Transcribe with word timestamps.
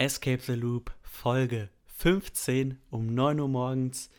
Escape 0.00 0.40
the 0.40 0.54
Loop 0.54 0.92
Folge 1.02 1.70
15 1.86 2.78
um 2.88 3.12
9 3.12 3.40
Uhr 3.40 3.48
morgens. 3.48 4.10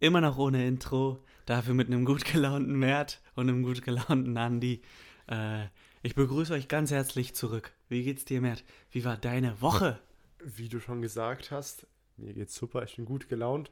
Immer 0.00 0.22
noch 0.22 0.38
ohne 0.38 0.66
Intro, 0.66 1.22
dafür 1.44 1.74
mit 1.74 1.88
einem 1.88 2.06
gut 2.06 2.24
gelaunten 2.24 2.74
Mert 2.78 3.20
und 3.34 3.50
einem 3.50 3.62
gut 3.62 3.82
gelaunten 3.82 4.34
Andi. 4.38 4.80
Äh, 5.28 5.66
ich 6.02 6.14
begrüße 6.14 6.54
euch 6.54 6.68
ganz 6.68 6.90
herzlich 6.90 7.34
zurück. 7.34 7.74
Wie 7.90 8.02
geht's 8.02 8.24
dir, 8.24 8.40
Mert? 8.40 8.64
Wie 8.90 9.04
war 9.04 9.18
deine 9.18 9.60
Woche? 9.60 10.00
Wie 10.42 10.70
du 10.70 10.80
schon 10.80 11.02
gesagt 11.02 11.50
hast, 11.50 11.86
mir 12.16 12.32
geht's 12.32 12.54
super, 12.54 12.82
ich 12.84 12.96
bin 12.96 13.04
gut 13.04 13.28
gelaunt. 13.28 13.70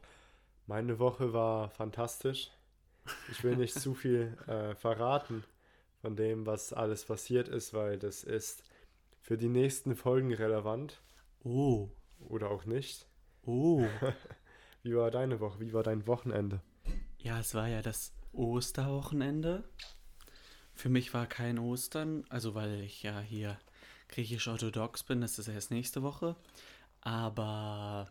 Meine 0.67 0.99
Woche 0.99 1.33
war 1.33 1.71
fantastisch. 1.71 2.51
Ich 3.31 3.43
will 3.43 3.57
nicht 3.57 3.73
zu 3.73 3.95
viel 3.95 4.37
äh, 4.49 4.75
verraten 4.75 5.45
von 6.03 6.15
dem, 6.15 6.45
was 6.45 6.75
alles 6.75 7.07
passiert 7.07 7.49
ist, 7.49 7.73
weil 7.73 7.99
das 7.99 8.23
ist 8.23 8.65
für 9.23 9.39
die 9.39 9.49
nächsten 9.49 9.97
Folgen 9.97 10.35
relevant. 10.35 11.01
Oh. 11.45 11.91
Oder 12.19 12.51
auch 12.51 12.65
nicht. 12.65 13.07
Oh. 13.45 13.87
Wie 14.83 14.97
war 14.97 15.11
deine 15.11 15.41
Woche? 15.41 15.61
Wie 15.61 15.73
war 15.73 15.83
dein 15.83 16.07
Wochenende? 16.07 16.61
Ja, 17.19 17.39
es 17.39 17.55
war 17.55 17.69
ja 17.69 17.83
das 17.83 18.13
Osterwochenende. 18.33 19.65
Für 20.75 20.89
mich 20.89 21.15
war 21.15 21.27
kein 21.27 21.59
Ostern, 21.59 22.25
also 22.29 22.55
weil 22.55 22.81
ich 22.81 23.03
ja 23.03 23.21
hier 23.21 23.59
griechisch-orthodox 24.09 25.05
bin, 25.05 25.21
das 25.21 25.39
ist 25.39 25.49
erst 25.49 25.71
nächste 25.71 26.03
Woche. 26.03 26.37
Aber 27.01 28.11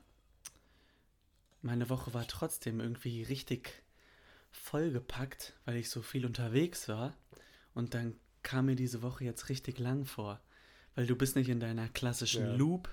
meine 1.61 1.89
Woche 1.89 2.13
war 2.13 2.27
trotzdem 2.27 2.79
irgendwie 2.79 3.23
richtig 3.23 3.83
vollgepackt, 4.51 5.53
weil 5.65 5.77
ich 5.77 5.89
so 5.89 6.01
viel 6.01 6.25
unterwegs 6.25 6.87
war. 6.87 7.15
Und 7.73 7.93
dann 7.93 8.15
kam 8.43 8.65
mir 8.67 8.75
diese 8.75 9.01
Woche 9.01 9.25
jetzt 9.25 9.49
richtig 9.49 9.79
lang 9.79 10.05
vor. 10.05 10.39
Weil 10.95 11.07
du 11.07 11.15
bist 11.15 11.35
nicht 11.35 11.49
in 11.49 11.59
deiner 11.59 11.89
klassischen 11.89 12.45
Ja. 12.45 12.53
Loop, 12.53 12.89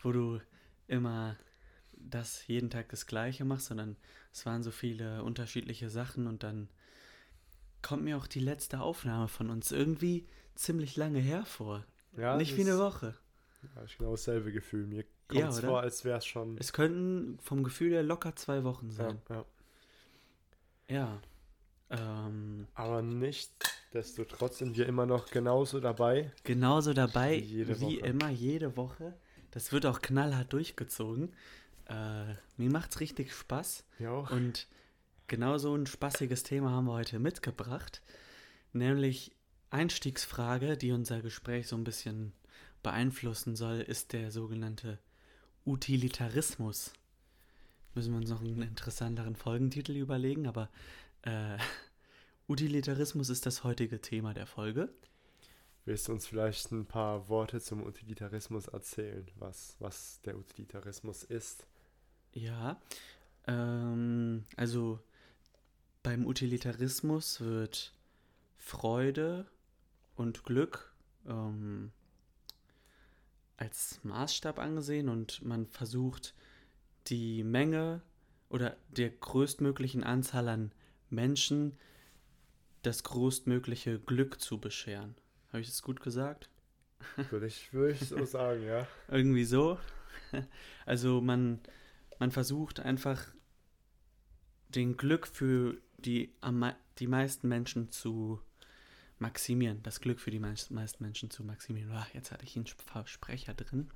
wo 0.00 0.12
du 0.12 0.40
immer 0.88 1.36
das 1.92 2.46
jeden 2.46 2.70
Tag 2.70 2.88
das 2.90 3.06
Gleiche 3.06 3.44
machst, 3.44 3.66
sondern 3.66 3.96
es 4.32 4.46
waren 4.46 4.62
so 4.62 4.70
viele 4.70 5.22
unterschiedliche 5.22 5.88
Sachen 5.90 6.26
und 6.26 6.42
dann 6.42 6.68
kommt 7.82 8.04
mir 8.04 8.16
auch 8.16 8.26
die 8.26 8.40
letzte 8.40 8.80
Aufnahme 8.80 9.28
von 9.28 9.50
uns 9.50 9.72
irgendwie 9.72 10.26
ziemlich 10.54 10.96
lange 10.96 11.20
her 11.20 11.44
Ja, 12.16 12.36
nicht 12.36 12.56
wie 12.56 12.62
eine 12.62 12.78
Woche. 12.78 13.14
habe 13.74 13.86
ich 13.86 13.98
genau 13.98 14.12
dasselbe 14.12 14.52
Gefühl. 14.52 14.86
Mir 14.86 15.04
kommt 15.28 15.40
Ja, 15.40 15.48
es 15.48 15.60
vor, 15.60 15.80
als 15.80 16.04
wäre 16.04 16.18
es 16.18 16.26
schon. 16.26 16.56
Es 16.58 16.72
könnten 16.72 17.38
vom 17.40 17.62
Gefühl 17.64 17.92
her 17.92 18.02
locker 18.02 18.34
zwei 18.36 18.64
Wochen 18.64 18.88
Ja, 18.90 18.94
sein. 18.96 19.22
ja. 19.28 19.44
Ja. 20.88 21.20
Ähm, 21.90 22.66
Aber 22.74 23.02
nichtsdestotrotz 23.02 24.58
sind 24.58 24.76
wir 24.76 24.86
immer 24.86 25.06
noch 25.06 25.30
genauso 25.30 25.80
dabei. 25.80 26.32
genauso 26.44 26.92
dabei 26.92 27.42
wie 27.42 27.80
Woche. 28.00 28.06
immer 28.06 28.28
jede 28.30 28.76
Woche. 28.76 29.14
Das 29.56 29.72
wird 29.72 29.86
auch 29.86 30.02
knallhart 30.02 30.52
durchgezogen. 30.52 31.32
Äh, 31.86 32.34
mir 32.58 32.68
macht's 32.68 33.00
richtig 33.00 33.32
Spaß. 33.32 33.86
Ja, 33.98 34.10
auch. 34.10 34.30
Und 34.30 34.66
genau 35.28 35.56
so 35.56 35.74
ein 35.74 35.86
spaßiges 35.86 36.42
Thema 36.42 36.72
haben 36.72 36.84
wir 36.84 36.92
heute 36.92 37.18
mitgebracht. 37.18 38.02
Nämlich 38.74 39.34
Einstiegsfrage, 39.70 40.76
die 40.76 40.92
unser 40.92 41.22
Gespräch 41.22 41.68
so 41.68 41.76
ein 41.76 41.84
bisschen 41.84 42.34
beeinflussen 42.82 43.56
soll, 43.56 43.80
ist 43.80 44.12
der 44.12 44.30
sogenannte 44.30 44.98
Utilitarismus. 45.64 46.92
Müssen 47.94 48.12
wir 48.12 48.18
uns 48.18 48.28
noch 48.28 48.42
einen 48.42 48.60
interessanteren 48.60 49.36
Folgentitel 49.36 49.92
überlegen, 49.92 50.46
aber 50.46 50.68
äh, 51.22 51.56
Utilitarismus 52.46 53.30
ist 53.30 53.46
das 53.46 53.64
heutige 53.64 54.02
Thema 54.02 54.34
der 54.34 54.46
Folge. 54.46 54.90
Willst 55.86 56.08
du 56.08 56.12
uns 56.12 56.26
vielleicht 56.26 56.72
ein 56.72 56.84
paar 56.84 57.28
Worte 57.28 57.60
zum 57.60 57.84
Utilitarismus 57.84 58.66
erzählen, 58.66 59.24
was, 59.36 59.76
was 59.78 60.20
der 60.22 60.36
Utilitarismus 60.36 61.22
ist? 61.22 61.64
Ja, 62.32 62.82
ähm, 63.46 64.44
also 64.56 64.98
beim 66.02 66.26
Utilitarismus 66.26 67.40
wird 67.40 67.94
Freude 68.58 69.46
und 70.16 70.42
Glück 70.42 70.92
ähm, 71.28 71.92
als 73.56 74.00
Maßstab 74.02 74.58
angesehen 74.58 75.08
und 75.08 75.42
man 75.42 75.68
versucht 75.68 76.34
die 77.06 77.44
Menge 77.44 78.02
oder 78.48 78.76
der 78.88 79.10
größtmöglichen 79.10 80.02
Anzahl 80.02 80.48
an 80.48 80.72
Menschen 81.10 81.78
das 82.82 83.04
größtmögliche 83.04 84.00
Glück 84.00 84.40
zu 84.40 84.58
bescheren. 84.58 85.14
Habe 85.48 85.60
ich 85.60 85.68
das 85.68 85.82
gut 85.82 86.00
gesagt? 86.00 86.48
Würde 87.30 87.46
ich, 87.46 87.72
würde 87.72 87.92
ich 87.92 88.08
so 88.08 88.24
sagen, 88.24 88.62
ja. 88.64 88.86
Irgendwie 89.08 89.44
so. 89.44 89.78
Also 90.84 91.20
man, 91.20 91.60
man 92.18 92.30
versucht 92.30 92.80
einfach 92.80 93.22
den 94.68 94.96
Glück 94.96 95.26
für 95.26 95.76
die, 95.98 96.32
die 96.98 97.06
meisten 97.06 97.48
Menschen 97.48 97.90
zu 97.90 98.40
maximieren. 99.18 99.82
Das 99.82 100.00
Glück 100.00 100.20
für 100.20 100.30
die 100.30 100.38
meist, 100.40 100.70
meisten 100.70 101.02
Menschen 101.04 101.30
zu 101.30 101.44
maximieren. 101.44 101.90
Ah, 101.92 102.06
jetzt 102.12 102.32
hatte 102.32 102.44
ich 102.44 102.56
einen 102.56 102.66
Sp- 102.68 102.82
Versprecher 102.84 103.54
drin. 103.54 103.90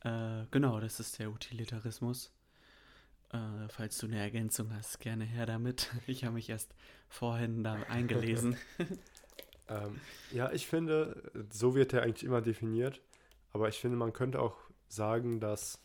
Äh, 0.00 0.44
genau, 0.50 0.80
das 0.80 1.00
ist 1.00 1.18
der 1.18 1.30
Utilitarismus. 1.30 2.32
Äh, 3.32 3.68
falls 3.68 3.98
du 3.98 4.06
eine 4.06 4.18
Ergänzung 4.18 4.72
hast, 4.74 5.00
gerne 5.00 5.24
her 5.24 5.46
damit. 5.46 5.90
Ich 6.06 6.24
habe 6.24 6.34
mich 6.34 6.50
erst 6.50 6.74
vorhin 7.08 7.64
da 7.64 7.74
eingelesen. 7.88 8.56
Ähm, 9.68 10.00
ja, 10.32 10.52
ich 10.52 10.66
finde, 10.66 11.30
so 11.50 11.74
wird 11.74 11.92
er 11.92 12.02
eigentlich 12.02 12.24
immer 12.24 12.40
definiert. 12.40 13.00
Aber 13.52 13.68
ich 13.68 13.78
finde, 13.78 13.96
man 13.96 14.12
könnte 14.12 14.40
auch 14.40 14.56
sagen, 14.88 15.40
dass 15.40 15.82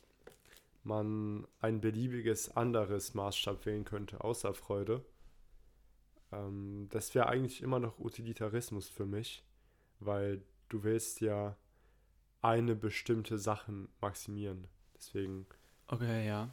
man 0.83 1.47
ein 1.59 1.79
beliebiges 1.79 2.55
anderes 2.55 3.13
Maßstab 3.13 3.65
wählen 3.65 3.85
könnte, 3.85 4.23
außer 4.23 4.53
Freude. 4.53 5.05
Ähm, 6.31 6.87
das 6.89 7.13
wäre 7.15 7.27
eigentlich 7.27 7.61
immer 7.61 7.79
noch 7.79 7.99
Utilitarismus 7.99 8.89
für 8.89 9.05
mich, 9.05 9.43
weil 9.99 10.41
du 10.69 10.83
willst 10.83 11.21
ja 11.21 11.55
eine 12.41 12.75
bestimmte 12.75 13.37
Sache 13.37 13.87
maximieren. 14.01 14.67
Deswegen, 14.95 15.45
Okay, 15.87 16.25
ja. 16.25 16.49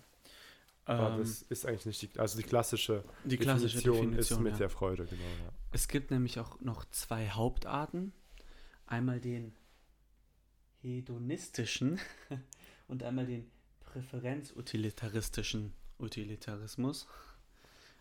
aber 0.84 1.12
Ähm, 1.12 1.18
das 1.20 1.42
ist 1.42 1.64
eigentlich 1.64 1.86
nicht 1.86 2.02
die, 2.02 2.18
also 2.18 2.36
die 2.36 2.44
klassische, 2.44 3.04
die 3.24 3.38
klassische 3.38 3.78
Definition, 3.78 4.12
ist 4.14 4.38
mit 4.40 4.52
ja. 4.54 4.58
der 4.58 4.70
Freude, 4.70 5.06
genau. 5.06 5.22
Ja. 5.22 5.52
Es 5.78 5.86
gibt 5.86 6.10
nämlich 6.10 6.40
auch 6.40 6.60
noch 6.60 6.84
zwei 6.86 7.30
Hauptarten. 7.30 8.12
Einmal 8.86 9.20
den 9.20 9.54
hedonistischen 10.80 12.00
und 12.88 13.04
einmal 13.04 13.26
den 13.26 13.48
präferenzutilitaristischen 13.78 15.72
Utilitarismus. 16.00 17.06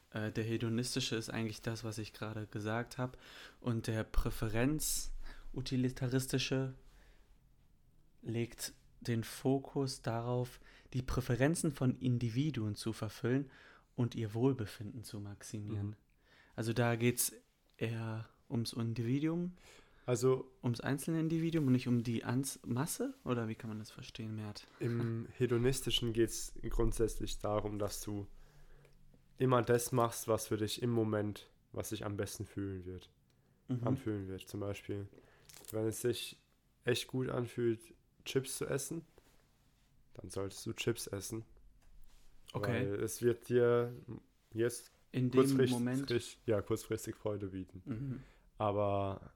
Äh, 0.09 0.31
der 0.31 0.43
hedonistische 0.43 1.17
ist 1.17 1.29
eigentlich 1.29 1.61
das, 1.61 1.83
was 1.83 1.99
ich 1.99 2.13
gerade 2.13 2.47
gesagt 2.47 2.97
habe. 2.97 3.15
Und 3.59 3.85
der 3.85 4.03
präferenzutilitaristische 4.03 6.73
legt 8.23 8.73
den 9.01 9.23
Fokus 9.23 10.01
darauf, 10.01 10.59
die 10.93 11.03
Präferenzen 11.03 11.71
von 11.71 11.95
Individuen 11.99 12.73
zu 12.73 12.91
verfüllen 12.91 13.51
und 13.95 14.15
ihr 14.15 14.33
Wohlbefinden 14.33 15.03
zu 15.03 15.19
maximieren. 15.19 15.89
Mhm. 15.89 15.95
Also 16.55 16.73
da 16.73 16.95
geht 16.95 17.19
es 17.19 17.33
eher 17.77 18.27
ums 18.49 18.73
Individuum, 18.73 19.53
Also 20.05 20.49
ums 20.63 20.79
einzelne 20.81 21.19
Individuum 21.19 21.67
und 21.67 21.73
nicht 21.73 21.87
um 21.87 22.03
die 22.03 22.23
Ans 22.23 22.59
Masse? 22.65 23.13
Oder 23.25 23.47
wie 23.47 23.55
kann 23.55 23.69
man 23.69 23.79
das 23.79 23.91
verstehen, 23.91 24.35
Mert? 24.35 24.65
Im 24.79 25.27
Hedonistischen 25.37 26.13
geht 26.13 26.29
es 26.29 26.53
grundsätzlich 26.69 27.39
darum, 27.39 27.77
dass 27.79 28.01
du 28.01 28.25
immer 29.37 29.61
das 29.61 29.91
machst, 29.91 30.27
was 30.27 30.47
für 30.47 30.57
dich 30.57 30.81
im 30.81 30.89
Moment, 30.91 31.49
was 31.71 31.89
sich 31.89 32.05
am 32.05 32.17
besten 32.17 32.45
fühlen 32.45 32.85
wird, 32.85 33.09
Mhm. 33.69 33.85
anfühlen 33.85 34.27
wird. 34.29 34.47
Zum 34.47 34.61
Beispiel, 34.61 35.07
wenn 35.71 35.85
es 35.87 35.99
sich 36.01 36.37
echt 36.85 37.07
gut 37.07 37.27
anfühlt, 37.29 37.81
Chips 38.23 38.57
zu 38.57 38.65
essen, 38.65 39.05
dann 40.13 40.29
solltest 40.29 40.65
du 40.65 40.71
Chips 40.73 41.07
essen. 41.07 41.43
Okay. 42.53 42.87
Weil 42.89 43.03
es 43.03 43.21
wird 43.21 43.49
dir 43.49 43.93
jetzt 44.53 44.91
In 45.17 45.31
dem 45.31 45.41
kurzfristig, 45.41 45.71
Moment. 45.71 46.37
ja, 46.45 46.61
kurzfristig 46.61 47.15
Freude 47.15 47.47
bieten. 47.47 47.81
Mhm. 47.85 48.23
Aber 48.57 49.33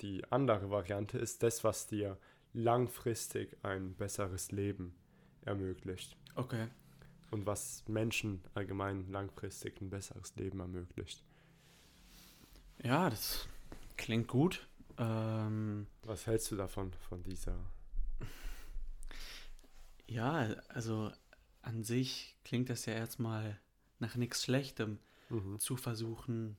die 0.00 0.24
andere 0.30 0.70
Variante 0.70 1.18
ist 1.18 1.42
das, 1.42 1.64
was 1.64 1.86
dir 1.86 2.18
langfristig 2.52 3.56
ein 3.62 3.94
besseres 3.94 4.50
Leben 4.50 4.94
ermöglicht. 5.42 6.16
Okay. 6.34 6.68
Und 7.30 7.46
was 7.46 7.84
Menschen 7.86 8.42
allgemein 8.54 9.10
langfristig 9.10 9.80
ein 9.80 9.90
besseres 9.90 10.34
Leben 10.36 10.60
ermöglicht. 10.60 11.22
Ja, 12.82 13.08
das 13.10 13.46
klingt 13.96 14.26
gut. 14.26 14.66
Ähm, 14.98 15.86
Was 16.02 16.26
hältst 16.26 16.50
du 16.50 16.56
davon, 16.56 16.92
von 17.08 17.22
dieser? 17.22 17.56
ja, 20.06 20.48
also 20.68 21.12
an 21.62 21.84
sich 21.84 22.36
klingt 22.44 22.68
das 22.68 22.86
ja 22.86 22.94
erstmal 22.94 23.58
nach 24.00 24.16
nichts 24.16 24.44
Schlechtem, 24.44 24.98
Mhm. 25.30 25.60
zu 25.60 25.76
versuchen, 25.76 26.56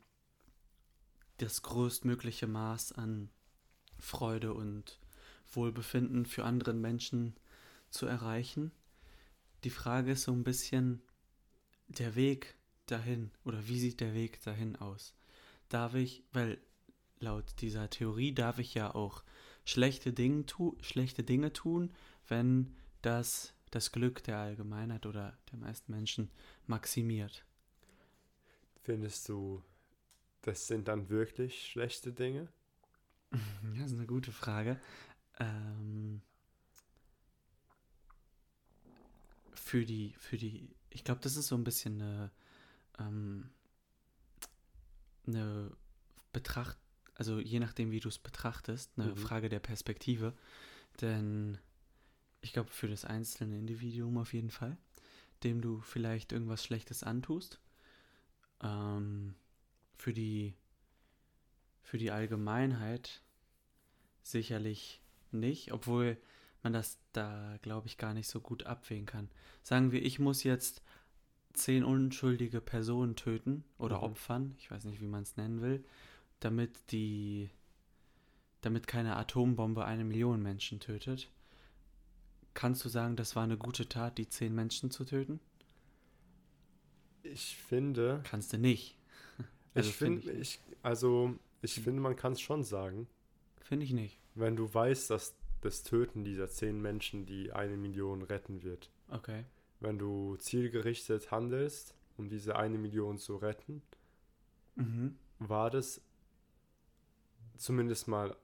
das 1.38 1.62
größtmögliche 1.62 2.48
Maß 2.48 2.94
an 2.94 3.30
Freude 4.00 4.54
und 4.54 5.00
Wohlbefinden 5.52 6.26
für 6.26 6.46
andere 6.46 6.74
Menschen 6.74 7.36
zu 7.90 8.06
erreichen. 8.06 8.72
Die 9.66 9.70
Frage 9.70 10.14
ist 10.14 10.24
so 10.24 10.32
ein 10.32 10.44
bisschen 10.46 11.02
der 11.90 12.16
Weg 12.16 12.56
dahin 12.86 13.32
oder 13.44 13.68
wie 13.68 13.80
sieht 13.80 14.00
der 14.00 14.14
Weg 14.14 14.42
dahin 14.44 14.78
aus? 14.78 15.14
Darf 15.68 15.94
ich, 15.96 16.24
weil 16.32 16.60
laut 17.20 17.46
dieser 17.60 17.90
Theorie 17.90 18.34
darf 18.34 18.60
ich 18.60 18.74
ja 18.74 18.96
auch 18.96 19.24
schlechte 19.66 20.14
Dinge, 20.14 20.46
tu, 20.46 20.78
schlechte 20.82 21.24
Dinge 21.24 21.54
tun, 21.54 21.92
wenn 22.28 22.76
das 23.02 23.54
das 23.72 23.92
Glück 23.92 24.24
der 24.24 24.38
Allgemeinheit 24.38 25.06
oder 25.06 25.38
der 25.52 25.60
meisten 25.60 25.92
Menschen 25.92 26.30
maximiert. 26.68 27.46
Findest 28.84 29.30
du, 29.30 29.64
das 30.42 30.68
sind 30.68 30.88
dann 30.88 31.10
wirklich 31.10 31.66
schlechte 31.68 32.14
Dinge? 32.14 32.50
Das 33.78 33.92
ist 33.92 33.98
eine 33.98 34.08
gute 34.08 34.32
Frage. 34.32 34.80
Ähm, 35.40 36.22
für 39.54 39.86
die, 39.86 40.14
für 40.18 40.38
die, 40.38 40.70
ich 40.90 41.04
glaube, 41.04 41.22
das 41.22 41.36
ist 41.36 41.48
so 41.48 41.56
ein 41.56 41.64
bisschen 41.64 42.02
eine, 42.02 42.32
ähm, 43.00 43.50
eine 45.28 45.72
Betracht, 46.34 46.78
also 47.16 47.40
je 47.40 47.60
nachdem, 47.60 47.92
wie 47.92 48.00
du 48.00 48.10
es 48.10 48.18
betrachtest, 48.20 48.92
eine 48.98 49.12
Mhm. 49.12 49.16
Frage 49.16 49.50
der 49.50 49.60
Perspektive. 49.60 50.34
Denn 51.02 51.58
ich 52.42 52.54
glaube, 52.54 52.72
für 52.72 52.88
das 52.88 53.06
einzelne 53.06 53.58
Individuum 53.58 54.18
auf 54.18 54.34
jeden 54.34 54.52
Fall, 54.52 54.78
dem 55.44 55.62
du 55.62 55.80
vielleicht 55.82 56.32
irgendwas 56.32 56.64
Schlechtes 56.64 57.04
antust, 57.04 57.60
ähm, 58.64 59.36
für 59.98 60.14
die, 60.14 60.54
für 61.84 61.98
die 61.98 62.12
Allgemeinheit 62.12 63.22
sicherlich 64.24 65.02
nicht, 65.32 65.72
obwohl 65.72 66.18
man 66.64 66.74
das 66.74 67.00
da, 67.14 67.58
glaube 67.62 67.88
ich, 67.88 67.98
gar 67.98 68.14
nicht 68.14 68.28
so 68.28 68.40
gut 68.40 68.66
abwägen 68.66 69.06
kann. 69.06 69.30
Sagen 69.64 69.92
wir, 69.92 70.04
ich 70.04 70.20
muss 70.20 70.44
jetzt 70.44 70.82
zehn 71.54 71.84
unschuldige 71.84 72.62
Personen 72.62 73.16
töten 73.16 73.64
oder 73.78 73.98
Mhm. 73.98 74.04
opfern, 74.04 74.56
ich 74.58 74.70
weiß 74.72 74.86
nicht, 74.86 75.02
wie 75.02 75.08
man 75.08 75.24
es 75.24 75.38
nennen 75.38 75.62
will, 75.62 75.84
damit 76.40 76.92
die, 76.92 77.50
damit 78.62 78.88
keine 78.88 79.16
Atombombe 79.18 79.86
eine 79.86 80.04
Million 80.04 80.42
Menschen 80.42 80.80
tötet. 80.80 81.30
Kannst 82.54 82.84
du 82.84 82.90
sagen, 82.90 83.16
das 83.16 83.36
war 83.36 83.44
eine 83.44 83.58
gute 83.58 83.88
Tat, 83.88 84.18
die 84.18 84.28
zehn 84.28 84.54
Menschen 84.54 84.92
zu 84.92 85.06
töten? 85.06 85.40
Ich 87.24 87.56
finde, 87.58 88.22
Kannst 88.24 88.54
du 88.54 88.58
nicht. 88.58 88.98
Also 89.74 89.90
ich 89.90 89.96
find 89.96 90.24
finde, 90.26 90.38
ich 90.42 90.60
ich, 90.68 90.76
also 90.84 91.36
ich 91.62 91.76
finde, 91.76 92.02
man 92.02 92.18
kann 92.18 92.34
es 92.34 92.42
schon 92.42 92.62
sagen, 92.66 93.08
Finde 93.62 93.86
ich 93.86 93.94
nicht. 93.94 94.20
wenn 94.36 94.58
du 94.58 94.72
weißt, 94.74 95.10
dass 95.10 95.34
das 95.62 95.84
Töten 95.84 96.26
dieser 96.26 96.50
zehn 96.50 96.82
Menschen 96.82 97.26
die 97.26 97.54
eine 97.54 97.78
Million 97.78 98.22
retten 98.22 98.64
wird. 98.64 98.90
Okay. 99.08 99.46
Wenn 99.80 99.98
du 99.98 100.36
zielgerichtet 100.36 101.32
handelst, 101.32 101.96
um 102.18 102.28
diese 102.28 102.58
eine 102.58 102.78
Million 102.78 103.18
zu 103.18 103.38
retten, 103.38 103.82
Mhm. 104.76 105.16
war 105.40 105.70
das 105.70 106.02
zumindest 107.58 108.08
mal 108.10 108.36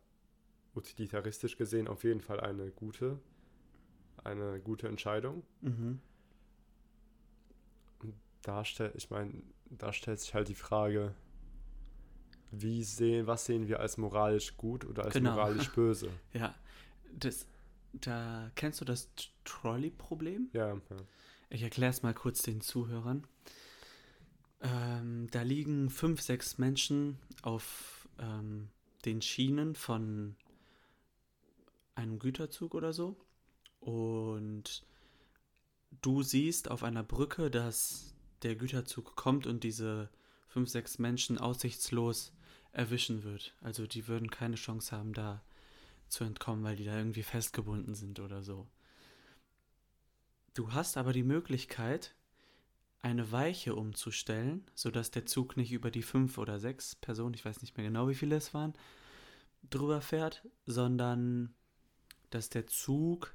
utilitaristisch 0.75 1.57
gesehen 1.57 1.87
auf 1.89 2.03
jeden 2.05 2.21
Fall 2.21 2.39
eine 2.39 2.69
gute, 2.71 3.19
eine 4.23 4.59
gute 4.59 4.87
Entscheidung. 4.87 5.43
Mhm. 5.61 5.99
Da 8.41 8.63
stellt, 8.63 8.95
ich 8.95 9.09
meine, 9.09 9.33
da 9.69 9.91
stellt 9.91 10.19
sich 10.19 10.33
halt 10.33 10.47
die 10.47 10.55
Frage, 10.55 11.13
wie 12.51 12.83
sehen, 12.83 13.27
was 13.27 13.45
sehen 13.45 13.67
wir 13.67 13.79
als 13.81 13.97
moralisch 13.97 14.55
gut 14.55 14.85
oder 14.85 15.03
als 15.05 15.13
Genau. 15.15 15.31
moralisch 15.31 15.69
böse? 15.71 16.09
Ja, 16.33 16.55
das, 17.11 17.45
da 17.93 18.49
kennst 18.55 18.79
du 18.79 18.85
das 18.85 19.09
Trolley-Problem? 19.43 20.49
Ja, 20.53 20.69
ja. 20.75 20.79
Ich 21.49 21.63
erkläre 21.63 21.89
es 21.91 22.03
mal 22.03 22.13
kurz 22.13 22.41
den 22.41 22.61
Zuhörern. 22.61 23.25
Ähm, 24.61 25.27
da 25.31 25.41
liegen 25.41 25.89
fünf, 25.89 26.21
sechs 26.21 26.57
Menschen 26.57 27.19
auf 27.41 28.07
ähm, 28.19 28.69
den 29.05 29.21
Schienen 29.21 29.75
von 29.75 30.35
einem 31.95 32.19
Güterzug 32.19 32.75
oder 32.75 32.93
so. 32.93 33.15
Und 33.79 34.85
du 36.01 36.23
siehst 36.23 36.69
auf 36.69 36.83
einer 36.83 37.03
Brücke, 37.03 37.49
dass 37.49 38.15
der 38.43 38.55
Güterzug 38.55 39.15
kommt 39.15 39.47
und 39.47 39.63
diese 39.63 40.09
fünf, 40.47 40.69
sechs 40.69 40.99
Menschen 40.99 41.37
aussichtslos 41.37 42.33
erwischen 42.71 43.23
wird. 43.23 43.55
Also 43.61 43.87
die 43.87 44.07
würden 44.07 44.29
keine 44.29 44.55
Chance 44.55 44.95
haben, 44.95 45.13
da 45.13 45.41
zu 46.09 46.23
entkommen, 46.23 46.63
weil 46.63 46.75
die 46.75 46.85
da 46.85 46.97
irgendwie 46.97 47.23
festgebunden 47.23 47.95
sind 47.95 48.19
oder 48.19 48.43
so. 48.43 48.67
Du 50.53 50.71
hast 50.73 50.97
aber 50.97 51.13
die 51.13 51.23
Möglichkeit, 51.23 52.15
eine 53.01 53.31
Weiche 53.31 53.75
umzustellen, 53.75 54.65
sodass 54.73 55.11
der 55.11 55.25
Zug 55.25 55.55
nicht 55.55 55.71
über 55.71 55.91
die 55.91 56.01
fünf 56.01 56.37
oder 56.37 56.59
sechs 56.59 56.95
Personen, 56.95 57.35
ich 57.35 57.45
weiß 57.45 57.61
nicht 57.61 57.77
mehr 57.77 57.85
genau, 57.85 58.09
wie 58.09 58.15
viele 58.15 58.35
es 58.35 58.53
waren, 58.53 58.73
drüber 59.69 60.01
fährt, 60.01 60.47
sondern 60.65 61.53
dass 62.29 62.49
der 62.49 62.67
Zug 62.67 63.33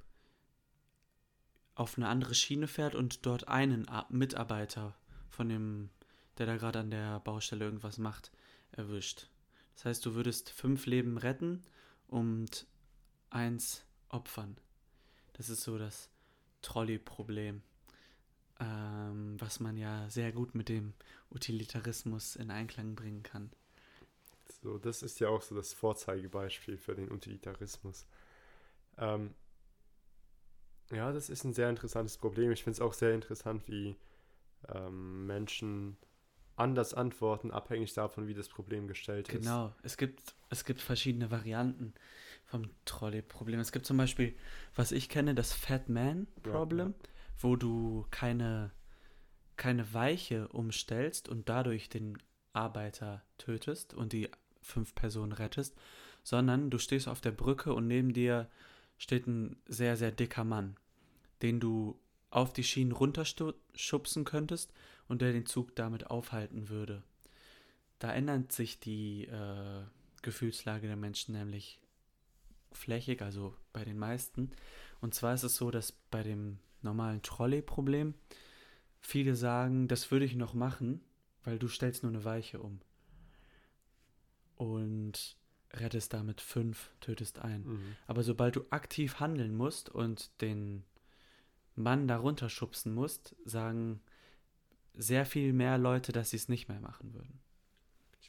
auf 1.75 1.97
eine 1.97 2.09
andere 2.09 2.35
Schiene 2.35 2.69
fährt 2.69 2.95
und 2.95 3.27
dort 3.27 3.49
einen 3.49 3.87
Mitarbeiter 4.11 4.95
von 5.29 5.49
dem, 5.49 5.91
der 6.39 6.47
da 6.47 6.57
gerade 6.57 6.81
an 6.81 6.91
der 6.91 7.21
Baustelle 7.21 7.65
irgendwas 7.65 7.99
macht, 7.99 8.31
erwischt. 8.73 9.29
Das 9.75 9.87
heißt, 9.87 10.07
du 10.07 10.15
würdest 10.15 10.51
fünf 10.51 10.87
Leben 10.87 11.17
retten 11.19 11.63
und 12.09 12.67
eins 13.31 13.85
opfern. 14.09 14.57
Das 15.33 15.49
ist 15.49 15.63
so 15.63 15.79
das 15.79 16.11
Trolley-Problem, 16.61 17.63
ähm, 18.61 19.37
was 19.41 19.61
man 19.61 19.77
ja 19.77 20.09
sehr 20.11 20.33
gut 20.33 20.55
mit 20.55 20.69
dem 20.69 20.93
Utilitarismus 21.31 22.37
in 22.37 22.51
Einklang 22.51 22.95
bringen 22.95 23.23
kann. 23.23 23.51
So, 24.63 24.79
das 24.79 25.03
ist 25.03 25.19
ja 25.21 25.29
auch 25.29 25.43
so 25.43 25.55
das 25.55 25.73
Vorzeigebeispiel 25.73 26.77
für 26.77 26.95
den 26.95 27.11
Utilitarismus. 27.11 28.07
Ähm, 28.99 29.35
ja, 30.93 31.13
das 31.13 31.31
ist 31.31 31.45
ein 31.45 31.53
sehr 31.53 31.71
interessantes 31.71 32.19
Problem. 32.19 32.51
Ich 32.53 32.63
finde 32.63 32.77
es 32.77 32.81
auch 32.81 32.93
sehr 32.93 33.15
interessant, 33.15 33.67
wie 33.67 33.97
ähm, 34.69 35.27
Menschen 35.27 35.97
anders 36.57 36.95
antworten, 36.95 37.51
abhängig 37.51 37.95
davon, 37.95 38.27
wie 38.29 38.35
das 38.35 38.49
Problem 38.49 38.87
gestellt 38.87 39.29
ist. 39.29 39.43
Genau, 39.43 39.75
es 39.83 39.97
gibt, 39.97 40.35
es 40.51 40.65
gibt 40.65 40.81
verschiedene 40.81 41.31
Varianten 41.31 41.95
vom 42.45 42.69
Trolley-Problem. 42.85 43.59
Es 43.61 43.73
gibt 43.73 43.87
zum 43.87 43.97
Beispiel, 43.97 44.35
was 44.75 44.93
ich 44.93 45.09
kenne, 45.09 45.35
das 45.35 45.53
Fat 45.53 45.89
Man-Problem, 45.89 46.95
wo 47.39 47.57
du 47.57 48.07
keine, 48.11 48.71
keine 49.57 49.93
Weiche 49.95 50.49
umstellst 50.49 51.29
und 51.29 51.49
dadurch 51.49 51.89
den 51.89 52.19
Arbeiter 52.53 53.23
tötest 53.39 53.95
und 53.95 54.13
die 54.13 54.31
fünf 54.61 54.95
Personen 54.95 55.33
rettest, 55.33 55.75
sondern 56.23 56.71
du 56.71 56.79
stehst 56.79 57.09
auf 57.09 57.21
der 57.21 57.33
Brücke 57.33 57.73
und 57.75 57.87
neben 57.87 58.13
dir 58.13 58.49
steht 58.99 59.27
ein 59.27 59.57
sehr, 59.67 59.97
sehr 59.97 60.13
dicker 60.13 60.45
Mann, 60.45 60.77
den 61.43 61.61
du 61.61 61.99
auf 62.31 62.53
die 62.53 62.65
Schienen 62.65 62.93
runterschubsen 62.93 64.25
könntest 64.25 64.73
und 65.09 65.21
der 65.21 65.33
den 65.33 65.47
Zug 65.47 65.77
damit 65.77 66.07
aufhalten 66.11 66.69
würde. 66.69 67.03
Da 67.99 68.13
ändert 68.13 68.53
sich 68.53 68.81
die 68.81 69.27
äh, 69.27 69.83
Gefühlslage 70.23 70.87
der 70.87 70.97
Menschen 70.97 71.35
nämlich 71.35 71.81
flächig, 72.73 73.23
also 73.23 73.55
bei 73.73 73.85
den 73.85 73.99
meisten. 73.99 74.51
Und 75.01 75.15
zwar 75.15 75.35
ist 75.35 75.43
es 75.43 75.57
so, 75.57 75.71
dass 75.71 75.93
bei 75.93 76.23
dem 76.23 76.59
normalen 76.81 77.23
Trolley-Problem 77.23 78.15
viele 79.01 79.37
sagen, 79.37 79.89
das 79.89 80.11
würde 80.11 80.25
ich 80.25 80.35
noch 80.35 80.55
machen, 80.55 81.01
weil 81.45 81.59
du 81.59 81.69
stellst 81.69 82.03
nur 82.03 82.13
eine 82.13 82.25
Weiche 82.25 82.61
um. 82.61 82.81
Und 84.57 85.37
rettest 85.75 86.13
damit 86.13 86.41
fünf, 86.41 86.91
tötest 87.01 87.41
einen. 87.41 87.65
Mhm. 87.65 87.97
Aber 88.07 88.23
sobald 88.23 88.57
du 88.57 88.65
aktiv 88.71 89.21
handeln 89.21 89.55
musst 89.55 89.89
und 89.89 90.31
den 90.41 90.85
Mann 91.77 92.07
darunter 92.09 92.49
schubsen 92.49 92.95
musst, 92.95 93.35
sagen 93.45 94.01
sehr 94.95 95.25
viel 95.25 95.53
mehr 95.53 95.79
Leute, 95.79 96.13
dass 96.13 96.31
sie 96.31 96.37
es 96.37 96.49
nicht 96.49 96.69
mehr 96.69 96.81
machen 96.81 97.15
würden. 97.15 97.41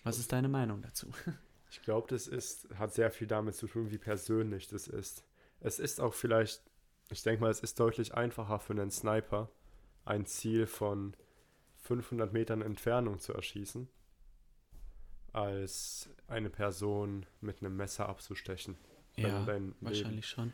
Was 0.04 0.18
ist 0.20 0.32
deine 0.32 0.50
Meinung 0.50 0.82
dazu? 0.82 1.08
Ich 1.76 1.82
glaube, 1.82 2.08
das 2.08 2.28
ist, 2.28 2.68
hat 2.76 2.94
sehr 2.94 3.10
viel 3.10 3.26
damit 3.26 3.56
zu 3.56 3.66
tun, 3.66 3.90
wie 3.90 3.98
persönlich 3.98 4.68
das 4.68 4.88
ist. 4.88 5.24
Es 5.60 5.80
ist 5.80 6.00
auch 6.00 6.14
vielleicht, 6.14 6.62
ich 7.10 7.24
denke 7.24 7.42
mal, 7.42 7.50
es 7.50 7.62
ist 7.62 7.80
deutlich 7.80 8.14
einfacher 8.14 8.60
für 8.60 8.74
einen 8.74 8.92
Sniper, 8.92 9.50
ein 10.06 10.28
Ziel 10.28 10.68
von 10.68 11.16
500 11.78 12.32
Metern 12.32 12.62
Entfernung 12.62 13.18
zu 13.18 13.34
erschießen, 13.34 13.90
als 15.32 16.10
eine 16.28 16.50
Person 16.52 17.26
mit 17.42 17.62
einem 17.62 17.76
Messer 17.76 18.08
abzustechen. 18.08 18.78
ja, 19.16 19.44
dein 19.44 19.64
Leben- 19.70 19.76
wahrscheinlich 19.82 20.28
schon. 20.28 20.54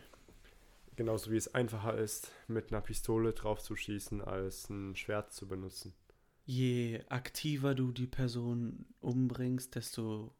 Genauso 0.99 1.31
wie 1.31 1.37
es 1.37 1.53
einfacher 1.55 1.97
ist, 1.97 2.29
mit 2.49 2.73
einer 2.73 2.81
Pistole 2.81 3.31
drauf 3.31 3.61
zu 3.61 3.77
schießen, 3.77 4.21
als 4.21 4.69
ein 4.69 4.97
Schwert 4.97 5.31
zu 5.31 5.47
benutzen. 5.47 5.93
Je 6.43 7.05
aktiver 7.07 7.73
du 7.73 7.93
die 7.93 8.05
Person 8.05 8.85
umbringst, 8.99 9.75
desto 9.75 10.35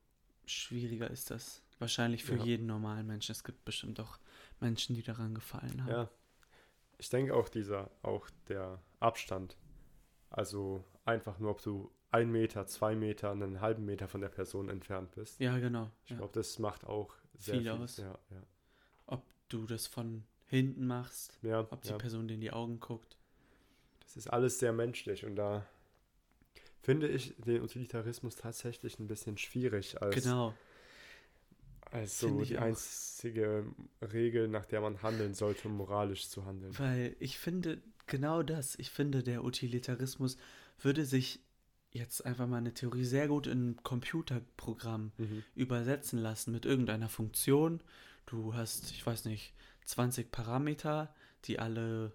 schwieriger 0.45 1.09
ist 1.09 1.31
das. 1.31 1.63
Wahrscheinlich 1.77 2.25
für 2.25 2.35
Ja. 2.35 2.43
jeden 2.43 2.65
normalen 2.65 3.07
Menschen. 3.07 3.31
Es 3.31 3.45
gibt 3.45 3.63
bestimmt 3.63 4.01
auch 4.01 4.19
Menschen, 4.59 4.97
die 4.97 5.01
daran 5.01 5.33
gefallen 5.33 5.85
haben. 5.85 5.91
Ja. 5.91 6.09
ich 6.97 7.07
denke 7.07 7.33
auch 7.35 7.47
dieser, 7.47 7.89
auch 8.01 8.29
der 8.49 8.81
Abstand. 8.99 9.55
Also 10.29 10.83
einfach 11.05 11.39
nur, 11.39 11.51
ob 11.51 11.61
du 11.61 11.89
ein 12.11 12.29
Meter, 12.29 12.67
zwei 12.67 12.97
Meter, 12.97 13.31
einen 13.31 13.61
halben 13.61 13.85
Meter 13.85 14.09
von 14.09 14.19
der 14.19 14.27
Person 14.27 14.67
entfernt 14.67 15.11
bist. 15.11 15.39
Ja, 15.39 15.57
genau. 15.57 15.89
Ich 16.03 16.09
ja. 16.09 16.17
glaube, 16.17 16.33
das 16.33 16.59
macht 16.59 16.83
auch 16.83 17.15
sehr 17.37 17.53
Viel 17.53 17.63
viel, 17.63 17.71
aus. 17.71 17.95
Ja, 17.95 18.19
ja. 18.29 18.43
Ob 19.05 19.23
du 19.47 19.65
das 19.65 19.87
von 19.87 20.25
hinten 20.49 20.85
machst, 20.87 21.37
ja, 21.41 21.61
ob 21.69 21.81
die 21.83 21.89
ja. 21.89 21.97
Person 21.97 22.27
dir 22.27 22.33
in 22.35 22.41
die 22.41 22.51
Augen 22.51 22.79
guckt. 22.79 23.15
Das 24.01 24.17
ist 24.17 24.27
alles 24.27 24.59
sehr 24.59 24.73
menschlich 24.73 25.25
und 25.25 25.35
da 25.35 25.65
finde 26.81 27.07
ich 27.07 27.35
den 27.37 27.61
Utilitarismus 27.61 28.35
tatsächlich 28.35 28.99
ein 28.99 29.07
bisschen 29.07 29.37
schwierig 29.37 30.01
als, 30.01 30.15
Genau. 30.15 30.55
als 31.91 32.19
so 32.19 32.41
die 32.43 32.57
einzige 32.57 33.65
Regel, 34.01 34.47
nach 34.47 34.65
der 34.65 34.81
man 34.81 35.01
handeln 35.01 35.33
sollte, 35.33 35.67
um 35.67 35.77
moralisch 35.77 36.27
zu 36.29 36.45
handeln. 36.45 36.77
Weil 36.79 37.15
ich 37.19 37.37
finde 37.37 37.81
genau 38.07 38.43
das. 38.43 38.77
Ich 38.79 38.89
finde, 38.89 39.23
der 39.23 39.43
Utilitarismus 39.43 40.37
würde 40.79 41.05
sich 41.05 41.39
jetzt 41.91 42.25
einfach 42.25 42.47
mal 42.47 42.57
eine 42.57 42.73
Theorie 42.73 43.03
sehr 43.05 43.27
gut 43.27 43.47
in 43.47 43.71
ein 43.71 43.83
Computerprogramm 43.83 45.11
Mhm. 45.17 45.43
übersetzen 45.55 46.19
lassen 46.19 46.51
mit 46.51 46.65
irgendeiner 46.65 47.09
Funktion. 47.09 47.81
Du 48.27 48.53
hast, 48.53 48.91
ich 48.91 49.03
weiß 49.05 49.25
nicht, 49.25 49.53
20 49.89 50.31
Parameter, 50.31 51.13
die 51.45 51.59
alle 51.59 52.13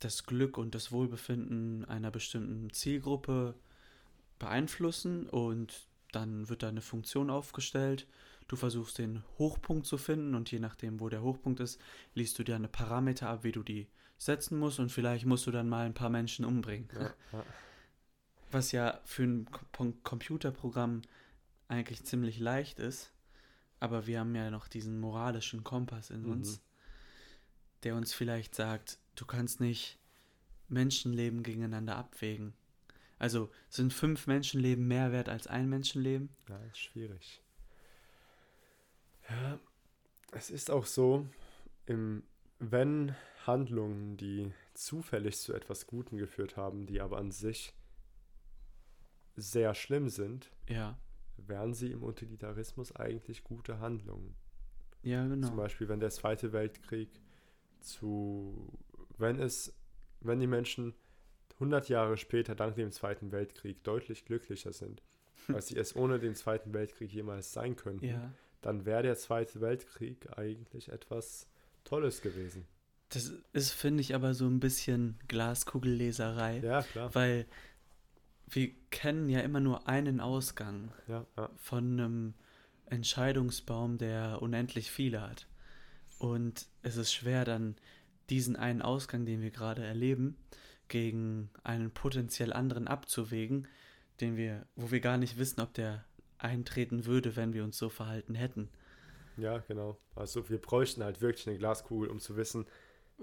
das 0.00 0.24
Glück 0.24 0.58
und 0.58 0.74
das 0.74 0.92
Wohlbefinden 0.92 1.84
einer 1.84 2.10
bestimmten 2.10 2.70
Zielgruppe 2.72 3.54
beeinflussen 4.38 5.28
und 5.28 5.88
dann 6.12 6.48
wird 6.48 6.62
da 6.62 6.68
eine 6.68 6.80
Funktion 6.82 7.30
aufgestellt. 7.30 8.06
Du 8.48 8.56
versuchst 8.56 8.98
den 8.98 9.22
Hochpunkt 9.38 9.86
zu 9.86 9.96
finden 9.96 10.34
und 10.34 10.50
je 10.50 10.58
nachdem, 10.58 11.00
wo 11.00 11.08
der 11.08 11.22
Hochpunkt 11.22 11.60
ist, 11.60 11.80
liest 12.14 12.38
du 12.38 12.42
dir 12.44 12.56
eine 12.56 12.68
Parameter 12.68 13.28
ab, 13.28 13.44
wie 13.44 13.52
du 13.52 13.62
die 13.62 13.86
setzen 14.18 14.58
musst 14.58 14.78
und 14.78 14.90
vielleicht 14.90 15.24
musst 15.24 15.46
du 15.46 15.50
dann 15.50 15.68
mal 15.68 15.86
ein 15.86 15.94
paar 15.94 16.10
Menschen 16.10 16.44
umbringen. 16.44 16.88
Ja, 16.94 17.14
ja. 17.32 17.44
Was 18.50 18.72
ja 18.72 19.00
für 19.04 19.22
ein 19.22 19.48
Computerprogramm 20.02 21.02
eigentlich 21.68 22.04
ziemlich 22.04 22.38
leicht 22.38 22.78
ist. 22.78 23.12
Aber 23.80 24.06
wir 24.06 24.20
haben 24.20 24.34
ja 24.34 24.50
noch 24.50 24.68
diesen 24.68 25.00
moralischen 25.00 25.64
Kompass 25.64 26.10
in 26.10 26.24
Mhm. 26.24 26.30
uns, 26.32 26.62
der 27.82 27.96
uns 27.96 28.12
vielleicht 28.12 28.54
sagt, 28.54 28.98
du 29.14 29.24
kannst 29.24 29.60
nicht 29.60 29.98
Menschenleben 30.68 31.42
gegeneinander 31.42 31.96
abwägen. 31.96 32.54
Also 33.18 33.50
sind 33.68 33.92
fünf 33.92 34.26
Menschenleben 34.26 34.86
mehr 34.86 35.12
wert 35.12 35.28
als 35.28 35.46
ein 35.46 35.68
Menschenleben? 35.68 36.30
Ja, 36.48 36.58
ist 36.64 36.78
schwierig. 36.78 37.42
Ja, 39.28 39.58
es 40.32 40.50
ist 40.50 40.70
auch 40.70 40.86
so, 40.86 41.26
im, 41.86 42.22
wenn 42.58 43.14
Handlungen, 43.46 44.16
die 44.16 44.52
zufällig 44.74 45.38
zu 45.38 45.54
etwas 45.54 45.86
Guten 45.86 46.16
geführt 46.18 46.56
haben, 46.56 46.86
die 46.86 47.00
aber 47.00 47.18
an 47.18 47.30
sich 47.30 47.74
sehr 49.36 49.74
schlimm 49.74 50.08
sind, 50.08 50.50
Ja, 50.68 50.98
wären 51.46 51.74
sie 51.74 51.90
im 51.92 52.02
Utilitarismus 52.02 52.94
eigentlich 52.96 53.44
gute 53.44 53.78
Handlungen. 53.80 54.34
ja, 55.02 55.22
Zum 55.22 55.40
genau. 55.40 55.56
Beispiel, 55.56 55.88
wenn 55.88 56.00
der 56.00 56.10
Zweite 56.10 56.52
Weltkrieg 56.52 57.08
zu, 57.80 58.72
wenn 59.18 59.38
es, 59.38 59.72
wenn 60.20 60.40
die 60.40 60.46
Menschen 60.46 60.94
100 61.54 61.88
Jahre 61.88 62.16
später 62.16 62.54
dank 62.54 62.74
dem 62.76 62.90
Zweiten 62.92 63.32
Weltkrieg 63.32 63.82
deutlich 63.84 64.24
glücklicher 64.24 64.72
sind, 64.72 65.02
als 65.48 65.68
sie 65.68 65.76
es 65.76 65.96
ohne 65.96 66.18
den 66.18 66.34
Zweiten 66.34 66.72
Weltkrieg 66.74 67.12
jemals 67.12 67.52
sein 67.52 67.76
könnten, 67.76 68.06
Ja, 68.06 68.32
dann 68.60 68.84
wäre 68.84 69.02
der 69.02 69.16
Zweite 69.16 69.60
Weltkrieg 69.60 70.28
eigentlich 70.38 70.90
etwas 70.90 71.48
Tolles 71.84 72.20
gewesen. 72.20 72.66
das 73.08 73.32
ist, 73.54 73.72
finde 73.72 74.02
ich, 74.02 74.14
aber 74.14 74.34
so 74.34 74.46
ein 74.46 74.60
bisschen 74.60 75.18
Glaskugelleserei, 75.28 76.58
Ja, 76.60 76.82
klar. 76.82 77.14
weil 77.14 77.46
wir 78.50 78.70
kennen 78.90 79.28
ja 79.28 79.40
immer 79.40 79.60
nur 79.60 79.88
einen 79.88 80.20
Ausgang. 80.20 80.92
Ja, 81.08 81.26
ja. 81.36 81.50
von 81.56 81.92
einem 81.92 82.34
Entscheidungsbaum, 82.86 83.98
der 83.98 84.42
unendlich 84.42 84.90
viele 84.90 85.20
hat. 85.22 85.46
Und 86.18 86.66
es 86.82 86.96
ist 86.96 87.12
schwer 87.12 87.44
dann 87.44 87.76
diesen 88.28 88.56
einen 88.56 88.82
Ausgang, 88.82 89.24
den 89.24 89.40
wir 89.42 89.50
gerade 89.50 89.84
erleben, 89.84 90.36
gegen 90.88 91.50
einen 91.62 91.90
potenziell 91.92 92.52
anderen 92.52 92.88
abzuwägen, 92.88 93.68
den 94.20 94.36
wir, 94.36 94.66
wo 94.76 94.90
wir 94.90 95.00
gar 95.00 95.16
nicht 95.18 95.38
wissen, 95.38 95.60
ob 95.60 95.72
der 95.74 96.04
eintreten 96.38 97.06
würde, 97.06 97.36
wenn 97.36 97.52
wir 97.52 97.64
uns 97.64 97.78
so 97.78 97.88
verhalten 97.88 98.34
hätten. 98.34 98.68
ja, 99.36 99.58
genau. 99.58 99.98
Also 100.14 100.48
wir 100.50 100.58
bräuchten 100.58 101.02
halt 101.02 101.20
wirklich 101.20 101.46
eine 101.48 101.58
Glaskugel, 101.58 102.08
um 102.10 102.18
zu 102.18 102.36
wissen, 102.36 102.66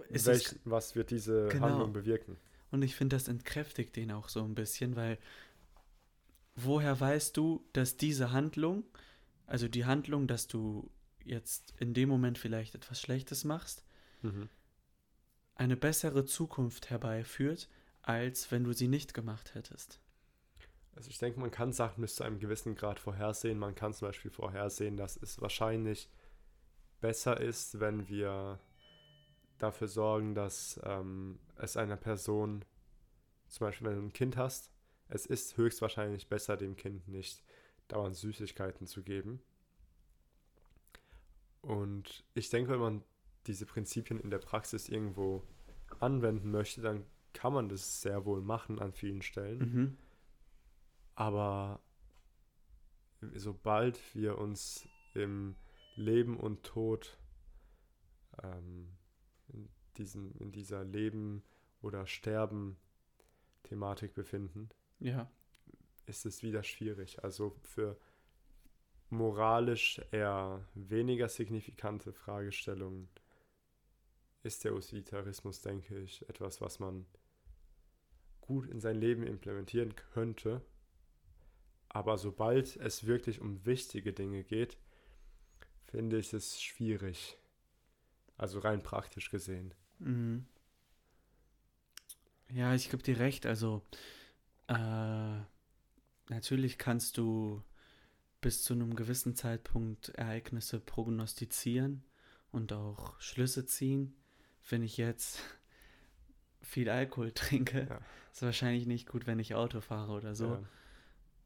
welch, 0.10 0.26
es, 0.26 0.60
was 0.64 0.96
wird 0.96 1.12
diese 1.12 1.48
Genau. 1.48 1.68
Handlung 1.68 1.94
bewirken. 1.94 2.38
Und 2.72 2.82
ich 2.82 2.96
finde, 2.96 3.16
das 3.16 3.28
entkräftigt 3.28 3.96
den 3.96 4.12
auch 4.12 4.30
so 4.30 4.44
ein 4.44 4.56
bisschen, 4.56 4.96
weil 4.96 5.18
woher 6.56 7.00
weißt 7.00 7.36
du, 7.38 7.64
dass 7.74 7.98
diese 7.98 8.32
Handlung, 8.32 8.84
also 9.46 9.68
die 9.68 9.86
Handlung, 9.86 10.28
dass 10.28 10.48
du 10.48 10.90
jetzt 11.24 11.74
in 11.80 11.94
dem 11.94 12.10
Moment 12.10 12.38
vielleicht 12.38 12.76
etwas 12.76 13.02
Schlechtes 13.02 13.44
machst, 13.44 13.84
Mhm. 14.24 14.50
eine 15.56 15.78
bessere 15.78 16.26
Zukunft 16.26 16.90
herbeiführt, 16.90 17.70
als 18.02 18.52
wenn 18.52 18.64
du 18.64 18.74
sie 18.74 18.88
nicht 18.88 19.14
gemacht 19.14 19.54
hättest. 19.54 20.00
Also 20.96 21.10
ich 21.12 21.20
denke, 21.20 21.40
man 21.40 21.52
kann 21.52 21.74
Sachen 21.74 22.02
bis 22.02 22.16
zu 22.16 22.24
einem 22.24 22.40
gewissen 22.40 22.76
Grad 22.76 23.00
vorhersehen. 23.00 23.60
Man 23.60 23.76
kann 23.76 23.94
zum 23.94 24.08
Beispiel 24.08 24.32
vorhersehen, 24.32 24.98
dass 24.98 25.16
es 25.18 25.40
wahrscheinlich 25.40 26.10
besser 27.02 27.40
ist, 27.40 27.80
wenn 27.80 28.08
wir 28.08 28.60
dafür 29.58 29.88
sorgen, 29.88 30.36
dass 30.36 30.80
ähm, 30.84 31.40
es 31.58 31.78
einer 31.78 31.98
Person, 31.98 32.64
zum 33.48 33.68
Beispiel 33.68 33.88
wenn 33.88 33.96
du 33.96 34.02
ein 34.04 34.14
Kind 34.14 34.38
hast, 34.38 34.72
es 35.10 35.26
ist 35.26 35.58
höchstwahrscheinlich 35.58 36.28
besser, 36.28 36.58
dem 36.58 36.76
Kind 36.76 37.08
nicht 37.08 37.44
dauernd 37.88 38.16
Süßigkeiten 38.16 38.88
zu 38.88 39.04
geben. 39.04 39.42
Und 41.62 42.24
ich 42.34 42.50
denke, 42.50 42.72
wenn 42.72 42.80
man 42.80 43.04
diese 43.48 43.66
Prinzipien 43.66 44.20
in 44.20 44.30
der 44.30 44.40
Praxis 44.40 44.90
irgendwo 44.90 45.44
anwenden 46.00 46.52
möchte, 46.52 46.82
dann 46.82 47.06
kann 47.34 47.54
man 47.54 47.70
das 47.70 48.02
sehr 48.02 48.26
wohl 48.26 48.42
machen 48.42 48.80
an 48.80 48.92
vielen 48.92 49.22
Stellen. 49.22 49.60
Mhm. 49.60 49.98
Aber 51.16 51.80
sobald 53.34 54.00
wir 54.14 54.38
uns 54.38 54.88
im 55.14 55.56
Leben 55.96 56.38
und 56.38 56.64
Tod 56.64 57.18
ähm, 58.44 58.97
diesen, 59.98 60.36
in 60.36 60.52
dieser 60.52 60.84
Leben- 60.84 61.44
oder 61.82 62.08
Sterben-Thematik 62.08 64.14
befinden, 64.14 64.70
Ja, 65.00 65.30
ist 66.06 66.26
es 66.26 66.44
wieder 66.44 66.64
schwierig. 66.64 67.24
Also 67.24 67.56
für 67.62 67.98
moralisch 69.10 70.02
eher 70.12 70.66
weniger 70.74 71.30
signifikante 71.30 72.14
Fragestellungen 72.14 73.10
ist 74.44 74.64
der 74.64 74.74
Utilitarismus, 74.74 75.62
denke 75.62 76.00
ich, 76.00 76.28
etwas, 76.30 76.62
was 76.62 76.80
man 76.80 77.06
gut 78.42 78.68
in 78.68 78.80
sein 78.80 78.96
Leben 78.96 79.24
implementieren 79.24 79.96
könnte. 79.96 80.62
Aber 81.90 82.18
sobald 82.18 82.76
es 82.78 83.06
wirklich 83.06 83.42
um 83.42 83.66
wichtige 83.66 84.14
Dinge 84.14 84.44
geht, 84.44 84.78
finde 85.86 86.18
ich 86.18 86.34
es 86.34 86.62
schwierig. 86.62 87.38
Also 88.38 88.60
rein 88.60 88.84
praktisch 88.84 89.32
gesehen. 89.32 89.74
Mhm. 90.00 90.46
ja, 92.50 92.74
ich 92.74 92.90
gebe 92.90 93.04
dir 93.04 93.20
recht. 93.20 93.46
Also 93.46 93.84
äh, 94.68 95.40
natürlich 96.30 96.78
kannst 96.78 97.18
du 97.18 97.64
bis 98.42 98.64
zu 98.64 98.74
einem 98.74 98.96
gewissen 98.96 99.36
Zeitpunkt 99.36 100.10
Ereignisse 100.10 100.80
prognostizieren 100.80 102.04
und 102.52 102.74
auch 102.74 103.20
Schlüsse 103.20 103.66
ziehen. 103.66 104.16
Wenn 104.70 104.84
ich 104.84 104.98
jetzt 104.98 105.40
viel 106.62 106.90
Alkohol 106.90 107.32
trinke, 107.32 107.88
Ja. 107.90 108.00
ist 108.32 108.42
wahrscheinlich 108.42 108.86
nicht 108.86 109.08
gut, 109.08 109.28
wenn 109.28 109.40
ich 109.40 109.56
Auto 109.56 109.82
fahre 109.82 110.14
oder 110.14 110.36
so. 110.36 110.64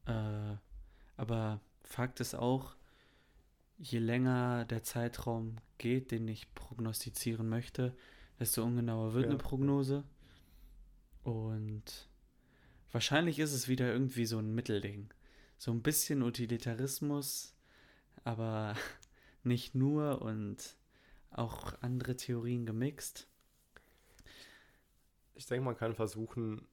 Ja. 0.06 0.52
Äh, 0.52 0.56
aber 1.16 1.60
Fakt 1.84 2.20
ist 2.20 2.34
auch, 2.34 2.76
je 3.78 3.98
länger 3.98 4.64
der 4.64 4.82
Zeitraum 4.82 5.56
geht, 5.78 6.10
den 6.10 6.28
ich 6.28 6.52
prognostizieren 6.54 7.48
möchte, 7.48 7.96
desto 8.42 8.64
ungenauer 8.64 9.14
wird 9.14 9.24
Ja. 9.26 9.30
eine 9.30 9.38
Prognose. 9.38 10.02
Und 11.22 12.08
wahrscheinlich 12.90 13.38
ist 13.38 13.52
es 13.52 13.68
wieder 13.68 13.92
irgendwie 13.92 14.26
so 14.26 14.38
ein 14.38 14.52
Mittelding. 14.52 15.12
So 15.58 15.70
ein 15.70 15.80
bisschen 15.82 16.22
Utilitarismus, 16.22 17.54
aber 18.24 18.74
nicht 19.44 19.74
nur 19.76 20.20
und 20.22 20.76
auch 21.30 21.80
andere 21.82 22.16
Theorien 22.16 22.66
gemixt. 22.66 23.28
Ich 25.34 25.46
denke, 25.46 25.64
man 25.64 25.76
kann 25.76 25.94
versuchen, 25.94 26.66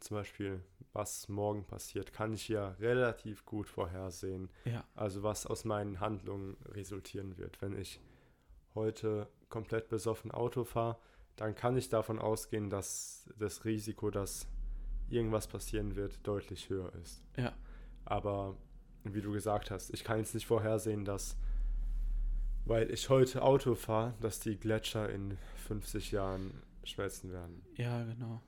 zum 0.00 0.16
Beispiel, 0.16 0.62
was 0.92 1.28
morgen 1.28 1.64
passiert, 1.66 2.12
kann 2.12 2.32
ich 2.32 2.48
ja 2.48 2.68
relativ 2.78 3.44
gut 3.44 3.68
vorhersehen. 3.68 4.50
Ja, 4.64 4.84
Also 4.94 5.22
was 5.24 5.46
aus 5.46 5.64
meinen 5.64 5.98
Handlungen 6.00 6.56
resultieren 6.66 7.36
wird. 7.38 7.60
Wenn 7.60 7.76
ich 7.76 8.00
heute 8.74 9.28
komplett 9.52 9.88
besoffen 9.88 10.32
Auto 10.32 10.64
fahre, 10.64 10.96
dann 11.36 11.54
kann 11.54 11.76
ich 11.76 11.88
davon 11.88 12.18
ausgehen, 12.18 12.70
dass 12.70 13.28
das 13.38 13.64
Risiko, 13.64 14.10
dass 14.10 14.48
irgendwas 15.08 15.46
passieren 15.46 15.94
wird, 15.94 16.26
deutlich 16.26 16.68
höher 16.70 16.92
ist. 16.94 17.22
Ja. 17.36 17.52
Aber 18.04 18.56
wie 19.04 19.20
du 19.20 19.30
gesagt 19.32 19.70
hast, 19.70 19.92
ich 19.92 20.04
kann 20.04 20.18
jetzt 20.18 20.34
nicht 20.34 20.46
vorhersehen, 20.46 21.04
dass, 21.04 21.36
weil 22.64 22.90
ich 22.90 23.08
heute 23.10 23.42
Auto 23.42 23.74
fahre, 23.74 24.14
dass 24.20 24.40
die 24.40 24.56
Gletscher 24.56 25.10
in 25.10 25.36
50 25.66 26.12
Jahren 26.12 26.62
schmelzen 26.84 27.30
werden. 27.30 27.62
Ja, 27.76 28.02
genau. 28.04 28.40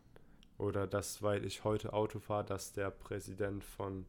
Oder 0.57 0.87
dass, 0.87 1.23
weil 1.23 1.45
ich 1.45 1.65
heute 1.65 1.93
Auto 1.93 2.19
fahre, 2.19 2.45
dass 2.45 2.73
der 2.73 2.91
Präsident 2.91 3.63
von, 3.65 4.07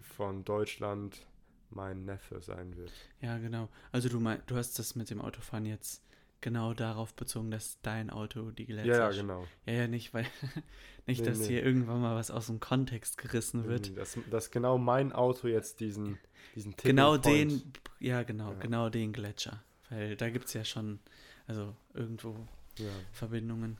von 0.00 0.44
Deutschland 0.44 1.26
mein 1.70 2.04
Neffe 2.04 2.40
sein 2.40 2.76
wird. 2.76 2.92
Ja, 3.20 3.38
genau. 3.38 3.68
Also 3.92 4.08
du 4.08 4.20
mein, 4.20 4.40
du 4.46 4.56
hast 4.56 4.78
das 4.78 4.94
mit 4.94 5.10
dem 5.10 5.20
Autofahren 5.20 5.66
jetzt 5.66 6.02
genau 6.40 6.72
darauf 6.74 7.14
bezogen, 7.14 7.50
dass 7.50 7.78
dein 7.82 8.08
Auto 8.10 8.50
die 8.50 8.66
Gletscher. 8.66 8.86
Ja, 8.92 9.10
ja, 9.10 9.16
genau. 9.20 9.46
Ja, 9.66 9.72
ja, 9.74 9.88
nicht, 9.88 10.14
weil 10.14 10.24
nicht, 11.06 11.20
Nee, 11.20 11.26
dass 11.26 11.38
nee. 11.40 11.46
hier 11.48 11.64
irgendwann 11.64 12.00
mal 12.00 12.16
was 12.16 12.30
aus 12.30 12.46
dem 12.46 12.60
Kontext 12.60 13.18
gerissen 13.18 13.64
wird. 13.66 13.96
Dass, 13.96 14.16
dass 14.30 14.50
genau 14.50 14.78
mein 14.78 15.12
Auto 15.12 15.48
jetzt 15.48 15.80
diesen, 15.80 16.18
diesen 16.54 16.72
Tipping 16.76 16.90
Genau 16.96 17.18
Point- 17.18 17.26
den, 17.26 17.72
ja, 17.98 18.22
genau, 18.22 18.52
Ja. 18.52 18.58
genau 18.58 18.88
den 18.88 19.12
Gletscher. 19.12 19.62
Weil 19.90 20.16
da 20.16 20.30
gibt 20.30 20.46
es 20.46 20.54
ja 20.54 20.64
schon, 20.64 20.98
also 21.46 21.76
irgendwo 21.94 22.34
Ja. 22.78 22.88
Verbindungen. 23.12 23.78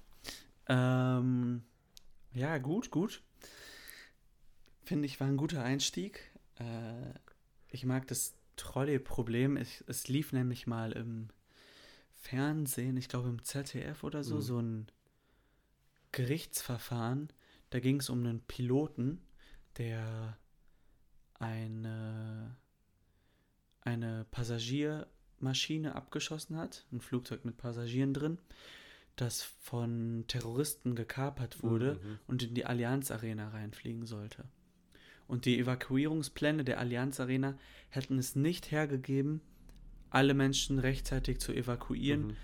Ähm, 0.68 1.62
ja, 2.34 2.58
gut, 2.58 2.90
gut. 2.90 3.22
Finde 4.84 5.06
ich, 5.06 5.18
war 5.20 5.28
ein 5.28 5.36
guter 5.36 5.62
Einstieg. 5.62 6.30
Äh, 6.58 7.14
ich 7.70 7.84
mag 7.84 8.06
das 8.08 8.34
Trolley-Problem. 8.56 9.56
Es, 9.56 10.08
lief 10.08 10.32
nämlich 10.32 10.66
mal 10.66 10.92
im 10.92 11.28
Fernsehen, 12.14 12.96
ich 12.96 13.08
glaube 13.08 13.28
im 13.28 13.42
ZDF 13.42 14.04
oder 14.04 14.22
so, 14.22 14.36
Mhm. 14.36 14.40
so 14.42 14.58
ein 14.60 14.86
Gerichtsverfahren. 16.12 17.28
Da 17.70 17.80
ging 17.80 18.00
es 18.00 18.10
um 18.10 18.20
einen 18.20 18.40
Piloten, 18.40 19.20
der 19.78 20.36
eine, 21.34 22.56
eine 23.82 24.26
Passagiermaschine 24.30 25.94
abgeschossen 25.94 26.56
hat, 26.56 26.84
ein 26.92 27.00
Flugzeug 27.00 27.44
mit 27.44 27.56
Passagieren 27.56 28.12
drin, 28.12 28.38
das 29.16 29.42
von 29.42 30.24
Terroristen 30.26 30.94
gekapert 30.94 31.62
wurde 31.62 31.94
Mhm. 32.02 32.18
und 32.26 32.42
in 32.42 32.54
die 32.54 32.66
Allianz 32.66 33.10
Arena 33.10 33.48
reinfliegen 33.50 34.04
sollte. 34.06 34.44
Und 35.30 35.44
die 35.44 35.60
Evakuierungspläne 35.60 36.64
der 36.64 36.80
Allianz 36.80 37.20
Arena 37.20 37.56
hätten 37.88 38.18
es 38.18 38.34
nicht 38.34 38.72
hergegeben, 38.72 39.40
alle 40.10 40.34
Menschen 40.34 40.80
rechtzeitig 40.80 41.38
zu 41.38 41.52
evakuieren, 41.52 42.26
Mhm. 42.28 42.36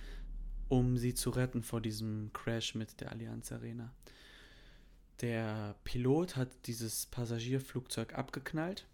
um 0.68 0.96
sie 0.96 1.12
zu 1.12 1.30
retten 1.30 1.64
vor 1.64 1.80
diesem 1.80 2.30
Crash 2.32 2.76
mit 2.76 3.00
der 3.00 3.10
Allianz 3.10 3.50
Arena. 3.50 3.92
Der 5.20 5.74
Pilot 5.82 6.36
hat 6.36 6.50
dieses 6.66 7.06
Passagierflugzeug 7.06 8.14
abgeknallt 8.14 8.86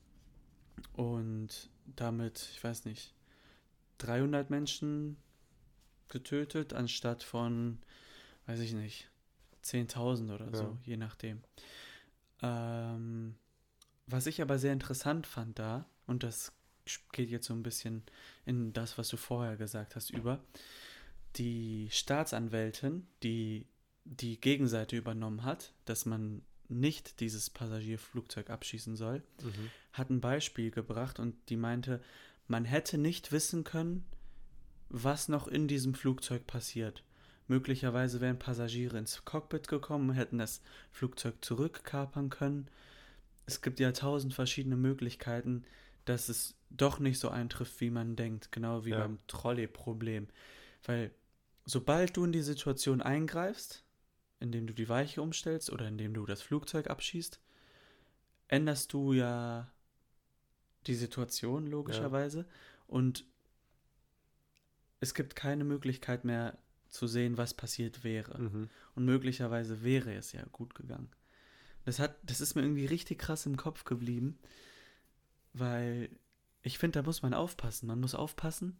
und 0.95 1.69
damit, 1.85 2.49
ich 2.53 2.65
weiß 2.65 2.87
nicht, 2.87 3.13
300 3.99 4.49
Menschen 4.49 5.19
getötet, 6.09 6.73
anstatt 6.73 7.23
von, 7.25 7.79
weiß 8.47 8.61
ich 8.61 8.73
nicht, 8.73 9.11
10.000 9.63 10.31
oder 10.33 10.51
so, 10.57 10.63
Ja. 10.65 10.79
je 10.85 10.97
nachdem. 10.97 11.43
Ähm, 12.41 13.35
was 14.07 14.27
ich 14.27 14.43
aber 14.43 14.59
sehr 14.59 14.73
interessant 14.73 15.27
fand 15.27 15.59
da, 15.59 15.87
und 16.07 16.23
das 16.23 16.53
geht 17.13 17.31
jetzt 17.31 17.47
so 17.47 17.55
ein 17.55 17.63
bisschen 17.63 18.03
in 18.45 18.73
das, 18.73 18.99
was 18.99 19.09
du 19.09 19.17
vorher 19.17 19.57
gesagt 19.57 19.95
hast, 19.97 20.11
über, 20.11 20.41
die 21.37 21.89
Staatsanwältin, 21.91 23.07
die 23.23 23.67
die 24.05 24.41
Gegenseite 24.41 24.97
übernommen 24.97 25.45
hat, 25.45 25.73
dass 25.85 26.07
man 26.07 26.43
nicht 26.69 27.21
dieses 27.21 27.51
Passagierflugzeug 27.51 28.51
abschießen 28.51 28.97
soll, 28.97 29.23
Mhm. 29.43 29.71
hat 29.93 30.11
ein 30.11 30.21
Beispiel 30.21 30.71
gebracht 30.71 31.19
und 31.21 31.37
die 31.49 31.57
meinte, 31.57 32.01
man 32.49 32.65
hätte 32.65 32.99
nicht 32.99 33.31
wissen 33.31 33.63
können, 33.63 34.05
was 34.89 35.29
noch 35.29 35.47
in 35.47 35.69
diesem 35.69 35.95
Flugzeug 35.95 36.47
passiert. 36.47 37.05
Möglicherweise 37.47 38.21
wären 38.21 38.39
Passagiere 38.39 38.99
ins 38.99 39.25
Cockpit 39.25 39.69
gekommen, 39.69 40.13
hätten 40.13 40.39
das 40.39 40.61
Flugzeug 40.91 41.45
zurückkapern 41.45 42.29
können. 42.31 42.69
Es 43.47 43.61
gibt 43.61 43.81
ja 43.81 43.93
tausend 43.93 44.35
verschiedene 44.35 44.77
Möglichkeiten, 44.77 45.65
dass 46.05 46.29
es 46.29 46.55
doch 46.71 46.99
nicht 46.99 47.19
so 47.19 47.29
eintrifft, 47.29 47.81
wie 47.81 47.91
man 47.91 48.17
denkt, 48.17 48.53
genau 48.53 48.85
wie 48.85 48.91
Ja. 48.91 49.01
beim 49.01 49.19
Trolley-Problem. 49.27 50.29
Weil 50.85 51.13
sobald 51.65 52.17
du 52.17 52.25
in 52.25 52.33
die 52.33 52.43
Situation 52.43 53.03
eingreifst, 53.03 53.85
indem 54.41 54.67
du 54.67 54.75
die 54.75 54.89
Weiche 54.89 55.23
umstellst 55.23 55.71
oder 55.71 55.87
indem 55.87 56.15
du 56.15 56.27
das 56.27 56.43
Flugzeug 56.43 56.89
abschießt, 56.89 57.41
änderst 58.49 58.93
du 58.93 59.13
ja 59.13 59.71
die 60.87 60.95
Situation 60.95 61.67
logischerweise 61.67 62.47
und 62.87 63.25
es 65.01 65.15
gibt 65.15 65.37
keine 65.37 65.65
Möglichkeit 65.65 66.25
mehr 66.25 66.59
zu 66.89 67.07
sehen, 67.07 67.39
was 67.39 67.55
passiert 67.55 68.05
wäre. 68.05 68.39
Mhm. 68.39 68.71
Und 68.95 69.05
möglicherweise 69.05 69.83
wäre 69.83 70.15
es 70.15 70.33
ja 70.33 70.45
gut 70.53 70.75
gegangen. 70.75 71.11
Das 71.85 71.99
hat, 71.99 72.17
das 72.23 72.41
ist 72.41 72.55
mir 72.55 72.63
irgendwie 72.63 72.87
richtig 72.87 73.19
krass 73.19 73.47
im 73.47 73.57
Kopf 73.57 73.85
geblieben, 73.85 74.39
weil 75.53 76.11
ich 76.63 76.79
finde, 76.79 77.01
da 77.01 77.07
muss 77.07 77.23
man 77.23 77.35
aufpassen. 77.35 77.87
Man 77.87 78.01
muss 78.01 78.15
aufpassen, 78.15 78.79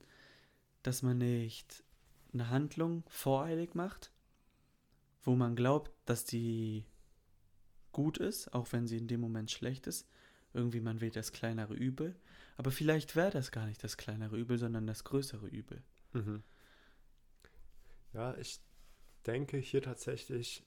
dass 0.83 1.03
man 1.03 1.19
nicht 1.19 1.83
eine 2.33 2.49
Handlung 2.49 3.05
voreilig 3.09 3.75
macht, 3.75 4.13
wo 5.23 5.35
man 5.35 5.57
glaubt, 5.57 5.91
dass 6.07 6.25
die 6.25 6.85
gut 7.93 8.19
ist, 8.19 8.55
auch 8.55 8.73
wenn 8.73 8.87
sie 8.87 8.97
in 8.97 9.09
dem 9.09 9.21
Moment 9.21 9.51
schlecht 9.51 9.87
ist. 9.87 10.09
Irgendwie 10.55 10.81
man 10.81 11.01
wählt 11.01 11.17
das 11.17 11.33
kleinere 11.33 11.75
Übel. 11.75 12.17
Aber 12.57 12.71
vielleicht 12.71 13.17
wäre 13.17 13.31
das 13.31 13.51
gar 13.51 13.67
nicht 13.67 13.83
das 13.83 13.97
kleinere 13.97 14.37
Übel, 14.37 14.59
sondern 14.59 14.87
das 14.87 15.05
größere 15.05 15.49
Übel. 15.49 15.83
Mhm. 16.13 16.43
Ja, 18.13 18.37
ich 18.37 18.61
denke 19.27 19.57
hier 19.59 19.83
tatsächlich, 19.83 20.65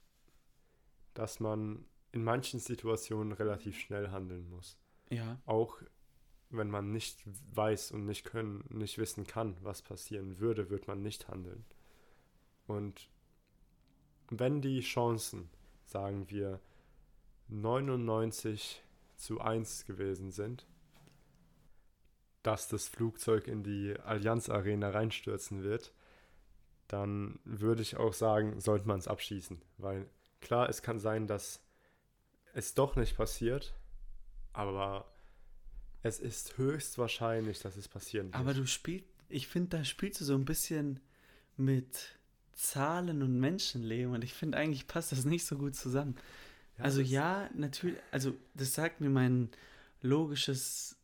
dass 1.14 1.40
man 1.40 1.84
in 2.16 2.24
manchen 2.24 2.60
Situationen 2.60 3.32
relativ 3.32 3.78
schnell 3.78 4.08
handeln 4.08 4.48
muss. 4.48 4.78
Ja, 5.10 5.38
Auch 5.44 5.82
wenn 6.48 6.70
man 6.70 6.90
nicht 6.90 7.22
weiß 7.52 7.92
und 7.92 8.06
nicht 8.06 8.24
können, 8.24 8.64
nicht 8.70 8.96
wissen 8.96 9.26
kann, 9.26 9.54
was 9.60 9.82
passieren 9.82 10.38
würde, 10.38 10.70
wird 10.70 10.86
man 10.88 11.02
nicht 11.02 11.28
handeln. 11.28 11.66
Und 12.66 13.10
wenn 14.30 14.62
die 14.62 14.80
Chancen, 14.80 15.50
sagen 15.84 16.30
wir, 16.30 16.58
99 17.48 18.82
zu 19.16 19.42
1 19.42 19.84
gewesen 19.84 20.30
sind, 20.30 20.66
dass 22.42 22.68
das 22.68 22.88
Flugzeug 22.88 23.46
in 23.46 23.62
die 23.62 23.94
Allianz 24.00 24.48
Arena 24.48 24.88
reinstürzen 24.88 25.62
wird, 25.62 25.92
dann 26.88 27.40
würde 27.44 27.82
ich 27.82 27.98
auch 27.98 28.14
sagen, 28.14 28.58
sollte 28.58 28.88
man 28.88 29.00
es 29.00 29.06
abschießen. 29.06 29.60
Weil 29.76 30.08
klar, 30.40 30.70
es 30.70 30.80
kann 30.80 30.98
sein, 30.98 31.26
dass 31.26 31.60
es 32.56 32.74
doch 32.74 32.96
nicht 32.96 33.16
passiert, 33.16 33.74
aber 34.52 35.10
es 36.02 36.18
ist 36.18 36.56
höchstwahrscheinlich, 36.56 37.60
dass 37.60 37.76
es 37.76 37.88
passieren 37.88 38.26
wird. 38.28 38.34
Aber 38.36 38.54
du 38.54 38.66
spielst, 38.66 39.06
ich 39.28 39.46
finde, 39.48 39.76
da 39.78 39.84
spielst 39.84 40.20
du 40.20 40.24
so 40.24 40.34
ein 40.34 40.44
bisschen 40.44 41.00
mit 41.56 42.16
Zahlen 42.52 43.22
und 43.22 43.38
Menschenleben 43.38 44.14
und 44.14 44.24
ich 44.24 44.32
finde, 44.32 44.56
eigentlich 44.58 44.86
passt 44.86 45.12
das 45.12 45.24
nicht 45.24 45.44
so 45.44 45.58
gut 45.58 45.74
zusammen. 45.76 46.16
also 46.78 47.00
das- 47.00 47.10
ja, 47.10 47.50
natürlich, 47.54 47.98
also 48.10 48.34
das 48.54 48.74
sagt 48.74 49.00
mir 49.00 49.08
mein 49.10 49.50
logisches 50.02 50.96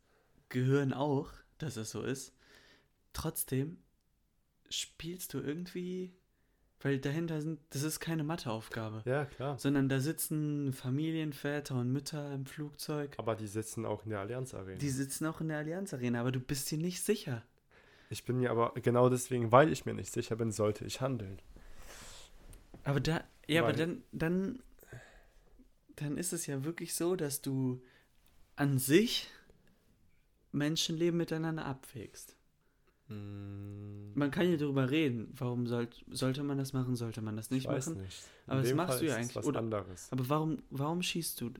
Gehirn 0.48 0.92
auch, 0.92 1.30
dass 1.58 1.76
es 1.76 1.90
so 1.90 2.02
ist. 2.02 2.32
Trotzdem 3.12 3.78
spielst 4.70 5.34
du 5.34 5.40
irgendwie, 5.40 6.14
weil 6.82 6.98
dahinter 6.98 7.40
sind, 7.40 7.60
das 7.70 7.82
ist 7.82 8.00
keine 8.00 8.24
Matheaufgabe, 8.24 9.02
Ja, 9.04 9.24
klar. 9.24 9.58
sondern 9.58 9.88
da 9.88 10.00
sitzen 10.00 10.72
Familienväter 10.72 11.74
und 11.76 11.92
Mütter 11.92 12.32
im 12.32 12.44
Flugzeug. 12.46 13.14
Aber 13.18 13.34
die 13.36 13.46
sitzen 13.46 13.86
auch 13.86 14.04
in 14.04 14.10
der 14.10 14.20
Allianz 14.20 14.52
Arena. 14.54 14.78
Die 14.78 14.90
sitzen 14.90 15.26
auch 15.26 15.40
in 15.40 15.48
der 15.48 15.58
Allianz 15.58 15.94
Arena, 15.94 16.20
aber 16.20 16.32
du 16.32 16.40
bist 16.40 16.70
dir 16.70 16.78
nicht 16.78 17.02
sicher. 17.02 17.42
ich 18.10 18.24
bin 18.24 18.38
mir 18.40 18.50
aber 18.50 18.72
genau 18.82 19.08
deswegen, 19.08 19.52
weil 19.52 19.72
ich 19.72 19.86
mir 19.86 19.94
nicht 19.94 20.12
sicher 20.12 20.36
bin, 20.36 20.52
sollte 20.52 20.84
ich 20.84 21.00
handeln. 21.00 21.40
Aber 22.84 23.00
da, 23.00 23.22
ja, 23.46 23.62
aber 23.62 23.70
Weil- 23.70 23.76
dann, 23.76 24.02
dann, 24.12 24.62
dann 25.96 26.16
ist 26.18 26.32
es 26.32 26.46
ja 26.46 26.64
wirklich 26.64 26.94
so, 26.94 27.16
dass 27.16 27.40
du 27.42 27.82
an 28.56 28.78
sich 28.78 29.30
Menschenleben 30.52 31.16
miteinander 31.16 31.64
abwägst. 31.64 32.36
Man 34.14 34.30
kann 34.30 34.50
ja 34.50 34.56
darüber 34.58 34.90
reden, 34.90 35.32
warum 35.36 35.66
soll, 35.66 35.88
sollte 36.10 36.42
man 36.42 36.58
das 36.58 36.72
machen, 36.74 36.96
sollte 36.96 37.22
man 37.22 37.34
das 37.36 37.50
nicht 37.50 37.64
ich 37.64 37.70
weiß 37.70 37.86
machen. 37.88 38.02
nicht. 38.02 38.22
Aber 38.46 38.60
das 38.60 38.74
machst 38.74 38.90
Fall 38.94 39.00
du 39.00 39.06
ja 39.06 39.16
eigentlich, 39.16 39.36
was 39.36 39.46
oder? 39.46 39.60
anderes. 39.60 40.08
Aber 40.12 40.28
warum, 40.28 40.62
warum 40.70 41.02
schießt 41.02 41.40
du? 41.40 41.50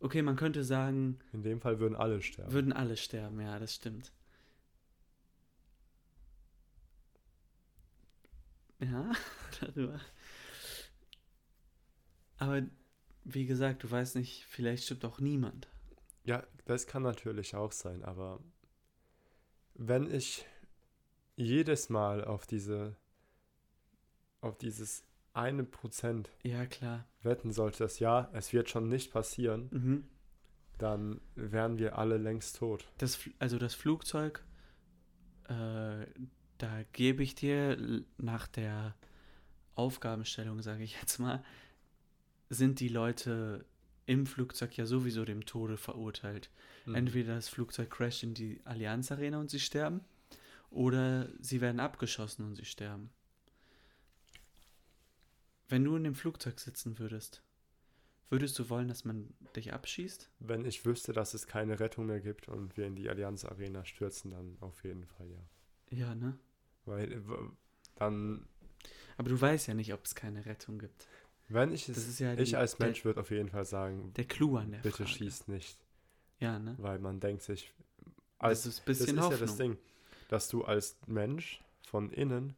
Okay, 0.00 0.22
man 0.22 0.36
könnte 0.36 0.62
sagen, 0.64 1.18
In 1.32 1.42
dem 1.42 1.60
Fall 1.60 1.78
würden 1.80 1.96
alle 1.96 2.20
sterben. 2.22 2.52
würden 2.52 2.72
alle 2.72 2.96
sterben, 2.96 3.40
ja, 3.40 3.58
das 3.58 3.74
stimmt. 3.74 4.12
Ja, 8.80 9.12
darüber. 9.60 10.00
Aber 12.38 12.62
wie 13.24 13.46
gesagt, 13.46 13.82
du 13.84 13.90
weißt 13.90 14.16
nicht, 14.16 14.44
vielleicht 14.48 14.84
stirbt 14.84 15.04
auch 15.04 15.20
niemand. 15.20 15.68
Ja, 16.24 16.42
das 16.64 16.86
kann 16.86 17.02
natürlich 17.02 17.54
auch 17.54 17.72
sein, 17.72 18.02
aber 18.02 18.40
wenn 19.74 20.10
ich 20.12 20.46
jedes 21.40 21.88
Mal 21.88 22.24
auf 22.24 22.46
diese, 22.46 22.96
auf 24.40 24.58
dieses 24.58 25.04
eine 25.32 25.64
Prozent 25.64 26.30
Ja, 26.42 26.66
klar. 26.66 27.06
wetten 27.22 27.52
sollte, 27.52 27.78
dass 27.84 27.98
ja, 27.98 28.28
es 28.32 28.52
wird 28.52 28.68
schon 28.68 28.88
nicht 28.88 29.12
passieren, 29.12 29.68
Mhm. 29.72 30.04
dann 30.78 31.20
wären 31.34 31.78
wir 31.78 31.98
alle 31.98 32.16
längst 32.18 32.56
tot. 32.56 32.86
Das, 32.98 33.18
also 33.38 33.58
das 33.58 33.74
Flugzeug, 33.74 34.44
äh, 35.48 36.06
da 36.58 36.82
gebe 36.92 37.22
ich 37.22 37.34
dir 37.34 38.02
nach 38.18 38.46
der 38.46 38.94
Aufgabenstellung, 39.74 40.62
sage 40.62 40.82
ich 40.84 40.96
jetzt 41.00 41.18
mal, 41.18 41.42
sind 42.50 42.80
die 42.80 42.88
Leute 42.88 43.64
im 44.06 44.26
Flugzeug 44.26 44.76
ja 44.76 44.84
sowieso 44.84 45.24
dem 45.24 45.46
Tode 45.46 45.76
verurteilt. 45.76 46.50
Mhm. 46.86 46.94
Entweder 46.96 47.36
das 47.36 47.48
Flugzeug 47.48 47.90
crasht 47.90 48.24
in 48.24 48.34
die 48.34 48.60
Allianz 48.64 49.12
Arena 49.12 49.38
und 49.38 49.48
sie 49.50 49.60
sterben, 49.60 50.00
oder 50.70 51.28
sie 51.40 51.60
werden 51.60 51.80
abgeschossen 51.80 52.44
und 52.46 52.54
sie 52.56 52.64
sterben. 52.64 53.10
Wenn 55.68 55.84
du 55.84 55.96
in 55.96 56.04
dem 56.04 56.14
Flugzeug 56.14 56.58
sitzen 56.58 56.98
würdest, 56.98 57.42
würdest 58.28 58.58
du 58.58 58.68
wollen, 58.70 58.88
dass 58.88 59.04
man 59.04 59.32
dich 59.54 59.72
abschießt? 59.72 60.28
Wenn 60.40 60.64
ich 60.64 60.84
wüsste, 60.84 61.12
dass 61.12 61.34
es 61.34 61.46
keine 61.46 61.78
Rettung 61.80 62.06
mehr 62.06 62.20
gibt 62.20 62.48
und 62.48 62.76
wir 62.76 62.86
in 62.86 62.96
die 62.96 63.08
Allianz 63.08 63.44
Arena 63.44 63.84
stürzen, 63.84 64.32
dann 64.32 64.56
auf 64.60 64.82
jeden 64.84 65.04
Fall 65.06 65.28
ja. 65.30 65.96
Ja, 65.98 66.14
ne? 66.14 66.36
Weil 66.86 67.12
äh, 67.12 67.20
dann, 67.96 68.46
Aber 69.16 69.28
du 69.28 69.40
weißt 69.40 69.68
ja 69.68 69.74
nicht, 69.74 69.92
ob 69.92 70.04
es 70.04 70.14
keine 70.14 70.44
Rettung 70.46 70.78
gibt. 70.78 71.06
wenn 71.48 71.72
ich 71.72 71.88
es, 71.88 71.96
Das 72.06 72.18
ja 72.18 72.34
ich 72.34 72.50
die- 72.50 72.56
als 72.56 72.78
Mensch 72.78 73.04
würde 73.04 73.20
auf 73.20 73.30
jeden 73.30 73.48
Fall 73.50 73.64
sagen, 73.64 74.12
Der 74.14 74.24
Clou 74.24 74.56
an 74.56 74.72
der 74.72 74.78
bitte 74.78 74.98
Frage. 74.98 75.10
schießt 75.10 75.48
nicht, 75.48 75.78
Ja, 76.40 76.58
ne? 76.58 76.74
weil 76.78 76.98
man 76.98 77.20
denkt 77.20 77.42
sich, 77.42 77.72
Das 78.04 78.12
als 78.38 78.66
ist 78.66 78.78
ein 78.80 78.82
Das 78.86 78.98
bisschen 78.98 79.18
ist 79.18 79.22
Hoffnung. 79.24 79.40
ja 79.40 79.46
das 79.46 79.56
Ding, 79.56 79.78
dass 80.30 80.48
du 80.48 80.64
als 80.64 80.96
Mensch 81.08 81.60
von 81.84 82.10
innen 82.12 82.54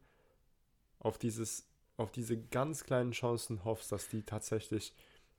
auf 0.98 1.16
dieses, 1.16 1.66
auf 1.96 2.12
diese 2.12 2.36
ganz 2.36 2.84
kleinen 2.84 3.12
Chancen 3.12 3.64
hoffst, 3.64 3.90
dass 3.90 4.08
die 4.08 4.22
tatsächlich, 4.22 4.92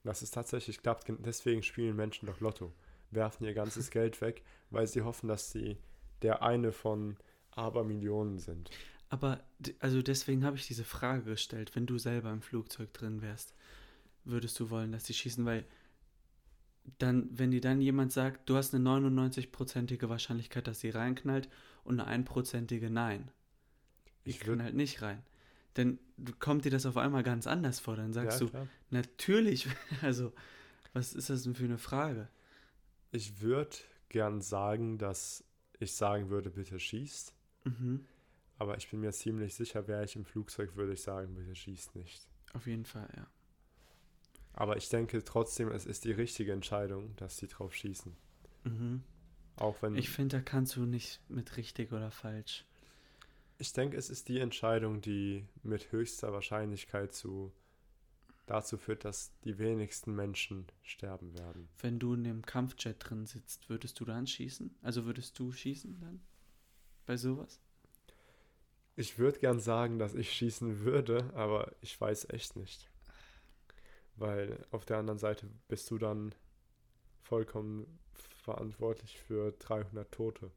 dass 0.04 0.24
es 0.24 0.32
tatsächlich 0.32 0.82
klappt. 0.82 1.06
Gen- 1.06 1.22
Deswegen 1.22 1.62
spielen 1.62 1.96
Menschen 1.96 2.26
doch 2.26 2.40
Lotto, 2.40 2.74
werfen 3.12 3.46
ihr 3.46 3.54
ganzes 3.54 3.92
Geld 3.92 4.20
weg, 4.20 4.44
weil 4.72 4.88
sie 4.88 5.04
hoffen, 5.04 5.28
dass 5.28 5.52
sie 5.52 5.78
der 6.24 6.42
eine 6.42 6.72
von 6.72 7.18
Abermillionen 7.52 8.40
sind. 8.40 8.72
Aber 9.10 9.44
also 9.80 10.02
deswegen 10.02 10.44
habe 10.44 10.58
ich 10.58 10.66
diese 10.66 10.84
Frage 10.84 11.22
gestellt, 11.24 11.76
wenn 11.76 11.86
du 11.86 12.00
selber 12.00 12.32
im 12.32 12.42
Flugzeug 12.42 12.92
drin 12.94 13.22
wärst, 13.22 13.54
würdest 14.26 14.60
du 14.60 14.72
wollen, 14.72 14.92
dass 14.92 15.04
die 15.04 15.14
schießen, 15.14 15.46
weil 15.46 15.66
dann, 16.98 17.30
wenn 17.32 17.52
dir 17.52 17.62
dann 17.62 17.80
jemand 17.80 18.12
sagt, 18.12 18.50
du 18.50 18.56
hast 18.56 18.74
eine 18.74 18.84
99-prozentige 18.84 20.10
Wahrscheinlichkeit, 20.10 20.68
dass 20.68 20.80
sie 20.80 20.90
reinknallt 20.90 21.48
und 21.84 22.00
eine 22.00 22.08
einprozentige 22.10 22.90
Nein. 22.90 23.32
Ich 24.24 24.38
Ich 24.38 24.44
würd- 24.48 24.56
knallt 24.56 24.76
nicht 24.76 25.02
rein. 25.02 25.22
Dann 25.74 26.00
kommt 26.40 26.66
dir 26.66 26.70
das 26.72 26.86
auf 26.86 26.98
einmal 26.98 27.24
ganz 27.24 27.48
anders 27.48 27.80
vor. 27.80 27.96
Dann 27.96 28.14
sagst 28.14 28.40
ja, 28.40 28.46
du, 28.46 28.52
klar. 28.52 28.68
natürlich, 28.92 29.68
also, 30.02 30.32
was 30.94 31.14
ist 31.14 31.30
das 31.30 31.44
denn 31.44 31.56
für 31.56 31.64
eine 31.66 31.78
Frage? 31.80 32.30
Ich 33.12 33.42
würde 33.42 33.76
gern 34.10 34.42
sagen, 34.42 34.98
dass 34.98 35.44
ich 35.80 35.94
sagen 35.94 36.30
würde, 36.30 36.50
bitte 36.52 36.80
schießt. 36.80 37.34
Mhm, 37.66 38.06
Aber 38.60 38.78
ich 38.78 38.90
bin 38.90 39.00
mir 39.02 39.12
ziemlich 39.12 39.56
sicher, 39.56 39.88
wäre 39.88 40.06
ich 40.06 40.16
im 40.16 40.26
Flugzeug, 40.26 40.76
würde 40.76 40.94
ich 40.94 41.02
sagen, 41.02 41.34
bitte 41.36 41.56
schießt 41.56 41.96
nicht. 41.96 42.28
auf 42.54 42.68
jeden 42.68 42.86
Fall, 42.86 43.10
ja. 43.18 43.26
Aber 44.56 44.78
ich 44.78 44.88
denke 44.90 45.24
trotzdem, 45.24 45.70
es 45.72 45.88
ist 45.88 46.06
die 46.06 46.12
richtige 46.12 46.54
Entscheidung, 46.54 47.16
dass 47.16 47.38
sie 47.38 47.48
drauf 47.48 47.74
schießen. 47.74 48.16
Mhm. 48.66 49.04
Auch 49.56 49.82
wenn 49.82 49.96
Ich 49.96 50.10
finde, 50.10 50.38
da 50.38 50.42
kannst 50.42 50.76
du 50.76 50.86
nicht 50.86 51.22
mit 51.30 51.58
richtig 51.58 51.92
oder 51.92 52.12
falsch. 52.12 52.66
ich 53.58 53.72
denke, 53.74 53.98
es 53.98 54.10
ist 54.10 54.28
die 54.30 54.40
Entscheidung, 54.40 55.02
die 55.02 55.46
mit 55.62 55.92
höchster 55.92 56.34
Wahrscheinlichkeit 56.34 57.14
zu 57.14 57.52
dazu 58.46 58.78
führt, 58.78 59.06
dass 59.06 59.32
die 59.44 59.58
wenigsten 59.58 60.14
Menschen 60.16 60.68
sterben 60.82 61.38
werden. 61.38 61.70
Wenn 61.80 62.00
du 62.00 62.14
in 62.14 62.24
dem 62.24 62.46
Kampfjet 62.46 62.98
drin 63.00 63.26
sitzt, 63.26 63.70
würdest 63.70 64.00
du 64.00 64.06
dann 64.06 64.28
schießen? 64.28 64.76
Also 64.82 65.06
würdest 65.06 65.40
du 65.40 65.52
schießen 65.52 66.00
dann? 66.00 66.22
Bei 67.06 67.16
sowas? 67.18 67.60
Ich 68.96 69.18
würde 69.18 69.40
gern 69.40 69.60
sagen, 69.60 69.98
dass 69.98 70.14
ich 70.14 70.32
schießen 70.32 70.82
würde, 70.82 71.32
aber 71.34 71.72
ich 71.82 72.00
weiß 72.00 72.30
echt 72.30 72.56
nicht. 72.56 72.90
Weil 74.16 74.66
auf 74.72 74.86
der 74.86 74.98
anderen 74.98 75.20
Seite 75.20 75.48
bist 75.68 75.90
du 75.90 75.98
dann 75.98 76.36
vollkommen 77.22 78.00
verantwortlich 78.44 79.18
für 79.20 79.52
300 79.54 80.12
Tote. 80.12 80.52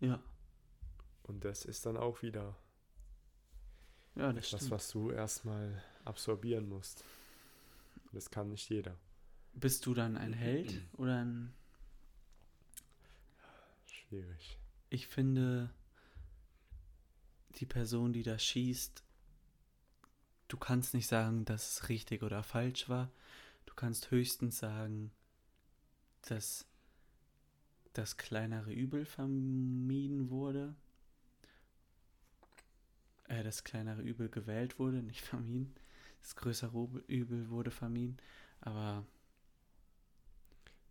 Ja. 0.00 0.22
Und 1.24 1.44
das 1.44 1.64
ist 1.64 1.84
dann 1.84 1.96
auch 1.96 2.22
wieder 2.22 2.56
Ja, 4.14 4.32
das 4.32 4.46
etwas, 4.46 4.60
stimmt. 4.60 4.70
was 4.70 4.90
du 4.90 5.10
erstmal 5.10 5.82
absorbieren 6.04 6.68
musst. 6.68 7.04
Das 8.12 8.30
kann 8.30 8.48
nicht 8.50 8.68
jeder. 8.70 8.96
Bist 9.54 9.84
du 9.86 9.94
dann 9.94 10.16
ein 10.16 10.32
Held 10.32 10.80
oder 10.96 11.24
ein. 11.24 11.52
Schwierig. 13.86 14.58
Ich 14.90 15.06
finde, 15.08 15.70
die 17.56 17.66
Person, 17.66 18.12
die 18.12 18.22
da 18.22 18.38
schießt, 18.38 19.02
du 20.48 20.56
kannst 20.56 20.94
nicht 20.94 21.08
sagen, 21.08 21.44
dass 21.44 21.70
es 21.80 21.88
richtig 21.88 22.22
oder 22.22 22.42
falsch 22.42 22.88
war. 22.88 23.10
Du 23.66 23.74
kannst 23.74 24.10
höchstens 24.10 24.58
sagen, 24.58 25.10
dass 26.22 26.66
das 27.94 28.16
kleinere 28.16 28.72
Übel 28.72 29.04
vermieden 29.06 30.28
wurde. 30.30 30.74
Äh, 33.28 33.42
das 33.42 33.64
kleinere 33.64 34.02
Übel 34.02 34.28
gewählt 34.28 34.78
wurde, 34.78 35.02
nicht 35.02 35.22
vermieden. 35.24 35.74
Das 36.20 36.36
größere 36.36 37.02
Übel- 37.06 37.48
wurde 37.50 37.70
vermieden. 37.70 38.18
Aber 38.60 39.04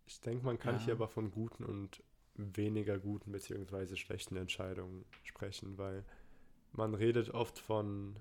Ich 0.06 0.20
denke, 0.20 0.44
man 0.44 0.58
kann 0.58 0.74
Ja. 0.76 0.80
hier 0.80 0.94
aber 0.94 1.08
von 1.08 1.30
guten 1.30 1.64
und 1.64 2.02
weniger 2.34 2.98
guten 2.98 3.32
beziehungsweise 3.32 3.96
schlechten 3.96 4.36
Entscheidungen 4.36 5.04
sprechen, 5.22 5.78
weil 5.78 6.04
man 6.72 6.94
redet 6.94 7.30
oft 7.30 7.58
von 7.58 8.16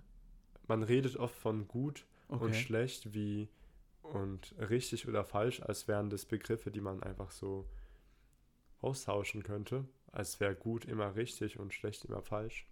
man 0.68 0.82
redet 0.84 1.18
oft 1.18 1.36
von 1.36 1.68
gut 1.68 2.06
und 2.30 2.40
okay. 2.40 2.54
schlecht 2.54 3.14
wie 3.14 3.50
und 4.02 4.56
richtig 4.58 5.08
oder 5.10 5.26
falsch, 5.26 5.62
als 5.62 5.88
wären 5.90 6.10
das 6.10 6.26
Begriffe, 6.26 6.72
die 6.72 6.80
man 6.82 7.04
einfach 7.04 7.32
so 7.32 7.68
austauschen 8.84 9.44
könnte, 9.44 9.88
als 10.12 10.40
wäre 10.40 10.56
gut 10.56 10.86
immer 10.86 11.16
richtig 11.16 11.60
und 11.60 11.74
schlecht 11.74 12.06
immer 12.06 12.22
falsch. 12.22 12.68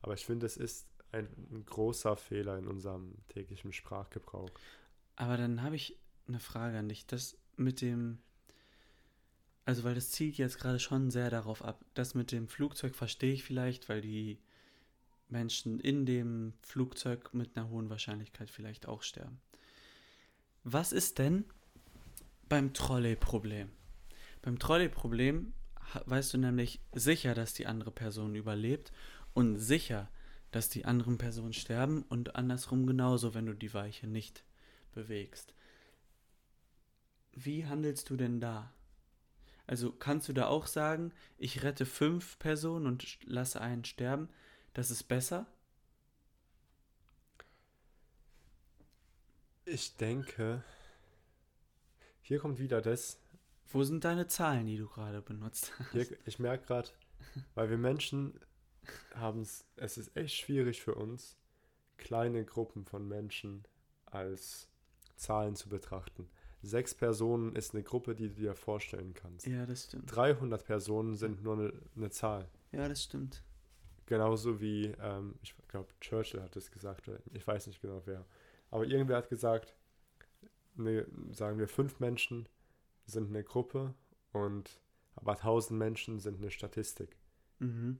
Aber 0.00 0.14
ich 0.14 0.26
finde, 0.26 0.46
es 0.46 0.56
ist 0.56 0.88
ein, 1.12 1.28
ein 1.50 1.64
großer 1.64 2.16
Fehler 2.16 2.58
in 2.58 2.66
unserem 2.66 3.14
täglichen 3.28 3.72
Sprachgebrauch. 3.72 4.50
Aber 5.16 5.36
dann 5.36 5.62
habe 5.62 5.76
ich 5.76 5.98
eine 6.26 6.40
Frage 6.40 6.78
an 6.78 6.88
dich. 6.88 7.06
Das 7.06 7.38
mit 7.56 7.80
dem. 7.80 8.18
Also, 9.64 9.84
weil 9.84 9.94
das 9.94 10.10
zielt 10.10 10.38
jetzt 10.38 10.58
gerade 10.58 10.80
schon 10.80 11.10
sehr 11.10 11.30
darauf 11.30 11.62
ab. 11.64 11.84
Das 11.94 12.14
mit 12.14 12.32
dem 12.32 12.48
Flugzeug 12.48 12.96
verstehe 12.96 13.32
ich 13.32 13.44
vielleicht, 13.44 13.88
weil 13.88 14.00
die 14.00 14.40
Menschen 15.28 15.78
in 15.78 16.04
dem 16.04 16.54
Flugzeug 16.62 17.32
mit 17.32 17.56
einer 17.56 17.68
hohen 17.68 17.88
Wahrscheinlichkeit 17.88 18.50
vielleicht 18.50 18.86
auch 18.88 19.02
sterben. 19.02 19.40
Was 20.64 20.92
ist 20.92 21.18
denn 21.18 21.44
beim 22.48 22.74
Trolley-Problem? 22.74 23.70
Beim 24.42 24.58
Trolley-Problem 24.58 25.54
weißt 26.04 26.34
du 26.34 26.38
nämlich 26.38 26.80
sicher, 26.92 27.34
dass 27.34 27.54
die 27.54 27.66
andere 27.66 27.90
Person 27.90 28.34
überlebt 28.34 28.92
und 29.34 29.56
sicher, 29.56 30.10
dass 30.50 30.68
die 30.68 30.84
anderen 30.84 31.16
Personen 31.16 31.52
sterben 31.52 32.02
und 32.02 32.36
andersrum 32.36 32.86
genauso, 32.86 33.34
wenn 33.34 33.46
du 33.46 33.54
die 33.54 33.72
Weiche 33.72 34.06
nicht 34.06 34.44
bewegst. 34.92 35.54
Wie 37.32 37.66
handelst 37.66 38.10
du 38.10 38.16
denn 38.16 38.40
da? 38.40 38.72
Also 39.66 39.92
kannst 39.92 40.28
du 40.28 40.32
da 40.32 40.48
auch 40.48 40.66
sagen, 40.66 41.12
ich 41.38 41.62
rette 41.62 41.86
fünf 41.86 42.38
Personen 42.38 42.86
und 42.86 43.18
lasse 43.24 43.60
einen 43.60 43.84
sterben? 43.84 44.28
Das 44.74 44.90
ist 44.90 45.04
besser? 45.04 45.46
Ich 49.64 49.96
denke, 49.96 50.62
hier 52.20 52.40
kommt 52.40 52.58
wieder 52.58 52.82
das, 52.82 53.18
Wo 53.72 53.82
sind 53.84 54.04
deine 54.04 54.26
Zahlen, 54.26 54.66
die 54.66 54.76
du 54.76 54.88
gerade 54.88 55.22
benutzt 55.22 55.72
hast? 55.78 55.92
Hier, 55.92 56.06
ich 56.26 56.38
merke 56.38 56.66
gerade, 56.66 56.88
weil 57.54 57.70
wir 57.70 57.78
Menschen 57.78 58.38
haben 59.14 59.40
es, 59.42 59.64
es 59.76 59.96
ist 59.98 60.16
echt 60.16 60.34
schwierig 60.36 60.82
für 60.82 60.94
uns, 60.94 61.36
kleine 61.96 62.44
Gruppen 62.44 62.84
von 62.84 63.06
Menschen 63.06 63.64
als 64.06 64.68
Zahlen 65.16 65.54
zu 65.56 65.68
betrachten. 65.68 66.28
Sechs 66.62 66.94
Personen 66.94 67.56
ist 67.56 67.74
eine 67.74 67.82
Gruppe, 67.82 68.14
die 68.14 68.28
du 68.28 68.34
dir 68.34 68.54
vorstellen 68.54 69.14
kannst. 69.14 69.46
Ja, 69.46 69.66
das 69.66 69.84
stimmt. 69.84 70.14
300 70.14 70.64
Personen 70.64 71.14
sind 71.16 71.42
nur 71.42 71.54
eine, 71.58 71.72
eine 71.96 72.10
Zahl. 72.10 72.48
Ja, 72.72 72.88
das 72.88 73.02
stimmt. 73.04 73.42
genauso 74.06 74.60
wie, 74.60 74.86
ähm, 75.00 75.34
ich 75.42 75.54
glaube, 75.68 75.88
Churchill 76.00 76.42
hat 76.42 76.54
es 76.56 76.70
gesagt, 76.70 77.10
ich 77.32 77.46
weiß 77.46 77.66
nicht 77.66 77.80
genau 77.80 78.02
wer. 78.04 78.24
Aber 78.70 78.84
irgendwer 78.86 79.16
hat 79.16 79.28
gesagt, 79.28 79.74
ne, 80.76 81.06
sagen 81.30 81.58
wir, 81.58 81.68
fünf 81.68 81.98
Menschen 82.00 82.48
sind 83.06 83.28
eine 83.28 83.44
Gruppe 83.44 83.94
und 84.32 84.80
aber 85.14 85.36
tausend 85.36 85.78
Menschen 85.78 86.18
sind 86.18 86.40
eine 86.40 86.50
Statistik. 86.50 87.16
Mhm. 87.58 87.98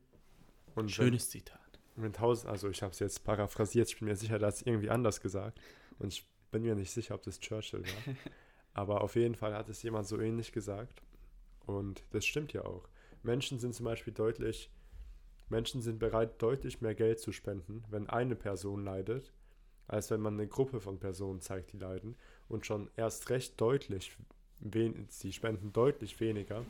Schönes 0.86 1.28
Zitat. 1.28 1.60
wenn, 1.94 2.04
wenn 2.04 2.12
tausend, 2.12 2.50
also 2.50 2.70
ich 2.70 2.82
habe 2.82 2.92
es 2.92 2.98
jetzt 2.98 3.22
paraphrasiert, 3.24 3.88
ich 3.88 3.98
bin 3.98 4.08
mir 4.08 4.16
sicher, 4.16 4.38
dass 4.38 4.56
es 4.56 4.62
irgendwie 4.62 4.88
anders 4.88 5.20
gesagt 5.20 5.60
und 5.98 6.12
ich 6.12 6.26
bin 6.50 6.62
mir 6.62 6.74
nicht 6.74 6.90
sicher, 6.90 7.14
ob 7.14 7.22
das 7.22 7.40
Churchill 7.40 7.82
war. 7.82 8.14
aber 8.74 9.02
auf 9.02 9.14
jeden 9.16 9.34
Fall 9.34 9.54
hat 9.54 9.68
es 9.68 9.82
jemand 9.82 10.06
so 10.06 10.18
ähnlich 10.18 10.52
gesagt 10.52 11.02
und 11.66 12.02
das 12.10 12.24
stimmt 12.24 12.52
ja 12.52 12.64
auch. 12.64 12.88
Menschen 13.22 13.58
sind 13.58 13.74
zum 13.74 13.84
Beispiel 13.84 14.12
deutlich, 14.12 14.70
Menschen 15.48 15.82
sind 15.82 15.98
bereit, 15.98 16.40
deutlich 16.40 16.80
mehr 16.80 16.94
Geld 16.94 17.20
zu 17.20 17.30
spenden, 17.30 17.84
wenn 17.90 18.08
eine 18.08 18.34
Person 18.34 18.84
leidet, 18.84 19.32
als 19.86 20.10
wenn 20.10 20.20
man 20.20 20.34
eine 20.34 20.48
Gruppe 20.48 20.80
von 20.80 20.98
Personen 20.98 21.40
zeigt, 21.40 21.72
die 21.72 21.78
leiden. 21.78 22.16
Und 22.48 22.66
schon 22.66 22.90
erst 22.96 23.30
recht 23.30 23.60
deutlich, 23.60 24.16
wen, 24.62 25.06
sie 25.08 25.32
spenden 25.32 25.72
deutlich 25.72 26.18
weniger, 26.20 26.64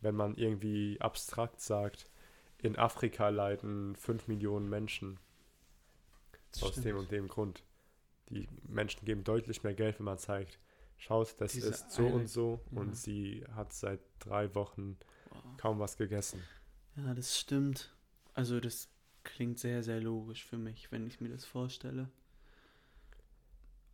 wenn 0.00 0.14
man 0.14 0.34
irgendwie 0.36 1.00
abstrakt 1.00 1.60
sagt, 1.60 2.10
in 2.58 2.76
Afrika 2.76 3.28
leiden 3.30 3.96
5 3.96 4.28
Millionen 4.28 4.68
Menschen 4.68 5.18
Das 6.52 6.62
aus 6.62 6.70
stimmt. 6.72 6.86
dem 6.86 6.96
und 6.98 7.10
dem 7.10 7.28
Grund. 7.28 7.62
Die 8.28 8.48
Menschen 8.68 9.04
geben 9.04 9.24
deutlich 9.24 9.62
mehr 9.62 9.74
Geld, 9.74 9.98
wenn 9.98 10.04
man 10.04 10.18
zeigt, 10.18 10.58
schaut, 10.98 11.34
das 11.40 11.52
Diese 11.52 11.70
ist 11.70 11.90
so 11.90 12.06
eine- 12.06 12.14
und 12.14 12.26
so 12.28 12.60
Mhm. 12.70 12.78
und 12.78 12.96
sie 12.96 13.44
hat 13.54 13.72
seit 13.72 14.00
drei 14.18 14.54
Wochen 14.54 14.96
Wow. 15.30 15.56
kaum 15.56 15.78
was 15.78 15.96
gegessen. 15.96 16.42
Ja, 16.96 17.14
das 17.14 17.38
stimmt. 17.38 17.94
Also 18.34 18.60
das 18.60 18.88
klingt 19.24 19.58
sehr, 19.58 19.82
sehr 19.82 20.00
logisch 20.00 20.44
für 20.44 20.58
mich, 20.58 20.90
wenn 20.92 21.06
ich 21.06 21.20
mir 21.20 21.28
das 21.28 21.44
vorstelle. 21.44 22.10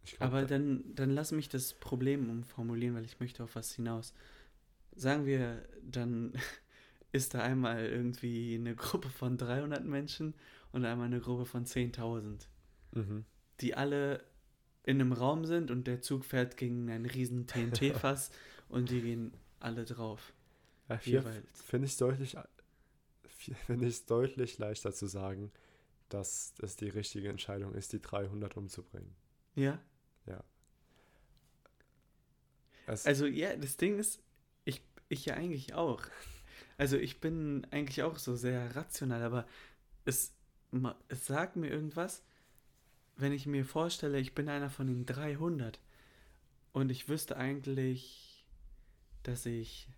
Glaub, 0.07 0.23
Aber 0.23 0.43
da- 0.43 0.49
dann, 0.49 0.85
dann 0.95 1.11
lass 1.11 1.33
mich 1.33 1.49
das 1.49 1.75
Problem 1.75 2.31
umformulieren, 2.31 2.95
weil 2.95 3.05
ich 3.05 3.21
möchte 3.21 3.43
auf 3.45 3.55
was 3.57 3.73
hinaus. 3.73 4.15
Sagen 4.95 5.27
wir, 5.27 5.67
dann 5.83 6.33
ist 7.13 7.35
da 7.35 7.43
einmal 7.43 7.87
irgendwie 7.87 8.55
eine 8.55 8.75
Gruppe 8.75 9.09
von 9.09 9.37
300 9.37 9.85
Menschen 9.85 10.35
und 10.73 10.85
einmal 10.85 11.07
eine 11.07 11.21
Gruppe 11.21 11.47
von 11.47 11.65
10.000, 11.65 12.47
mhm. 12.93 13.25
die 13.61 13.75
alle 13.75 14.23
in 14.85 15.01
einem 15.01 15.13
Raum 15.13 15.45
sind 15.45 15.71
und 15.71 15.87
der 15.87 16.01
Zug 16.01 16.25
fährt 16.25 16.57
gegen 16.57 16.89
ein 16.91 17.07
riesen 17.07 17.47
TNT-Fass 17.47 18.31
und 18.69 18.91
die 18.91 19.03
gehen 19.03 19.33
alle 19.59 19.85
drauf. 19.85 20.33
Ja, 20.89 20.99
hier 20.99 21.23
finde 21.53 21.87
ich 21.87 21.93
es 21.93 21.99
deutlich, 21.99 22.37
finde 23.67 23.87
ich 23.87 23.95
es 23.95 24.07
deutlich 24.07 24.59
leichter 24.59 24.93
zu 24.93 25.07
sagen, 25.07 25.51
dass 26.09 26.55
es 26.61 26.77
die 26.77 26.89
richtige 26.89 27.29
Entscheidung 27.29 27.75
ist, 27.75 27.93
die 27.93 28.01
300 28.01 28.57
umzubringen. 28.57 29.15
Ja? 29.57 29.81
Es, 32.87 33.07
Also 33.07 33.27
ja, 33.27 33.57
das 33.57 33.77
Ding 33.77 33.99
ist, 33.99 34.21
ich, 34.65 34.83
ich 35.09 35.27
ja 35.27 35.35
eigentlich 35.35 35.75
auch. 35.75 36.03
Also 36.79 36.97
ich 36.97 37.21
bin 37.21 37.67
eigentlich 37.71 38.03
auch 38.03 38.19
so 38.19 38.37
sehr 38.37 38.77
rational, 38.77 39.23
aber 39.23 39.47
es, 40.05 40.33
es 41.09 41.27
sagt 41.27 41.57
mir 41.57 41.69
irgendwas, 41.69 42.23
wenn 43.17 43.33
ich 43.33 43.47
mir 43.47 43.65
vorstelle, 43.65 44.21
ich 44.21 44.35
bin 44.35 44.49
einer 44.49 44.71
von 44.71 44.87
den 44.87 45.07
300 45.07 45.81
und 46.73 46.91
ich 46.91 47.09
wüsste 47.09 47.37
eigentlich, 47.37 48.45
dass 49.23 49.47
ich 49.47 49.89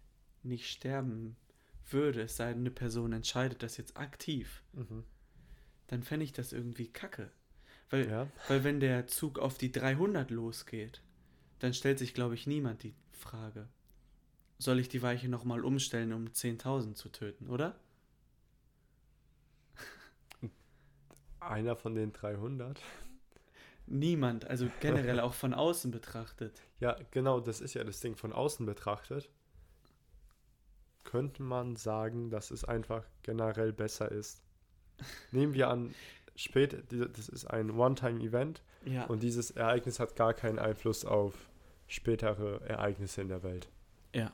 nicht 0.43 0.71
sterben 0.71 1.37
würde, 1.91 2.23
es 2.23 2.37
sei 2.37 2.53
denn, 2.53 2.61
eine 2.61 2.71
Person 2.71 3.13
entscheidet 3.13 3.63
das 3.63 3.77
jetzt 3.77 3.97
aktiv, 3.97 4.63
mhm. 4.73 5.05
dann 5.89 6.03
fände 6.03 6.25
ich 6.25 6.33
das 6.33 6.53
irgendwie 6.53 6.87
kacke. 6.87 7.31
Weil 7.91 8.09
ja, 8.09 8.29
weil 8.49 8.65
wenn 8.65 8.81
der 8.81 9.07
Zug 9.07 9.39
auf 9.39 9.57
die 9.57 9.73
300 9.73 10.31
losgeht, 10.31 11.01
dann 11.59 11.75
stellt 11.75 11.99
sich, 11.99 12.15
glaube 12.15 12.35
ich, 12.35 12.47
niemand 12.47 12.83
die 12.83 12.95
Frage, 13.13 13.69
soll 14.59 14.79
ich 14.79 14.89
die 14.89 15.03
Weiche 15.03 15.29
nochmal 15.29 15.65
umstellen, 15.65 16.13
um 16.13 16.27
10.000 16.27 16.95
zu 16.95 17.09
töten, 17.09 17.49
oder? 17.49 17.79
einer 21.41 21.77
von 21.77 21.95
den 21.95 22.13
300. 22.13 22.81
Niemand, 23.87 24.47
also 24.47 24.69
generell 24.81 25.21
auch 25.21 25.35
von 25.35 25.55
außen 25.55 25.91
betrachtet. 25.91 26.61
Ja, 26.81 26.97
genau, 27.11 27.41
das 27.41 27.61
ist 27.61 27.75
ja 27.75 27.85
das 27.85 28.01
Ding 28.01 28.17
von 28.17 28.33
außen 28.33 28.67
betrachtet. 28.67 29.29
Könnte 31.05 31.43
man 31.43 31.77
sagen, 31.77 32.31
dass 32.31 32.51
es 32.51 32.65
einfach 32.65 33.05
generell 33.23 33.73
besser 33.73 34.13
ist. 34.13 34.43
Nehmen 35.31 35.55
wir 35.55 35.69
an, 35.69 35.95
diese- 36.91 37.09
das 37.09 37.29
ist 37.29 37.47
ein 37.47 37.71
One-Time-Event 37.71 38.63
Ja, 38.85 39.05
und 39.07 39.23
dieses 39.23 39.51
Ereignis 39.51 39.99
hat 40.01 40.15
gar 40.17 40.35
keinen 40.35 40.59
Einfluss 40.59 41.05
auf 41.05 41.35
spätere 41.89 42.61
Ereignisse 42.67 43.21
in 43.23 43.29
der 43.29 43.43
Welt. 43.43 43.69
Ja. 44.15 44.33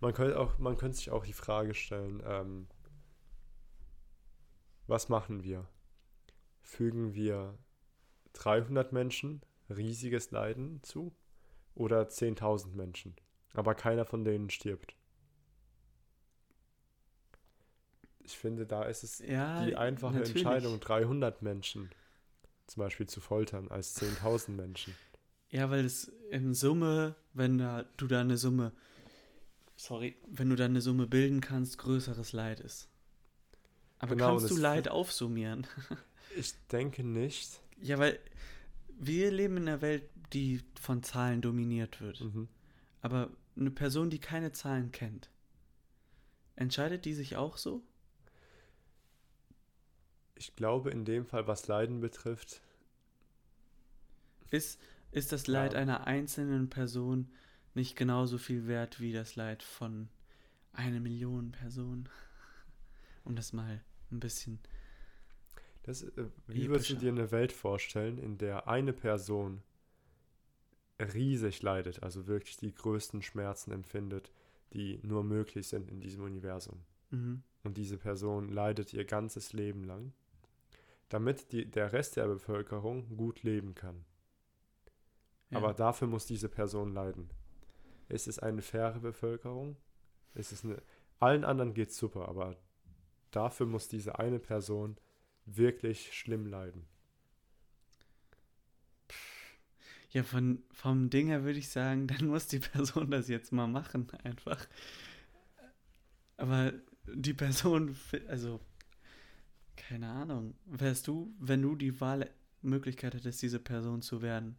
Man 0.00 0.12
könnte, 0.12 0.38
auch, 0.38 0.58
man 0.58 0.76
könnte 0.76 0.96
sich 0.96 1.10
auch 1.10 1.24
die 1.24 1.32
Frage 1.32 1.72
stellen, 1.74 2.22
ähm, 2.26 2.66
was 4.86 5.08
machen 5.08 5.42
wir? 5.44 5.66
Fügen 6.60 7.14
wir 7.14 7.56
300 8.34 8.92
Menschen 8.92 9.42
riesiges 9.70 10.30
Leiden 10.30 10.82
zu 10.82 11.14
oder 11.74 12.08
10.000 12.08 12.74
Menschen? 12.74 13.14
Aber 13.54 13.74
keiner 13.74 14.04
von 14.04 14.24
denen 14.24 14.50
stirbt. 14.50 14.96
Ich 18.24 18.38
finde, 18.38 18.66
da 18.66 18.84
ist 18.84 19.04
es 19.04 19.18
ja 19.18 19.64
die 19.64 19.76
einfache 19.76 20.14
natürlich. 20.14 20.36
Entscheidung, 20.44 20.80
300 20.80 21.42
Menschen 21.42 21.90
zum 22.66 22.82
Beispiel 22.82 23.06
zu 23.06 23.20
foltern, 23.20 23.68
als 23.68 24.00
10.000 24.00 24.52
Menschen. 24.52 24.94
Ja, 25.50 25.70
weil 25.70 25.84
es 25.84 26.10
in 26.30 26.54
Summe, 26.54 27.14
wenn 27.32 27.58
da, 27.58 27.84
du 27.96 28.06
da 28.06 28.20
eine 28.20 28.36
Summe, 28.36 28.72
sorry, 29.76 30.16
wenn 30.26 30.50
du 30.50 30.56
da 30.56 30.64
eine 30.64 30.80
Summe 30.80 31.06
bilden 31.06 31.40
kannst, 31.40 31.78
größeres 31.78 32.32
Leid 32.32 32.60
ist. 32.60 32.88
Aber 33.98 34.16
Genau, 34.16 34.36
kannst 34.36 34.50
du 34.50 34.56
Leid 34.56 34.88
aufsummieren? 34.88 35.66
Ich 36.36 36.52
denke 36.72 37.04
nicht. 37.04 37.60
Ja, 37.80 37.98
weil 37.98 38.18
wir 38.88 39.30
leben 39.30 39.56
in 39.56 39.68
einer 39.68 39.82
Welt, 39.82 40.02
die 40.32 40.62
von 40.80 41.04
Zahlen 41.04 41.42
dominiert 41.42 42.00
wird. 42.00 42.22
Mhm. 42.22 42.48
Aber 43.02 43.30
eine 43.56 43.70
Person, 43.70 44.10
die 44.10 44.18
keine 44.18 44.50
Zahlen 44.50 44.90
kennt, 44.90 45.30
entscheidet 46.56 47.04
die 47.04 47.14
sich 47.14 47.36
auch 47.36 47.56
so? 47.56 47.84
Ich 50.36 50.54
glaube, 50.54 50.90
in 50.90 51.04
dem 51.04 51.26
Fall, 51.26 51.48
was 51.48 51.66
Leiden 51.66 51.98
betrifft, 52.00 52.62
Ist, 54.50 54.80
ist 55.12 55.32
das 55.32 55.46
Leid 55.48 55.74
Ja. 55.74 55.80
einer 55.80 56.06
einzelnen 56.06 56.70
Person 56.70 57.30
nicht 57.74 57.94
genauso 57.96 58.38
viel 58.38 58.66
wert 58.66 58.98
wie 59.00 59.12
das 59.12 59.36
Leid 59.36 59.62
von 59.62 60.08
einer 60.72 61.00
Million 61.00 61.52
Personen? 61.52 62.08
Um 63.24 63.36
das 63.36 63.52
mal 63.52 63.82
ein 64.12 64.20
bisschen. 64.20 64.60
das, 65.84 66.02
äh, 66.02 66.24
wie 66.48 66.68
würdest 66.68 66.90
du 66.90 66.96
dir 66.96 67.10
eine 67.10 67.30
Welt 67.30 67.52
vorstellen, 67.52 68.18
in 68.18 68.38
der 68.38 68.66
eine 68.68 68.92
Person 68.92 69.62
riesig 71.00 71.62
leidet, 71.62 72.02
also 72.02 72.26
wirklich 72.26 72.56
die 72.56 72.74
größten 72.74 73.22
Schmerzen 73.22 73.70
empfindet, 73.72 74.30
die 74.72 74.98
nur 75.02 75.22
möglich 75.24 75.68
sind 75.68 75.88
in 75.88 76.00
diesem 76.00 76.22
Universum? 76.24 76.80
Mhm. 77.12 77.42
Und 77.64 77.76
diese 77.78 77.98
Person 77.98 78.48
leidet 78.50 78.92
ihr 78.94 79.04
ganzes 79.04 79.52
Leben 79.54 79.84
lang, 79.84 80.12
damit 81.08 81.52
die, 81.52 81.70
der 81.70 81.92
Rest 81.92 82.16
der 82.16 82.26
Bevölkerung 82.26 83.16
gut 83.16 83.42
leben 83.42 83.74
kann. 83.74 84.04
Ja. 85.50 85.58
Aber 85.58 85.74
dafür 85.74 86.08
muss 86.08 86.26
diese 86.26 86.48
Person 86.48 86.92
leiden. 86.92 87.30
Ist 88.08 88.28
es 88.28 88.38
eine 88.38 88.62
faire 88.62 89.00
Bevölkerung? 89.00 89.76
Ist 90.34 90.52
es 90.52 90.64
eine. 90.64 90.82
Allen 91.20 91.44
anderen 91.44 91.74
geht's 91.74 91.96
super, 91.96 92.28
aber 92.28 92.56
dafür 93.30 93.66
muss 93.66 93.88
diese 93.88 94.18
eine 94.18 94.38
Person 94.38 94.96
wirklich 95.46 96.12
schlimm 96.12 96.46
leiden. 96.46 96.86
Ja, 100.10 100.22
von, 100.22 100.62
vom 100.72 101.10
Ding 101.10 101.26
her 101.26 101.44
würde 101.44 101.58
ich 101.58 101.68
sagen, 101.68 102.06
dann 102.08 102.28
muss 102.28 102.46
die 102.46 102.60
Person 102.60 103.10
das 103.10 103.28
jetzt 103.28 103.52
mal 103.52 103.66
machen, 103.66 104.10
einfach. 104.22 104.66
Aber 106.36 106.72
die 107.06 107.34
Person, 107.34 107.96
also, 108.28 108.60
keine 109.76 110.08
Ahnung, 110.08 110.54
wärst 110.66 111.08
du, 111.08 111.34
wenn 111.38 111.62
du 111.62 111.76
die 111.76 112.00
Wahlmöglichkeit 112.00 113.14
hättest, 113.14 113.42
diese 113.42 113.58
Person 113.58 114.02
zu 114.02 114.22
werden, 114.22 114.56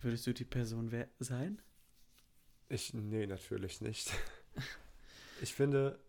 würdest 0.00 0.26
du 0.26 0.34
die 0.34 0.44
Person 0.44 0.90
sein? 1.18 1.60
Ich, 2.68 2.92
nee, 2.94 3.26
natürlich 3.26 3.80
nicht. 3.80 4.12
Ich 5.40 5.54
finde, 5.54 6.00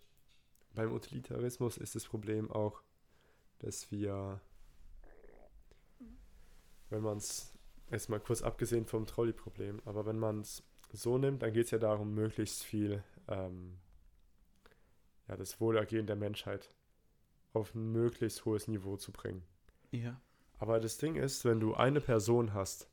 beim 0.74 0.92
Utilitarismus 0.92 1.78
ist 1.78 1.94
das 1.94 2.06
Problem 2.06 2.50
auch, 2.50 2.82
dass 3.60 3.92
wir, 3.92 4.42
wenn 6.90 7.04
man 7.04 7.18
es, 7.18 7.54
jetzt 7.92 8.10
mal 8.10 8.20
kurz 8.20 8.42
abgesehen 8.42 8.88
vom 8.88 9.06
Trolley-Problem, 9.06 9.82
aber 9.86 10.08
wenn 10.08 10.18
man 10.18 10.40
es 10.40 10.64
so 10.92 11.20
nimmt, 11.20 11.44
dann 11.44 11.54
geht 11.54 11.66
es 11.66 11.72
ja 11.72 11.78
darum, 11.78 12.16
möglichst 12.16 12.64
viel 12.64 13.04
ähm, 13.28 13.78
ja, 15.30 15.38
das 15.38 15.62
Wohlergehen 15.62 16.08
der 16.08 16.16
Menschheit 16.16 16.72
auf 17.54 17.76
ein 17.76 17.92
möglichst 17.92 18.46
hohes 18.46 18.68
Niveau 18.68 18.98
zu 18.98 19.12
bringen. 19.12 19.44
Ja. 19.92 20.20
Aber 20.58 20.80
das 20.80 20.98
Ding 20.98 21.16
ist, 21.16 21.46
wenn 21.46 21.60
du 21.60 21.76
eine 21.76 22.02
Person 22.02 22.54
hast, 22.54 22.90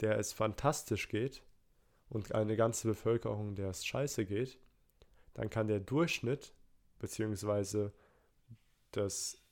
der 0.00 0.18
es 0.18 0.32
fantastisch 0.32 1.08
geht 1.08 1.42
und 2.08 2.34
eine 2.34 2.56
ganze 2.56 2.86
Bevölkerung, 2.86 3.54
der 3.54 3.70
es 3.70 3.84
scheiße 3.84 4.26
geht, 4.26 4.58
dann 5.34 5.50
kann 5.50 5.68
der 5.68 5.80
Durchschnitt 5.80 6.54
beziehungsweise 6.98 7.92
das 8.92 9.42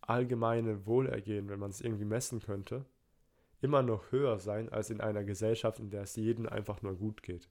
allgemeine 0.00 0.86
Wohlergehen, 0.86 1.48
wenn 1.48 1.58
man 1.58 1.70
es 1.70 1.80
irgendwie 1.80 2.04
messen 2.04 2.40
könnte, 2.40 2.84
immer 3.60 3.82
noch 3.82 4.12
höher 4.12 4.38
sein 4.38 4.68
als 4.68 4.90
in 4.90 5.00
einer 5.00 5.24
Gesellschaft, 5.24 5.80
in 5.80 5.90
der 5.90 6.02
es 6.02 6.16
jedem 6.16 6.46
einfach 6.46 6.82
nur 6.82 6.96
gut 6.96 7.22
geht. 7.22 7.48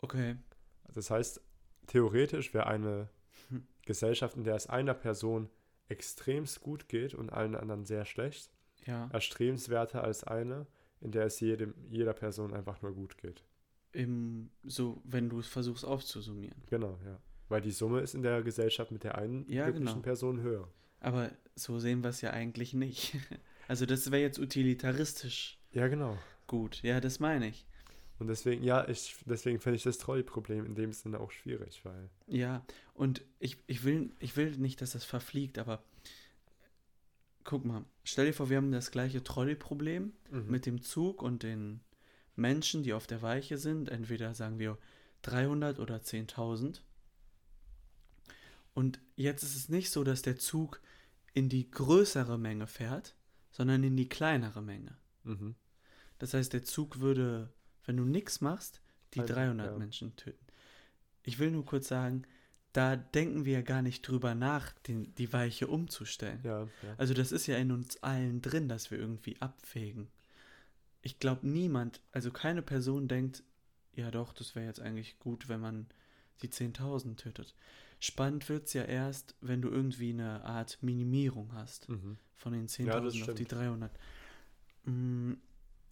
Okay. 0.00 0.36
Das 0.94 1.10
heißt, 1.10 1.42
theoretisch 1.88 2.54
wäre 2.54 2.66
eine 2.68 3.08
Hm. 3.50 3.66
Gesellschaft, 3.84 4.36
in 4.36 4.44
der 4.44 4.54
es 4.54 4.66
einer 4.68 4.94
Person 4.94 5.48
extremst 5.88 6.60
gut 6.60 6.88
geht 6.88 7.14
und 7.14 7.30
allen 7.30 7.54
anderen 7.56 7.84
sehr 7.84 8.04
schlecht, 8.04 8.50
Ja. 8.86 9.08
erstrebenswerter 9.12 10.04
als 10.04 10.22
eine, 10.24 10.66
in 11.00 11.10
der 11.12 11.24
es 11.26 11.40
jedem, 11.40 11.74
jeder 11.90 12.12
Person 12.12 12.52
einfach 12.54 12.80
nur 12.82 12.94
gut 12.94 13.16
geht. 13.18 13.42
Im, 13.92 14.50
so, 14.64 15.00
wenn 15.04 15.28
du 15.30 15.38
es 15.40 15.46
versuchst 15.48 15.84
aufzusummieren. 15.84 16.62
Genau, 16.68 16.98
ja. 17.04 17.18
Weil 17.48 17.62
die 17.62 17.70
Summe 17.70 18.00
ist 18.00 18.14
in 18.14 18.22
der 18.22 18.42
Gesellschaft 18.42 18.90
mit 18.92 19.02
der 19.04 19.16
einen 19.16 19.50
Ja, 19.50 19.64
glücklichen 19.64 19.86
genau. 19.94 20.02
Person 20.02 20.40
höher. 20.42 20.68
Aber 21.00 21.30
so 21.54 21.78
sehen 21.78 22.02
wir 22.02 22.10
es 22.10 22.20
ja 22.20 22.30
eigentlich 22.30 22.74
nicht. 22.74 23.16
Also 23.68 23.84
das 23.84 24.10
wäre 24.10 24.22
jetzt 24.22 24.38
utilitaristisch 24.38 25.58
Ja, 25.72 25.88
genau. 25.88 26.16
gut. 26.46 26.82
Ja, 26.82 27.00
das 27.00 27.20
meine 27.20 27.48
ich. 27.48 27.66
Und 28.18 28.26
deswegen, 28.26 28.64
ja, 28.64 28.88
ich, 28.88 29.16
deswegen 29.26 29.60
finde 29.60 29.76
ich 29.76 29.84
das 29.84 29.98
Trolley-Problem 29.98 30.66
in 30.66 30.74
dem 30.74 30.92
Sinne 30.92 31.20
auch 31.20 31.30
schwierig, 31.30 31.84
weil. 31.84 32.10
Ja, 32.26 32.64
und 32.94 33.22
ich, 33.38 33.58
ich, 33.66 33.84
will, 33.84 34.10
ich 34.18 34.36
will 34.36 34.56
nicht, 34.56 34.80
dass 34.80 34.92
das 34.92 35.04
verfliegt, 35.04 35.58
aber 35.58 35.82
guck 37.44 37.64
mal, 37.64 37.84
stell 38.04 38.26
dir 38.26 38.32
vor, 38.34 38.50
wir 38.50 38.56
haben 38.56 38.72
das 38.72 38.90
gleiche 38.90 39.22
Trolley-Problem 39.22 40.12
Mhm. 40.30 40.50
mit 40.50 40.66
dem 40.66 40.82
Zug 40.82 41.22
und 41.22 41.42
den 41.42 41.80
Menschen, 42.36 42.82
die 42.82 42.92
auf 42.92 43.06
der 43.06 43.22
Weiche 43.22 43.56
sind. 43.56 43.88
Entweder 43.88 44.34
sagen 44.34 44.58
wir 44.58 44.78
300 45.22 45.78
oder 45.78 45.96
10.000. 45.96 46.80
Und 48.74 49.00
jetzt 49.16 49.42
ist 49.42 49.56
es 49.56 49.68
nicht 49.68 49.90
so, 49.90 50.04
dass 50.04 50.22
der 50.22 50.36
Zug 50.36 50.80
in 51.34 51.48
die 51.48 51.70
größere 51.70 52.38
Menge 52.38 52.66
fährt, 52.66 53.16
sondern 53.50 53.82
in 53.82 53.96
die 53.96 54.08
kleinere 54.08 54.62
Menge. 54.62 54.96
Mhm. 55.24 55.54
Das 56.18 56.34
heißt, 56.34 56.52
der 56.52 56.64
Zug 56.64 57.00
würde, 57.00 57.52
wenn 57.88 57.96
du 57.96 58.04
nichts 58.04 58.40
machst, 58.40 58.80
die 59.14 59.20
Also, 59.20 59.32
300 59.34 59.72
ja. 59.72 59.78
Menschen 59.78 60.14
töten. 60.16 60.44
Ich 61.24 61.38
will 61.38 61.50
nur 61.50 61.64
kurz 61.64 61.88
sagen, 61.88 62.22
da 62.74 62.96
denken 62.96 63.44
wir 63.46 63.62
gar 63.62 63.82
nicht 63.82 64.02
drüber 64.06 64.34
nach, 64.34 64.72
den, 64.86 65.14
die 65.16 65.32
Weiche 65.32 65.66
umzustellen. 65.66 66.40
Ja, 66.44 66.62
ja. 66.64 66.68
Also 66.98 67.14
das 67.14 67.32
ist 67.32 67.46
ja 67.46 67.56
in 67.56 67.72
uns 67.72 68.02
allen 68.02 68.42
drin, 68.42 68.68
dass 68.68 68.90
wir 68.90 68.98
irgendwie 68.98 69.40
abwägen. 69.40 70.08
Ich 71.02 71.18
glaube, 71.18 71.48
niemand, 71.48 72.00
also 72.12 72.30
keine 72.30 72.60
Person 72.62 73.08
denkt, 73.08 73.42
ja 73.94 74.10
doch, 74.10 74.32
das 74.34 74.54
wäre 74.54 74.66
jetzt 74.66 74.80
eigentlich 74.80 75.18
gut, 75.18 75.48
wenn 75.48 75.60
man 75.60 75.86
die 76.42 76.48
10.000 76.48 77.16
tötet. 77.16 77.54
Spannend 78.00 78.48
wird 78.48 78.66
es 78.66 78.74
ja 78.74 78.84
erst, 78.84 79.34
wenn 79.40 79.62
du 79.62 79.70
irgendwie 79.70 80.10
eine 80.10 80.44
Art 80.44 80.78
Minimierung 80.82 81.52
hast 81.54 81.88
Mhm. 81.88 82.18
von 82.36 82.52
den 82.52 82.66
Ja, 82.86 83.00
das 83.00 83.14
10.000 83.14 83.22
auf 83.22 83.34
die 83.34 83.44
stimmt. 83.44 83.52
300. 83.52 83.90
Mm, 84.84 85.32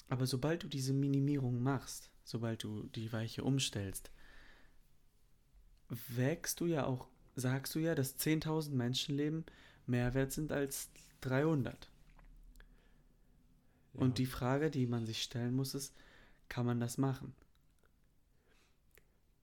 Aber 0.09 0.27
sobald 0.27 0.62
du 0.62 0.69
diese 0.69 0.92
Minimierung 0.92 1.62
machst, 1.62 2.11
sobald 2.25 2.62
du 2.62 2.85
die 2.95 3.12
Weiche 3.12 3.42
umstellst, 3.45 4.11
wägst 5.88 6.61
du 6.61 6.66
ja 6.66 6.87
auch, 6.87 7.09
sagst 7.35 7.75
du 7.75 7.79
ja, 7.79 7.95
dass 7.95 8.19
10.000 8.19 8.71
Menschenleben 8.71 9.45
mehr 9.87 10.14
wert 10.14 10.33
sind 10.33 10.53
als 10.53 10.90
300. 11.21 11.90
ja. 13.95 14.01
Und 14.01 14.19
die 14.19 14.27
Frage, 14.27 14.71
die 14.71 14.87
man 14.87 15.07
sich 15.07 15.23
stellen 15.23 15.55
muss, 15.55 15.75
ist, 15.75 15.95
kann 16.49 16.66
man 16.66 16.81
das 16.81 16.99
machen? 16.99 17.35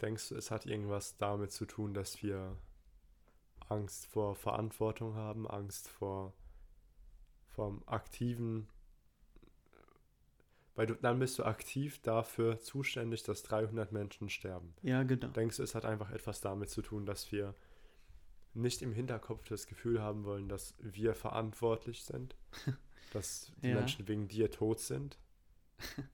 Denkst 0.02 0.30
du, 0.30 0.36
es 0.36 0.52
hat 0.52 0.65
irgendwas 0.65 1.17
damit 1.17 1.52
zu 1.52 1.65
tun, 1.65 1.93
dass 1.93 2.21
wir 2.23 2.58
Angst 3.69 4.06
vor 4.08 4.36
Verantwortung 4.36 5.15
haben, 5.15 5.47
Angst 5.47 5.88
vor 5.88 6.34
vom 7.47 7.84
aktiven, 7.86 8.67
weil 10.75 10.88
du 10.88 10.95
dann 10.95 11.19
bist 11.19 11.38
du 11.39 11.43
aktiv 11.43 12.01
dafür 12.01 12.59
zuständig, 12.59 13.23
dass 13.23 13.43
300 13.43 13.91
Menschen 13.91 14.29
sterben. 14.29 14.73
Ja, 14.81 15.03
genau. 15.03 15.27
Denkst 15.27 15.57
du, 15.57 15.63
es 15.63 15.75
hat 15.75 15.86
einfach 15.86 16.09
etwas 16.12 16.41
damit 16.41 16.69
zu 16.69 16.81
tun, 16.81 17.05
dass 17.05 17.31
wir 17.31 17.55
nicht 18.53 18.81
im 18.81 18.91
Hinterkopf 18.93 19.47
das 19.47 19.67
Gefühl 19.67 20.01
haben 20.01 20.23
wollen, 20.25 20.47
dass 20.49 20.75
wir 20.79 21.15
verantwortlich 21.15 22.03
sind, 22.03 22.36
dass 23.13 23.51
die 23.63 23.69
Ja. 23.69 23.75
Menschen 23.75 24.07
wegen 24.07 24.27
dir 24.27 24.51
tot 24.51 24.79
sind? 24.79 25.17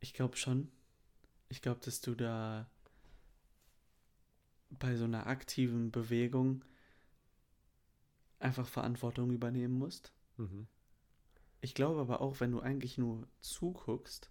Ich 0.00 0.12
glaube 0.12 0.36
schon. 0.36 0.70
Ich 1.48 1.62
glaube, 1.62 1.80
dass 1.82 2.02
du 2.02 2.14
da 2.14 2.68
bei 4.68 4.96
so 4.96 5.04
einer 5.04 5.26
aktiven 5.26 5.90
Bewegung 5.90 6.62
einfach 8.38 8.66
Verantwortung 8.66 9.30
übernehmen 9.30 9.78
musst. 9.78 10.12
Mhm. 10.36 10.66
Ich 11.64 11.72
glaube 11.72 12.02
aber 12.02 12.20
auch, 12.20 12.40
wenn 12.40 12.50
du 12.52 12.60
eigentlich 12.60 12.98
nur 12.98 13.26
zuguckst 13.40 14.28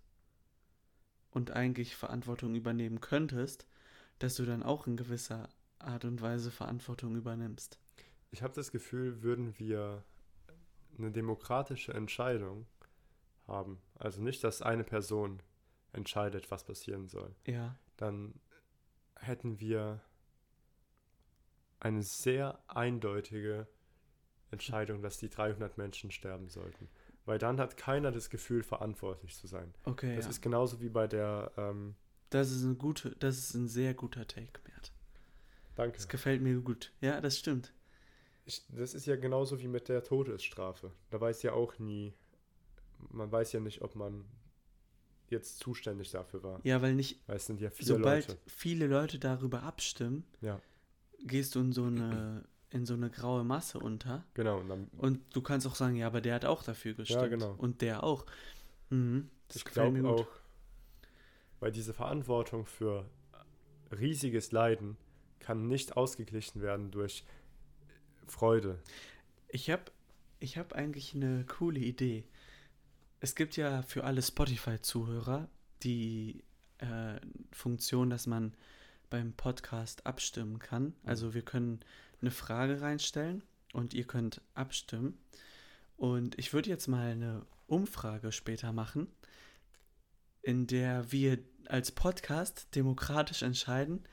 und 1.32 1.50
eigentlich 1.50 1.96
Verantwortung 1.96 2.54
übernehmen 2.54 3.02
könntest, 3.02 3.66
dass 4.20 4.36
du 4.36 4.46
dann 4.46 4.62
auch 4.62 4.86
in 4.86 4.98
gewisser 4.98 5.50
Art 5.80 6.06
und 6.06 6.22
Weise 6.22 6.52
Verantwortung 6.52 7.16
übernimmst. 7.16 7.80
Ich 8.30 8.44
habe 8.44 8.54
das 8.54 8.72
Gefühl, 8.72 9.24
würden 9.24 9.58
wir 9.58 10.04
eine 10.96 11.12
demokratische 11.12 11.92
Entscheidung 11.96 12.68
haben, 13.48 13.82
also 13.96 14.22
nicht, 14.22 14.44
dass 14.44 14.62
eine 14.62 14.84
Person 14.84 15.42
entscheidet, 15.92 16.52
was 16.52 16.64
passieren 16.64 17.08
soll, 17.08 17.34
Ja, 17.48 17.80
dann 17.98 18.40
hätten 19.16 19.60
wir 19.60 20.04
eine 21.80 22.04
sehr 22.04 22.60
eindeutige 22.68 23.68
Entscheidung, 24.52 25.02
dass 25.02 25.18
die 25.18 25.30
300 25.30 25.80
Menschen 25.80 26.12
sterben 26.12 26.48
sollten. 26.48 26.88
Weil 27.26 27.38
dann 27.40 27.60
hat 27.60 27.78
keiner 27.78 28.12
das 28.12 28.30
Gefühl, 28.30 28.64
verantwortlich 28.64 29.36
zu 29.38 29.48
sein. 29.48 29.74
okay. 29.86 30.16
Das 30.16 30.26
ja. 30.26 30.32
ist 30.32 30.42
genauso 30.42 30.82
wie 30.82 30.90
bei 30.90 31.08
der, 31.08 31.52
ähm, 31.58 31.96
das 32.30 32.52
ist 32.52 32.64
ein 32.64 32.78
gute, 32.78 33.12
das 33.20 33.38
ist 33.38 33.54
ein 33.54 33.68
sehr 33.68 33.94
guter 33.94 34.28
Take, 34.28 34.60
Mert. 34.68 34.92
danke. 35.76 35.98
Das 35.98 36.08
gefällt 36.10 36.42
mir 36.42 36.60
gut. 36.62 36.92
Ja, 37.02 37.22
das 37.22 37.40
stimmt. 37.40 37.74
Ich, 38.46 38.62
das 38.70 38.94
ist 38.94 39.06
ja 39.06 39.16
genauso 39.16 39.62
wie 39.62 39.68
mit 39.70 39.88
der 39.88 40.04
Todesstrafe. 40.04 40.92
Da 41.12 41.22
weiß 41.22 41.44
ja 41.44 41.54
auch 41.54 41.80
nie, 41.80 42.14
man 43.10 43.32
weiß 43.32 43.54
ja 43.54 43.62
nicht, 43.62 43.82
ob 43.82 43.96
man 43.96 44.26
jetzt 45.30 45.60
zuständig 45.60 46.12
dafür 46.12 46.44
war. 46.44 46.60
Ja, 46.64 46.82
weil 46.82 46.94
nicht, 46.96 47.22
Weil 47.28 47.38
es 47.38 47.46
sind 47.46 47.62
ja 47.62 47.70
viele 47.70 47.88
sobald 47.88 48.28
Leute. 48.28 48.40
viele 48.48 48.88
Leute 48.88 49.18
darüber 49.20 49.64
abstimmen, 49.64 50.26
Ja. 50.42 50.60
gehst 51.24 51.56
du 51.56 51.62
in 51.62 51.72
so 51.72 51.86
eine 51.86 52.44
in 52.74 52.86
so 52.86 52.94
eine 52.96 53.10
graue 53.10 53.44
Masse 53.44 53.80
unter. 53.80 54.26
Genau, 54.34 54.60
und 54.60 54.70
dann, 54.70 54.88
Und 54.98 55.20
du 55.36 55.42
kannst 55.42 55.68
auch 55.68 55.76
sagen, 55.76 55.96
ja, 55.96 56.08
aber 56.08 56.22
der 56.22 56.36
hat 56.36 56.46
auch 56.46 56.64
dafür 56.64 56.94
gestimmt. 56.94 57.30
genau. 57.30 57.54
Und 57.58 57.82
der 57.82 58.04
auch. 58.04 58.26
Mhm, 58.90 59.30
das 59.48 59.58
ich 59.58 59.66
gefällt 59.66 59.94
glaube 59.94 60.02
mir 60.02 60.16
gut. 60.16 60.28
auch, 60.28 60.32
weil 61.60 61.72
diese 61.72 61.94
Verantwortung 61.94 62.66
für 62.66 63.06
riesiges 63.92 64.52
Leiden 64.52 64.98
kann 65.40 65.68
nicht 65.68 65.98
ausgeglichen 65.98 66.62
werden 66.62 66.90
durch 66.92 67.24
Freude. 68.28 68.80
Ich 69.50 69.70
habe 69.70 69.84
ich 70.40 70.58
hab 70.58 70.74
eigentlich 70.74 71.14
eine 71.14 71.46
coole 71.46 71.80
Idee. 71.80 72.26
Es 73.20 73.36
gibt 73.36 73.56
ja 73.56 73.82
für 73.84 74.04
alle 74.04 74.22
Spotify-Zuhörer 74.22 75.48
die 75.84 76.44
äh, 76.80 77.20
Funktion, 77.52 78.10
dass 78.10 78.28
man 78.28 78.54
beim 79.10 79.34
Podcast 79.34 80.06
abstimmen 80.06 80.60
kann. 80.60 80.94
Also 81.06 81.34
wir 81.34 81.44
können 81.44 81.80
eine 82.24 82.32
Frage 82.32 82.82
reinstellen 82.82 83.44
und 83.74 83.94
ihr 83.94 84.06
könnt 84.06 84.42
abstimmen. 84.54 85.18
Und 85.98 86.38
ich 86.40 86.54
würde 86.54 86.70
jetzt 86.70 86.88
mal 86.88 87.12
eine 87.12 87.46
Umfrage 87.68 88.32
später 88.32 88.72
machen, 88.72 89.08
in 90.42 90.68
der 90.68 91.12
wir 91.12 91.40
als 91.68 91.92
Podcast 91.92 92.76
demokratisch 92.76 93.42
entscheiden, 93.42 94.04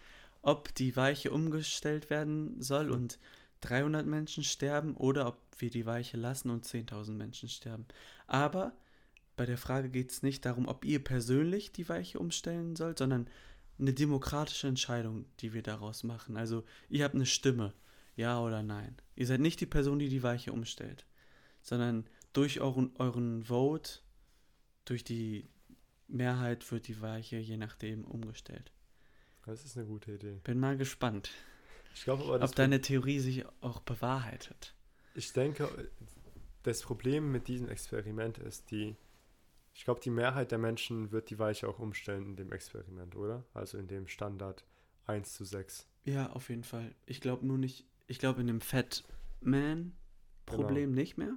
ob 0.42 0.74
die 0.74 0.96
Weiche 0.96 1.30
umgestellt 1.30 2.10
werden 2.10 2.60
soll 2.60 2.90
und 2.90 3.18
300 3.60 4.06
Menschen 4.06 4.42
sterben 4.42 4.96
oder 4.96 5.26
ob 5.26 5.38
wir 5.58 5.70
die 5.70 5.86
Weiche 5.86 6.16
lassen 6.16 6.50
und 6.50 6.64
10.000 6.64 7.12
Menschen 7.12 7.48
sterben. 7.48 7.86
Aber 8.26 8.72
bei 9.36 9.46
der 9.46 9.58
Frage 9.58 9.88
geht 9.88 10.10
es 10.10 10.22
nicht 10.22 10.44
darum, 10.44 10.66
ob 10.66 10.84
ihr 10.84 11.02
persönlich 11.02 11.72
die 11.72 11.88
Weiche 11.88 12.18
umstellen 12.18 12.76
sollt, 12.76 12.98
sondern 12.98 13.28
eine 13.78 13.92
demokratische 13.92 14.68
Entscheidung, 14.68 15.26
die 15.40 15.52
wir 15.52 15.62
daraus 15.62 16.02
machen. 16.02 16.36
Also 16.36 16.64
ihr 16.88 17.04
habt 17.04 17.14
eine 17.14 17.26
Stimme, 17.26 17.72
ja 18.16 18.40
oder 18.40 18.62
nein. 18.62 18.96
Ihr 19.16 19.26
seid 19.26 19.40
nicht 19.40 19.60
die 19.60 19.66
Person, 19.66 19.98
die 19.98 20.08
die 20.08 20.22
Weiche 20.22 20.52
umstellt, 20.52 21.06
sondern 21.62 22.06
durch 22.32 22.60
euren, 22.60 22.92
euren 22.96 23.44
Vote, 23.44 24.00
durch 24.84 25.04
die 25.04 25.48
Mehrheit 26.08 26.70
wird 26.70 26.88
die 26.88 27.00
Weiche 27.00 27.38
je 27.38 27.56
nachdem 27.56 28.04
umgestellt. 28.04 28.72
Das 29.46 29.64
ist 29.64 29.76
eine 29.76 29.86
gute 29.86 30.12
Idee. 30.12 30.40
Bin 30.44 30.60
mal 30.60 30.76
gespannt. 30.76 31.30
Das 31.90 32.08
ob 32.08 32.54
deine 32.54 32.80
Theorie 32.80 33.18
sich 33.18 33.44
auch 33.60 33.80
bewahrheitet. 33.80 34.74
Ich 35.14 35.32
denke, 35.32 35.68
das 36.62 36.82
Problem 36.82 37.32
mit 37.32 37.48
diesem 37.48 37.68
Experiment 37.68 38.38
ist, 38.38 38.70
die, 38.70 38.96
ich 39.74 39.84
glaube, 39.84 40.00
die 40.00 40.10
Mehrheit 40.10 40.52
der 40.52 40.58
Menschen 40.58 41.10
wird 41.10 41.30
die 41.30 41.38
Weiche 41.38 41.68
auch 41.68 41.78
umstellen 41.78 42.26
in 42.26 42.36
dem 42.36 42.52
Experiment, 42.52 43.16
oder? 43.16 43.44
Also 43.54 43.78
in 43.78 43.88
dem 43.88 44.06
Standard 44.06 44.64
1 45.06 45.34
zu 45.34 45.44
6. 45.44 45.88
Ja, 46.04 46.30
auf 46.30 46.48
jeden 46.48 46.64
Fall. 46.64 46.94
Ich 47.06 47.20
glaube 47.20 47.44
nur 47.44 47.58
nicht, 47.58 47.86
ich 48.10 48.18
glaube 48.18 48.40
in 48.40 48.46
dem 48.48 48.60
Fat-Man-Problem 48.60 49.94
Genau. 50.90 51.00
nicht 51.00 51.16
mehr. 51.16 51.34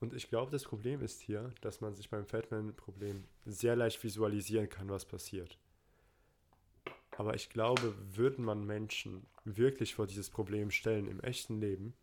Und 0.00 0.12
ich 0.14 0.28
glaube, 0.28 0.50
das 0.50 0.64
Problem 0.64 1.00
ist 1.02 1.20
hier, 1.20 1.52
dass 1.60 1.80
man 1.80 1.94
sich 1.94 2.10
beim 2.10 2.26
Fatman-Problem 2.26 3.24
sehr 3.44 3.76
leicht 3.76 4.02
visualisieren 4.02 4.68
kann, 4.68 4.88
was 4.88 5.04
passiert. 5.04 5.58
Aber 7.16 7.34
ich 7.34 7.48
glaube, 7.48 7.94
würden 8.16 8.44
man 8.44 8.64
Menschen 8.66 9.26
wirklich 9.44 9.94
vor 9.94 10.06
dieses 10.06 10.30
Problem 10.30 10.70
stellen 10.70 11.06
im 11.06 11.20
echten 11.20 11.60
Leben, 11.60 11.94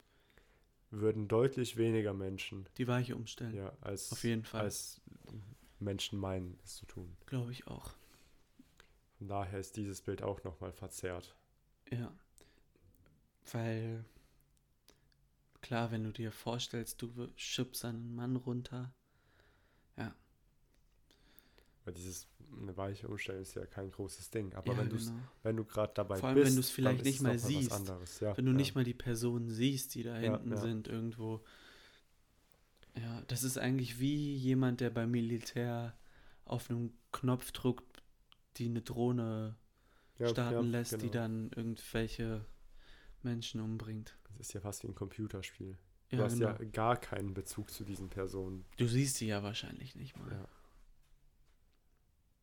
würden 0.90 1.28
deutlich 1.28 1.78
weniger 1.78 2.14
Menschen 2.14 2.66
Die 2.78 2.88
Weiche 2.88 3.16
umstellen. 3.16 3.54
ja, 3.56 3.74
als, 3.82 4.12
Auf 4.12 4.24
jeden 4.24 4.46
Fall. 4.46 4.62
als 4.62 5.02
Menschen 5.80 6.18
meinen, 6.20 6.60
es 6.64 6.76
zu 6.78 6.86
tun. 6.86 7.16
Glaube 7.26 7.52
ich 7.52 7.68
auch. 7.68 7.92
Von 9.18 9.28
daher 9.28 9.60
ist 9.60 9.76
dieses 9.78 10.02
Bild 10.02 10.22
auch 10.24 10.44
nochmal 10.44 10.72
verzerrt. 10.72 11.36
Ja. 11.92 12.12
Weil, 13.52 14.06
klar, 15.62 15.91
wenn 15.91 16.04
du 16.04 16.12
dir 16.12 16.32
vorstellst, 16.32 17.02
du 17.02 17.30
schiebst 17.36 17.86
einen 17.86 18.16
Mann 18.16 18.36
runter. 18.36 18.93
Weil 21.84 21.93
dieses 21.93 22.28
eine 22.62 22.76
Weiche 22.78 23.08
umstellen 23.08 23.41
ist 23.41 23.56
ja 23.56 23.66
kein 23.66 23.89
großes 23.91 24.30
Ding. 24.30 24.54
Aber 24.54 24.74
ja, 24.74 24.80
wenn, 24.80 24.89
genau. 24.89 25.12
wenn 25.43 25.58
du 25.58 25.66
gerade 25.66 25.93
dabei 25.95 26.18
Vor 26.18 26.30
allem, 26.30 26.36
bist, 26.36 26.47
wenn 26.49 26.56
du's 26.56 26.70
vielleicht 26.70 26.99
dann 26.99 27.06
ist 27.06 27.06
nicht 27.06 27.16
es 27.16 27.22
mal 27.22 27.39
siehst. 27.39 28.22
Ja, 28.22 28.38
Wenn 28.38 28.45
du 28.45 28.52
ja. 28.52 28.58
nicht 28.58 28.76
mal 28.76 28.84
die 28.84 28.93
Personen 28.93 29.49
siehst, 29.49 29.95
die 29.95 30.04
da 30.04 30.20
Ja, 30.20 30.32
hinten 30.32 30.52
ja. 30.52 30.58
sind, 30.58 30.88
irgendwo. 30.88 31.43
Ja, 32.95 33.22
das 33.28 33.43
ist 33.43 33.58
eigentlich 33.58 33.99
wie 33.99 34.36
jemand, 34.36 34.82
der 34.82 34.89
beim 34.89 35.12
Militär 35.12 35.97
auf 36.45 36.70
einem 36.70 36.93
Knopf 37.12 37.52
drückt, 37.52 38.04
die 38.58 38.66
eine 38.66 38.82
Drohne 38.82 39.56
Ja, 40.20 40.28
starten 40.28 40.66
ja, 40.66 40.72
lässt, 40.72 40.93
die 40.93 41.10
genau. 41.10 41.14
dann 41.14 41.52
irgendwelche 41.56 42.45
Menschen 43.24 43.62
umbringt. 43.62 44.18
Das 44.38 44.48
ist 44.48 44.54
ja 44.54 44.62
fast 44.62 44.84
wie 44.84 44.88
ein 44.88 44.96
Computerspiel. 44.96 45.78
Du 46.10 46.18
Ja, 46.18 46.24
hast 46.24 46.34
genau. 46.34 46.50
ja 46.50 46.66
gar 46.66 46.98
keinen 46.98 47.34
Bezug 47.34 47.72
zu 47.72 47.84
diesen 47.84 48.10
Personen. 48.10 48.66
Du 48.78 48.88
siehst 48.88 49.16
sie 49.18 49.28
ja 49.28 49.44
wahrscheinlich 49.44 49.96
nicht 49.96 50.18
mal. 50.18 50.32
Ja. 50.32 50.48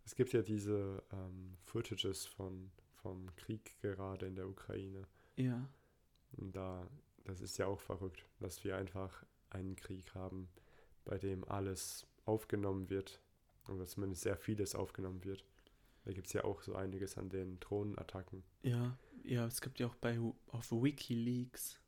Es 0.05 0.15
gibt 0.15 0.33
ja 0.33 0.43
diese 0.43 1.03
ähm, 1.13 1.57
Footages 1.65 2.25
von, 2.27 2.71
vom 3.03 3.35
Krieg 3.37 3.79
gerade 3.83 4.27
in 4.27 4.37
der 4.37 4.49
Ukraine. 4.49 5.07
Ja. 5.37 5.69
Und 6.33 6.57
da, 6.57 6.89
das 7.25 7.41
ist 7.41 7.59
ja 7.59 7.67
auch 7.67 7.81
verrückt, 7.81 8.25
dass 8.41 8.65
wir 8.65 8.77
einfach 8.77 9.25
einen 9.51 9.77
Krieg 9.77 10.15
haben, 10.15 10.49
bei 11.05 11.19
dem 11.19 11.45
alles 11.45 12.07
aufgenommen 12.25 12.89
wird. 12.89 13.21
Oder 13.69 13.87
zumindest 13.87 14.23
sehr 14.23 14.37
vieles 14.37 14.75
aufgenommen 14.75 15.25
wird. 15.25 15.45
Da 16.05 16.13
gibt 16.13 16.29
es 16.29 16.33
ja 16.33 16.45
auch 16.45 16.63
so 16.63 16.75
einiges 16.75 17.19
an 17.19 17.29
den 17.29 17.61
Drohnenattacken. 17.61 18.43
Ja, 18.63 18.97
ja, 19.25 19.47
es 19.47 19.61
gibt 19.61 19.79
ja 19.81 19.87
auch 19.87 19.95
bei 19.97 20.19
auf 20.49 20.71
Wikileaks, 20.73 21.79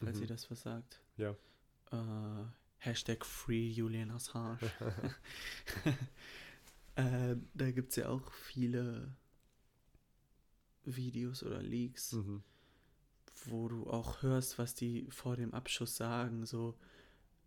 falls 0.00 0.16
Mhm. 0.16 0.22
ihr 0.22 0.28
das 0.28 0.50
was 0.50 0.62
sagt. 0.62 1.00
Ja. 1.16 1.36
Äh, 1.92 2.44
Hashtag 2.78 3.24
Free 3.24 3.68
Julian 3.70 4.10
Assange. 4.10 4.58
äh, 6.96 7.36
da 7.54 7.70
gibt 7.70 7.90
es 7.90 7.96
ja 7.96 8.08
auch 8.08 8.32
viele 8.32 9.14
Videos 10.84 11.42
oder 11.42 11.62
Leaks, 11.62 12.12
Mhm. 12.12 12.42
wo 13.46 13.68
du 13.68 13.88
auch 13.90 14.22
hörst, 14.22 14.58
was 14.58 14.74
die 14.74 15.06
vor 15.10 15.36
dem 15.36 15.52
Abschuss 15.54 15.96
sagen. 15.96 16.46
So, 16.46 16.78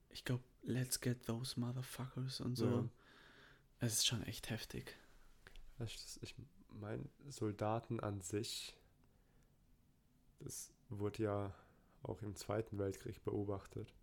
ich 0.09 0.23
glaube, 0.25 0.43
let's 0.63 0.99
get 0.99 1.25
those 1.25 1.59
motherfuckers 1.59 2.41
und 2.41 2.55
so. 2.55 2.65
Ja. 2.69 2.89
Es 3.79 3.93
ist 3.93 4.07
schon 4.07 4.23
echt 4.23 4.49
heftig. 4.49 4.97
Ich 6.21 6.35
meine, 6.73 7.05
Soldaten 7.29 8.01
an 8.01 8.19
sich, 8.19 8.75
das 10.39 10.71
wurde 10.89 11.23
ja 11.23 11.55
auch 12.03 12.21
im 12.21 12.35
Zweiten 12.35 12.77
Weltkrieg 12.79 13.23
beobachtet. 13.23 13.93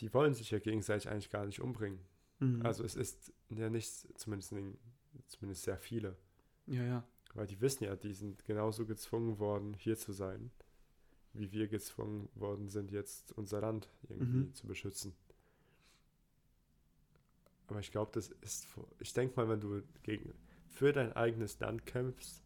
Die 0.00 0.12
wollen 0.14 0.34
sich 0.34 0.50
ja 0.50 0.58
gegenseitig 0.58 1.08
eigentlich 1.10 1.30
gar 1.30 1.44
nicht 1.46 1.60
umbringen. 1.60 2.00
Mhm. 2.38 2.64
Also 2.64 2.84
es 2.84 2.96
ist 2.96 3.32
ja 3.50 3.68
nicht, 3.68 3.90
zumindest, 4.18 4.52
in, 4.52 4.78
zumindest 5.28 5.62
sehr 5.64 5.78
viele. 5.78 6.16
ja, 6.66 6.82
ja. 6.84 7.04
Weil 7.34 7.46
die 7.46 7.60
wissen 7.60 7.84
ja, 7.84 7.94
die 7.94 8.12
sind 8.12 8.44
genauso 8.44 8.86
gezwungen 8.86 9.38
worden, 9.38 9.74
hier 9.74 9.96
zu 9.96 10.12
sein, 10.12 10.50
wie 11.32 11.52
wir 11.52 11.68
gezwungen 11.68 12.28
worden 12.34 12.68
sind, 12.68 12.90
jetzt 12.90 13.30
unser 13.38 13.60
Land 13.60 13.88
irgendwie 14.08 14.46
Mhm. 14.46 14.54
zu 14.54 14.66
beschützen. 14.66 15.14
Aber 17.68 17.78
ich 17.78 17.92
glaube, 17.92 18.10
das 18.12 18.30
ist, 18.40 18.66
ich 18.98 19.12
denke 19.12 19.36
mal, 19.36 19.48
wenn 19.48 19.60
du 19.60 19.82
gegen, 20.02 20.34
für 20.70 20.92
dein 20.92 21.12
eigenes 21.12 21.60
Land 21.60 21.86
kämpfst, 21.86 22.42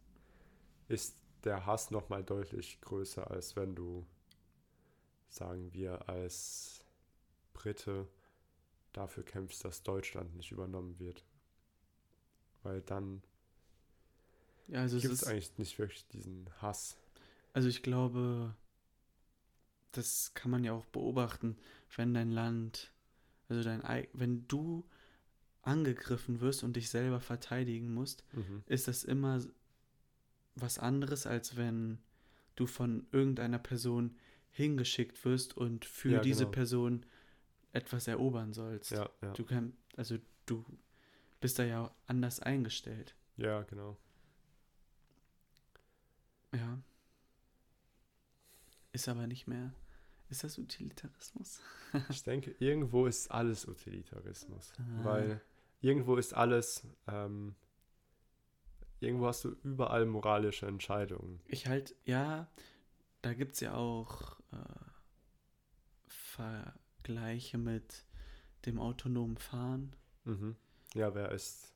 ist 0.87 1.17
der 1.45 1.65
Hass 1.65 1.91
nochmal 1.91 2.23
deutlich 2.23 2.79
größer, 2.81 3.29
als 3.29 3.55
wenn 3.55 3.75
du, 3.75 4.05
sagen 5.29 5.73
wir, 5.73 6.07
als 6.09 6.83
Brite 7.53 8.07
dafür 8.93 9.23
kämpfst, 9.23 9.63
dass 9.63 9.83
Deutschland 9.83 10.35
nicht 10.35 10.51
übernommen 10.51 10.97
wird. 10.99 11.23
Weil 12.63 12.81
dann 12.81 13.21
Ja, 14.67 14.81
also 14.81 14.99
gibt 14.99 15.13
es 15.13 15.23
eigentlich 15.23 15.57
nicht 15.57 15.77
wirklich 15.77 16.07
diesen 16.07 16.49
Hass. 16.61 16.97
Also 17.53 17.67
ich 17.69 17.83
glaube, 17.83 18.55
das 19.91 20.33
kann 20.33 20.51
man 20.51 20.63
ja 20.63 20.73
auch 20.73 20.85
beobachten, 20.87 21.57
wenn 21.95 22.13
dein 22.13 22.31
Land, 22.31 22.91
also 23.47 23.63
dein, 23.63 23.83
ei- 23.85 24.09
wenn 24.13 24.47
du 24.47 24.83
angegriffen 25.61 26.41
wirst 26.41 26.63
und 26.63 26.75
dich 26.75 26.89
selber 26.89 27.19
verteidigen 27.19 27.93
musst, 27.93 28.23
Mhm. 28.33 28.63
ist 28.67 28.87
das 28.87 29.03
immer 29.03 29.39
was 30.55 30.79
anderes, 30.79 31.25
als 31.27 31.55
wenn 31.57 31.99
du 32.55 32.65
von 32.67 33.07
irgendeiner 33.11 33.59
Person 33.59 34.15
hingeschickt 34.51 35.23
wirst 35.25 35.55
und 35.57 35.83
für 35.85 36.11
Ja, 36.13 36.19
diese 36.21 36.45
genau. 36.45 36.51
Person 36.51 37.05
etwas 37.73 38.07
erobern 38.07 38.53
sollst. 38.53 38.91
Ja, 38.91 39.09
ja. 39.21 39.33
Du 39.33 39.43
kannst, 39.43 39.75
also 39.97 40.17
du 40.45 40.63
bist 41.41 41.59
da 41.59 41.63
ja 41.65 41.93
anders 42.07 42.39
eingestellt. 42.39 43.15
ja, 43.37 43.61
genau. 43.63 43.97
Ja. 46.53 46.79
Ist 48.93 49.09
aber 49.09 49.27
nicht 49.27 49.45
mehr. 49.45 49.73
Ist 50.29 50.43
das 50.43 50.57
Utilitarismus? 50.57 51.59
Ich 52.09 52.23
denke, 52.23 52.55
irgendwo 52.59 53.05
ist 53.05 53.29
alles 53.31 53.67
Utilitarismus. 53.67 54.73
Ah. 54.77 55.03
Weil 55.03 55.41
irgendwo 55.81 56.15
ist 56.15 56.33
alles, 56.33 56.85
ähm, 57.07 57.55
irgendwo 58.99 59.27
hast 59.27 59.43
du 59.43 59.55
überall 59.63 60.05
moralische 60.05 60.65
Entscheidungen. 60.67 61.39
Ich 61.47 61.67
halt, 61.67 61.95
ja, 62.05 62.47
da 63.21 63.33
gibt 63.33 63.53
es 63.55 63.59
ja 63.61 63.73
auch 63.75 64.39
äh, 64.51 64.55
Vergleiche 66.07 67.57
mit 67.57 68.05
dem 68.65 68.79
autonomen 68.79 69.37
Fahren. 69.37 69.95
Mhm. 70.25 70.55
Ja, 70.93 71.13
wer 71.13 71.31
ist, 71.31 71.73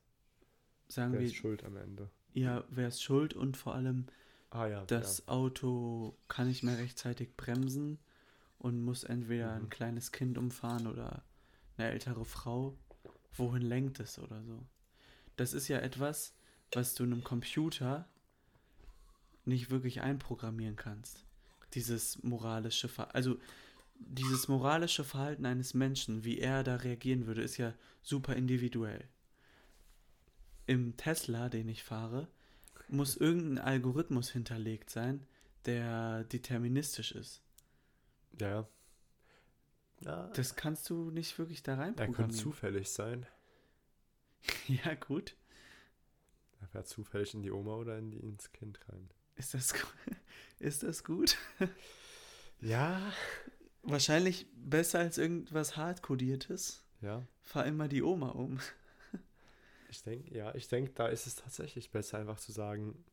Sagen 0.87 1.13
wer 1.13 1.19
wir, 1.19 1.27
ist 1.27 1.35
schuld 1.35 1.63
am 1.63 1.75
Ende? 1.77 2.09
ja, 2.33 2.63
wer 2.69 2.87
ist 2.87 3.01
schuld 3.03 3.33
und 3.33 3.57
vor 3.57 3.75
allem 3.75 4.05
Ah 4.51 4.67
ja, 4.67 4.83
das 4.87 5.27
Auto 5.27 6.17
kann 6.27 6.47
nicht 6.47 6.63
mehr 6.63 6.77
rechtzeitig 6.77 7.35
bremsen 7.37 7.99
und 8.57 8.81
muss 8.81 9.03
entweder 9.03 9.53
ein 9.53 9.65
Mhm. 9.65 9.69
kleines 9.69 10.11
Kind 10.11 10.37
umfahren 10.37 10.87
oder 10.87 11.23
eine 11.77 11.89
ältere 11.91 12.25
Frau. 12.25 12.77
Wohin 13.33 13.61
lenkt 13.61 13.99
es 13.99 14.17
oder 14.19 14.43
so? 14.43 14.65
Das 15.37 15.53
ist 15.53 15.67
ja 15.67 15.77
etwas, 15.79 16.33
was 16.73 16.95
du 16.95 17.03
einem 17.03 17.23
Computer 17.23 18.07
nicht 19.45 19.69
wirklich 19.69 20.01
einprogrammieren 20.01 20.75
kannst. 20.75 21.25
Dieses 21.73 22.21
moralische 22.23 22.87
Verhalten. 22.87 23.15
Also 23.15 23.37
dieses 23.99 24.47
moralische 24.47 25.03
Verhalten 25.03 25.45
eines 25.45 25.73
Menschen, 25.73 26.23
wie 26.23 26.39
er 26.39 26.63
da 26.63 26.75
reagieren 26.77 27.25
würde, 27.27 27.41
ist 27.41 27.57
ja 27.57 27.73
super 28.01 28.35
individuell. 28.35 29.07
Im 30.67 30.95
Tesla, 30.97 31.49
den 31.49 31.67
ich 31.67 31.83
fahre, 31.83 32.27
muss 32.87 33.17
irgendein 33.17 33.63
Algorithmus 33.63 34.29
hinterlegt 34.29 34.89
sein, 34.89 35.25
der 35.65 36.23
deterministisch 36.25 37.11
ist. 37.11 37.41
ja. 38.39 38.67
Ja, 40.01 40.27
Das 40.29 40.55
kannst 40.55 40.89
du 40.89 41.11
nicht 41.11 41.37
wirklich 41.39 41.61
da 41.61 41.73
er 41.73 41.77
könnte 41.77 42.01
reinprogrammieren. 42.01 42.41
zufällig 42.41 42.89
sein. 42.89 43.25
Ja, 44.69 44.93
gut. 44.95 45.35
Er 46.61 46.67
fährt 46.67 46.87
zufällig 46.87 47.33
in 47.33 47.41
die 47.41 47.51
Oma 47.51 47.75
oder 47.75 47.97
in 47.97 48.11
die, 48.11 48.19
ins 48.19 48.51
Kind 48.51 48.79
rein. 48.89 49.09
Ist 49.35 49.53
das, 49.53 49.73
ist 50.59 50.83
das 50.83 51.03
gut? 51.03 51.37
Ja. 52.61 53.13
Wahrscheinlich 53.83 54.47
besser 54.53 54.99
als 54.99 55.17
irgendwas 55.17 55.77
hardcodiertes. 55.77 56.83
Ja. 57.01 57.25
Fahr 57.41 57.65
immer 57.65 57.87
die 57.87 58.03
Oma 58.03 58.29
um. 58.29 58.59
Ich 59.91 60.03
denke, 60.03 60.37
ja, 60.37 60.53
ich 60.53 60.67
denke, 60.67 60.91
da 60.93 61.07
ist 61.07 61.25
es 61.25 61.33
tatsächlich 61.33 61.89
besser, 61.89 62.19
einfach 62.19 62.37
zu 62.37 62.51
sagen, 62.51 63.03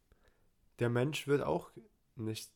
der 0.79 0.91
Mensch 0.91 1.27
wird 1.27 1.41
auch 1.41 1.71
nicht 2.17 2.51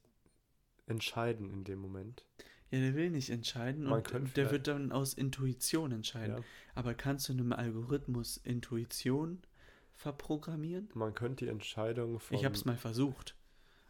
entscheiden 0.84 1.50
in 1.50 1.64
dem 1.64 1.78
Moment. 1.78 2.26
Ja, 2.70 2.80
der 2.80 2.94
will 2.94 3.08
nicht 3.08 3.30
entscheiden 3.30 3.84
Man 3.84 4.04
und 4.06 4.36
der 4.36 4.50
wird 4.50 4.66
dann 4.66 4.92
aus 4.92 5.14
Intuition 5.14 5.90
entscheiden. 5.92 6.36
Ja. 6.36 6.44
Aber 6.74 6.92
kannst 6.92 7.30
du 7.30 7.32
einem 7.32 7.52
Algorithmus 7.52 8.36
Intuition 8.36 9.40
verprogrammieren? 10.00 10.88
Man 10.94 11.14
könnte 11.14 11.44
die 11.44 11.50
Entscheidung 11.50 12.18
von. 12.20 12.36
Ich 12.36 12.44
habe 12.44 12.54
es 12.54 12.64
mal 12.64 12.76
versucht. 12.76 13.36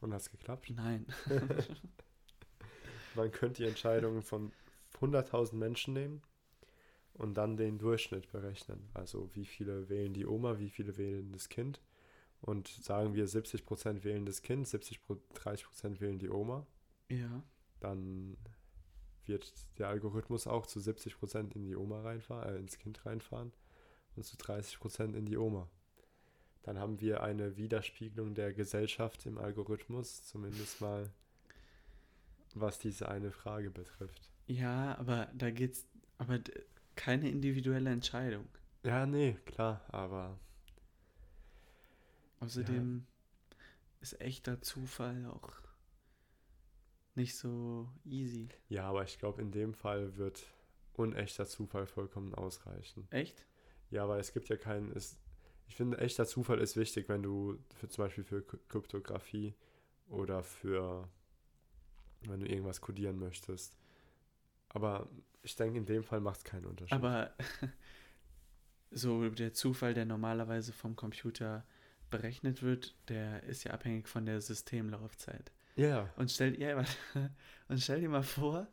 Und 0.00 0.12
hat's 0.14 0.30
geklappt? 0.30 0.70
Nein. 0.74 1.06
Man 3.14 3.30
könnte 3.32 3.62
die 3.62 3.68
Entscheidungen 3.68 4.22
von 4.22 4.52
100.000 5.00 5.56
Menschen 5.56 5.94
nehmen 5.94 6.22
und 7.14 7.34
dann 7.34 7.56
den 7.56 7.78
Durchschnitt 7.78 8.30
berechnen. 8.30 8.88
Also 8.94 9.28
wie 9.34 9.44
viele 9.44 9.88
wählen 9.88 10.14
die 10.14 10.26
Oma, 10.26 10.58
wie 10.58 10.70
viele 10.70 10.96
wählen 10.96 11.32
das 11.32 11.48
Kind. 11.48 11.80
Und 12.40 12.68
sagen 12.68 13.14
wir 13.14 13.28
70% 13.28 14.04
wählen 14.04 14.24
das 14.24 14.40
Kind, 14.42 14.66
70, 14.68 15.02
Pro- 15.02 15.20
30% 15.34 16.00
wählen 16.00 16.18
die 16.18 16.30
Oma. 16.30 16.66
ja. 17.08 17.42
Dann 17.80 18.36
wird 19.24 19.52
der 19.78 19.88
Algorithmus 19.88 20.46
auch 20.46 20.66
zu 20.66 20.80
70% 20.80 21.54
in 21.56 21.64
die 21.64 21.76
Oma 21.76 22.02
reinfahren, 22.02 22.54
äh, 22.54 22.58
ins 22.58 22.78
Kind 22.78 23.04
reinfahren 23.06 23.52
und 24.16 24.24
zu 24.24 24.36
30% 24.36 25.14
in 25.14 25.24
die 25.24 25.36
Oma. 25.38 25.68
Dann 26.62 26.78
haben 26.78 27.00
wir 27.00 27.22
eine 27.22 27.56
Widerspiegelung 27.56 28.34
der 28.34 28.52
Gesellschaft 28.52 29.24
im 29.26 29.38
Algorithmus, 29.38 30.26
zumindest 30.26 30.80
mal 30.80 31.10
was 32.54 32.78
diese 32.78 33.08
eine 33.08 33.30
Frage 33.30 33.70
betrifft. 33.70 34.30
Ja, 34.46 34.98
aber 34.98 35.28
da 35.34 35.50
geht's. 35.50 35.86
Aber 36.18 36.38
keine 36.96 37.30
individuelle 37.30 37.90
Entscheidung. 37.90 38.46
Ja, 38.82 39.06
nee, 39.06 39.38
klar, 39.46 39.82
aber 39.88 40.38
Außerdem 42.40 43.06
ist 44.00 44.20
echter 44.20 44.60
Zufall 44.62 45.26
auch 45.26 45.52
nicht 47.14 47.36
so 47.36 47.88
easy. 48.04 48.48
ja, 48.68 48.84
aber 48.88 49.04
ich 49.04 49.18
glaube, 49.18 49.42
in 49.42 49.50
dem 49.50 49.74
Fall 49.74 50.16
wird 50.16 50.42
unechter 50.94 51.46
Zufall 51.46 51.86
vollkommen 51.86 52.34
ausreichen. 52.34 53.06
Echt? 53.10 53.44
Ja, 53.90 54.08
weil 54.08 54.20
es 54.20 54.32
gibt 54.32 54.48
ja 54.48 54.56
keinen. 54.56 54.90
Es, 54.92 55.18
ich 55.70 55.76
finde, 55.76 55.98
echter 55.98 56.26
Zufall 56.26 56.58
ist 56.58 56.76
wichtig, 56.76 57.08
wenn 57.08 57.22
du 57.22 57.56
für 57.76 57.88
zum 57.88 58.04
Beispiel 58.04 58.24
für 58.24 58.42
Kryptographie 58.42 59.54
oder 60.08 60.42
für 60.42 61.08
wenn 62.22 62.40
du 62.40 62.46
irgendwas 62.46 62.80
codieren 62.80 63.20
möchtest. 63.20 63.78
Aber 64.68 65.08
ich 65.42 65.54
denke, 65.54 65.78
in 65.78 65.86
dem 65.86 66.02
Fall 66.02 66.20
macht 66.20 66.38
es 66.38 66.44
keinen 66.44 66.66
Unterschied. 66.66 66.92
Aber 66.92 67.32
so 68.90 69.28
der 69.30 69.54
Zufall, 69.54 69.94
der 69.94 70.06
normalerweise 70.06 70.72
vom 70.72 70.96
Computer 70.96 71.64
berechnet 72.10 72.62
wird, 72.62 72.96
der 73.08 73.44
ist 73.44 73.62
ja 73.62 73.70
abhängig 73.70 74.08
von 74.08 74.26
der 74.26 74.40
Systemlaufzeit. 74.40 75.52
ja, 75.76 76.12
Und 76.16 76.32
stell, 76.32 76.60
ja, 76.60 76.76
und 77.68 77.80
stell 77.80 78.00
dir 78.00 78.08
mal 78.08 78.24
vor, 78.24 78.66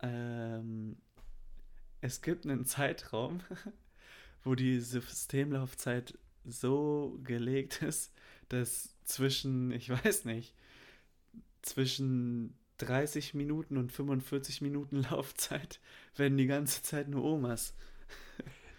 ähm, 0.00 0.96
es 2.00 2.22
gibt 2.22 2.44
einen 2.44 2.64
Zeitraum, 2.64 3.38
wo 4.42 4.56
die 4.56 4.80
Systemlaufzeit 4.80 6.18
so 6.44 7.18
gelegt 7.24 7.82
ist, 7.82 8.12
dass 8.48 8.94
zwischen, 9.04 9.72
ich 9.72 9.90
weiß 9.90 10.24
nicht, 10.24 10.54
zwischen 11.62 12.54
30 12.78 13.34
Minuten 13.34 13.76
und 13.76 13.92
45 13.92 14.60
Minuten 14.60 15.02
Laufzeit 15.10 15.80
werden 16.16 16.36
die 16.36 16.46
ganze 16.46 16.82
Zeit 16.82 17.08
nur 17.08 17.24
Omas. 17.24 17.74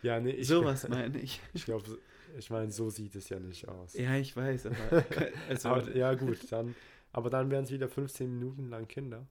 ja, 0.02 0.20
nee, 0.20 0.32
ich, 0.32 0.48
Sowas 0.48 0.88
meine 0.90 1.20
ich. 1.20 1.40
ich 1.54 1.66
glaube, 1.66 2.00
ich 2.38 2.50
meine, 2.50 2.72
so 2.72 2.90
sieht 2.90 3.16
es 3.16 3.30
ja 3.30 3.40
nicht 3.40 3.68
aus. 3.68 3.94
Ja, 3.94 4.16
ich 4.16 4.36
weiß, 4.36 4.68
aber 4.68 5.06
also, 5.50 5.70
aber, 5.70 5.96
ja, 5.96 6.14
gut, 6.16 6.52
dann. 6.52 6.76
Aber 7.14 7.30
dann 7.30 7.50
wären 7.50 7.64
es 7.64 7.72
wieder 7.72 7.88
15 7.88 8.30
Minuten 8.30 8.68
lang 8.70 8.90
Kinder. 8.90 9.26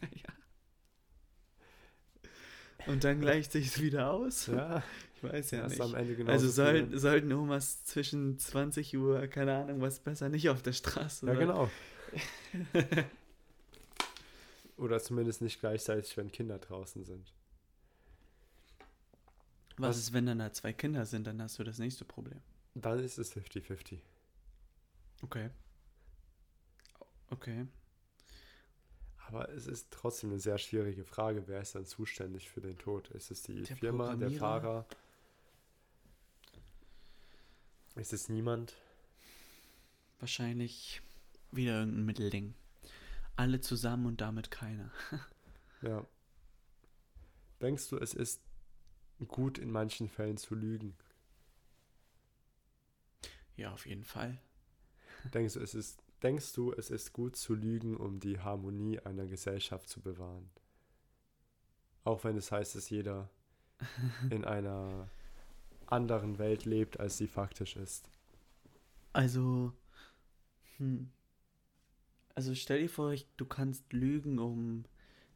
ja. 0.00 0.32
Und 2.86 3.04
dann 3.04 3.20
gleicht 3.20 3.52
sich 3.52 3.82
wieder 3.82 4.10
aus. 4.10 4.46
Ja, 4.46 4.82
weiß 5.22 5.50
ja 5.52 5.66
nicht. 5.68 5.80
am 5.80 5.94
Ende 5.94 6.16
genau 6.16 6.30
Also 6.32 6.48
soll, 6.48 6.98
sollten 6.98 7.32
Omas 7.32 7.84
zwischen 7.84 8.38
20 8.38 8.96
Uhr, 8.96 9.26
keine 9.28 9.54
Ahnung, 9.56 9.80
was 9.80 10.00
besser 10.00 10.28
nicht 10.28 10.48
auf 10.50 10.62
der 10.62 10.72
Straße 10.72 11.26
Ja, 11.26 11.32
sein. 11.34 11.38
genau. 11.46 11.70
Oder 14.76 15.00
zumindest 15.00 15.42
nicht 15.42 15.60
gleichzeitig, 15.60 16.16
wenn 16.16 16.30
Kinder 16.32 16.58
draußen 16.58 17.04
sind. 17.04 17.32
Was 19.76 19.90
Was- 19.90 19.98
ist, 19.98 20.12
wenn 20.12 20.26
dann 20.26 20.38
da 20.38 20.52
zwei 20.52 20.72
Kinder 20.72 21.06
sind, 21.06 21.26
dann 21.26 21.40
hast 21.40 21.58
du 21.58 21.64
das 21.64 21.78
nächste 21.78 22.04
Problem. 22.04 22.40
Dann 22.74 22.98
ist 22.98 23.18
es 23.18 23.34
50-50. 23.36 23.98
Okay. 25.22 25.50
Okay. 27.30 27.66
Aber 29.28 29.48
es 29.50 29.66
ist 29.66 29.88
trotzdem 29.90 30.30
eine 30.30 30.38
sehr 30.40 30.58
schwierige 30.58 31.04
Frage. 31.04 31.44
Wer 31.46 31.60
ist 31.62 31.74
dann 31.74 31.86
zuständig 31.86 32.50
für 32.50 32.60
den 32.60 32.76
Tod? 32.76 33.08
Ist 33.10 33.30
es 33.30 33.42
die 33.42 33.62
Der 33.62 33.76
Firma, 33.76 34.14
der? 34.16 34.30
Fahrer? 34.32 34.86
Ist 37.94 38.12
es 38.12 38.28
niemand? 38.28 38.74
Wahrscheinlich 40.18 41.02
wieder 41.50 41.80
irgendein 41.80 42.04
Mittelding. 42.04 42.54
Alle 43.36 43.60
zusammen 43.60 44.06
und 44.06 44.20
damit 44.20 44.50
keiner. 44.50 44.90
Ja. 45.82 46.06
Denkst 47.60 47.88
du, 47.88 47.98
es 47.98 48.14
ist 48.14 48.40
gut 49.26 49.58
in 49.58 49.72
manchen 49.72 50.08
Fällen 50.08 50.36
zu 50.36 50.54
lügen? 50.54 50.96
Ja, 53.56 53.72
auf 53.72 53.84
jeden 53.86 54.04
Fall. 54.04 54.40
Denkst 55.34 55.54
du, 55.54 55.60
es 55.60 55.74
ist, 55.74 56.00
denkst 56.22 56.52
du, 56.52 56.72
es 56.72 56.90
ist 56.90 57.12
gut 57.12 57.34
zu 57.34 57.54
lügen, 57.54 57.96
um 57.96 58.20
die 58.20 58.38
Harmonie 58.38 59.00
einer 59.00 59.26
Gesellschaft 59.26 59.88
zu 59.88 60.00
bewahren? 60.00 60.50
Auch 62.04 62.22
wenn 62.22 62.36
es 62.36 62.52
heißt, 62.52 62.76
dass 62.76 62.88
jeder 62.88 63.28
in 64.30 64.44
einer 64.44 65.10
anderen 65.86 66.38
Welt 66.38 66.64
lebt, 66.64 67.00
als 67.00 67.18
sie 67.18 67.26
faktisch 67.26 67.76
ist. 67.76 68.08
Also, 69.12 69.72
hm. 70.78 71.10
Also 72.34 72.54
stell 72.54 72.80
dir 72.80 72.88
vor, 72.88 73.14
du 73.36 73.44
kannst 73.44 73.92
lügen, 73.92 74.38
um 74.38 74.84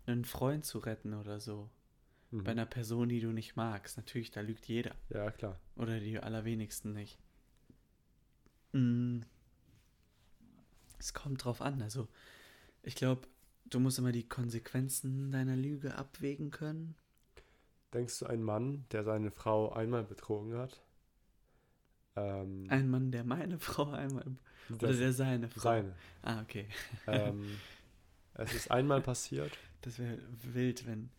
einen 0.07 0.25
Freund 0.25 0.65
zu 0.65 0.79
retten 0.79 1.15
oder 1.15 1.41
so. 1.41 1.69
Mhm. 2.31 2.45
Bei 2.45 2.53
einer 2.53 2.67
Person, 2.67 3.09
die 3.09 3.21
du 3.21 3.33
nicht 3.33 3.57
magst. 3.57 3.97
Natürlich, 3.97 4.31
da 4.31 4.41
lügt 4.41 4.67
jeder. 4.67 4.95
Ja, 5.11 5.31
klar. 5.31 5.61
Oder 5.77 6.01
die 6.01 6.19
allerwenigsten 6.19 6.93
nicht. 6.93 7.19
Mm. 8.73 9.21
Es 10.99 11.13
kommt 11.13 11.45
drauf 11.45 11.61
an. 11.61 11.83
Also, 11.83 12.09
ich 12.83 12.95
glaube, 12.95 13.29
du 13.67 13.81
musst 13.81 13.99
immer 13.99 14.13
die 14.13 14.29
Konsequenzen 14.29 15.31
deiner 15.31 15.57
Lüge 15.57 15.97
abwägen 15.97 16.51
können. 16.51 16.95
Denkst 17.95 18.19
du, 18.21 18.27
ein 18.27 18.43
Mann, 18.43 18.85
der 18.91 19.05
seine 19.05 19.31
Frau 19.31 19.73
einmal 19.73 20.05
betrogen 20.05 20.57
hat? 20.57 20.83
Ähm, 22.17 22.67
Ein 22.69 22.89
Mann, 22.91 23.11
der 23.13 23.25
meine 23.25 23.59
Frau 23.59 23.91
einmal. 23.91 24.25
Oder 24.71 24.93
der 24.93 25.13
seine 25.13 25.49
Frau. 25.49 25.61
seine. 25.61 25.95
Ah, 26.23 26.41
okay. 26.41 26.67
ähm, 27.07 27.59
es 28.35 28.55
ist 28.55 28.71
einmal 28.71 29.01
passiert. 29.01 29.53
Das 29.83 29.99
wäre 29.99 30.19
wild, 30.43 30.87
wenn 30.87 31.11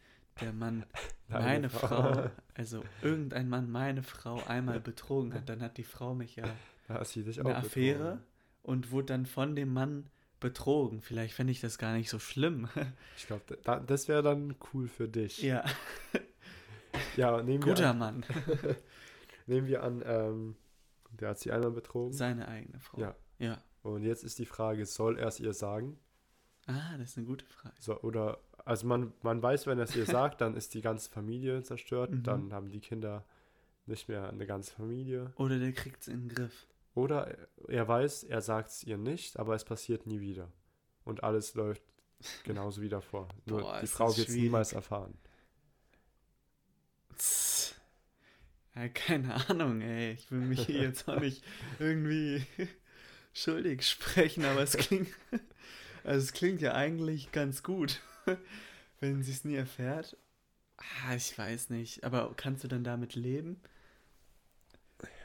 der 0.42 0.54
Mann 0.54 0.86
Deine 1.30 1.44
meine 1.46 1.70
Frau, 1.70 2.30
also 2.54 2.84
irgendein 3.02 3.50
Mann 3.50 3.70
meine 3.72 4.04
Frau 4.04 4.42
einmal 4.46 4.80
betrogen 4.80 5.34
hat. 5.34 5.50
Dann 5.50 5.62
hat 5.62 5.78
die 5.78 5.84
Frau 5.84 6.14
mich 6.14 6.36
ja 6.36 6.44
Da 6.88 6.96
hat 6.96 7.08
sie 7.08 7.24
dich 7.24 7.42
auch 7.42 7.46
eine 7.46 7.54
betrogen. 7.56 7.68
Affäre 7.68 8.22
und 8.64 8.92
wurde 8.92 9.08
dann 9.08 9.26
von 9.26 9.56
dem 9.56 9.74
Mann 9.74 10.10
betrogen. 10.40 11.02
Vielleicht 11.02 11.34
fände 11.34 11.52
ich 11.52 11.60
das 11.62 11.78
gar 11.78 11.94
nicht 11.96 12.10
so 12.10 12.20
schlimm. 12.20 12.70
Ich 13.18 13.28
glaube, 13.28 13.58
da, 13.64 13.80
das 13.80 14.08
wäre 14.08 14.22
dann 14.24 14.56
cool 14.74 14.88
für 14.88 15.08
dich. 15.08 15.42
ja, 15.42 15.64
Ja, 17.18 17.42
nehmen 17.42 17.66
wir 17.66 17.74
guter 17.74 17.90
an, 17.90 17.98
Mann. 17.98 18.26
nehmen 19.48 19.68
wir 19.68 19.84
an 19.84 20.04
ähm, 20.06 20.56
der 21.12 21.30
hat 21.30 21.40
sie 21.40 21.52
einmal 21.52 21.72
betrogen. 21.72 22.14
Seine 22.14 22.48
eigene 22.48 22.80
Frau. 22.80 23.00
Ja. 23.00 23.16
Ja. 23.40 23.62
Und 23.84 24.04
jetzt 24.04 24.24
ist 24.24 24.40
die 24.40 24.46
Frage, 24.46 24.86
soll 24.86 25.18
er 25.18 25.28
es 25.28 25.40
ihr 25.40 25.54
sagen? 25.54 25.98
Ah, 26.66 26.98
das 26.98 27.12
ist 27.12 27.18
eine 27.18 27.28
gute 27.28 27.46
Frage. 27.46 27.76
So, 27.80 28.00
oder, 28.02 28.40
also 28.66 28.88
man, 28.88 29.14
man 29.22 29.42
weiß, 29.42 29.68
wenn 29.68 29.78
er 29.78 29.86
es 29.86 29.96
ihr 29.96 30.06
sagt, 30.06 30.42
dann 30.42 30.56
ist 30.56 30.74
die 30.74 30.82
ganze 30.82 31.10
Familie 31.10 31.64
zerstört. 31.64 32.12
Mhm. 32.12 32.24
Dann 32.24 32.54
haben 32.54 32.70
die 32.70 32.82
Kinder 32.82 33.26
nicht 33.86 34.10
mehr 34.10 34.30
eine 34.30 34.46
ganze 34.46 34.74
Familie. 34.74 35.32
Oder 35.38 35.60
der 35.60 35.72
kriegt 35.72 36.02
es 36.02 36.08
in 36.08 36.28
den 36.28 36.30
Griff. 36.30 36.68
Oder 36.94 37.38
er 37.68 37.88
weiß, 37.88 38.24
er 38.24 38.42
sagt 38.42 38.70
es 38.70 38.84
ihr 38.84 38.98
nicht, 38.98 39.40
aber 39.40 39.56
es 39.56 39.64
passiert 39.64 40.08
nie 40.08 40.20
wieder. 40.20 40.52
Und 41.06 41.24
alles 41.24 41.54
läuft 41.54 41.84
genauso 42.44 42.82
wie 42.82 42.90
davor. 42.90 43.30
Nur 43.46 43.62
Boah, 43.62 43.80
die 43.80 43.88
Frau 43.88 44.16
wird 44.18 44.28
es 44.28 44.36
niemals 44.36 44.74
erfahren. 44.74 45.18
Ja, 48.78 48.90
keine 48.90 49.50
Ahnung, 49.50 49.82
ey. 49.82 50.12
Ich 50.12 50.30
will 50.30 50.42
mich 50.42 50.68
hier 50.68 50.84
jetzt 50.84 51.08
auch 51.08 51.20
nicht 51.20 51.44
irgendwie 51.80 52.46
schuldig 53.34 53.84
sprechen, 53.88 54.46
aber 54.46 54.62
es 54.62 54.78
klingt, 54.78 55.10
also 56.04 56.24
es 56.24 56.32
klingt 56.32 56.62
ja 56.62 56.76
eigentlich 56.76 57.32
ganz 57.32 57.64
gut, 57.64 58.02
wenn 59.00 59.24
sie 59.24 59.32
es 59.32 59.46
nie 59.46 59.56
erfährt. 59.56 60.16
Ah, 60.78 61.16
ich 61.16 61.36
weiß 61.36 61.72
nicht. 61.72 62.04
Aber 62.04 62.36
kannst 62.36 62.64
du 62.64 62.68
dann 62.68 62.84
damit 62.84 63.16
leben? 63.16 63.60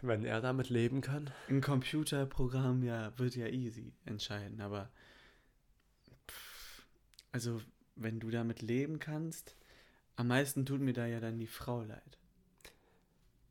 Wenn 0.01 0.25
er 0.25 0.41
damit 0.41 0.71
leben 0.71 1.03
kann. 1.03 1.31
Ein 1.49 1.61
Computerprogramm 1.61 2.83
ja 2.83 3.19
wird 3.19 3.37
ja 3.37 3.49
easy 3.49 3.93
entscheiden, 4.07 4.63
aber 4.63 4.91
also 7.33 7.61
wenn 7.97 8.19
du 8.19 8.31
damit 8.31 8.63
leben 8.63 8.99
kannst, 8.99 9.57
am 10.17 10.29
meisten 10.29 10.65
tut 10.65 10.81
mir 10.81 10.95
da 10.95 11.07
ja 11.07 11.21
dann 11.21 11.39
die 11.39 11.47
Frau 11.47 11.83
leid. 11.83 12.19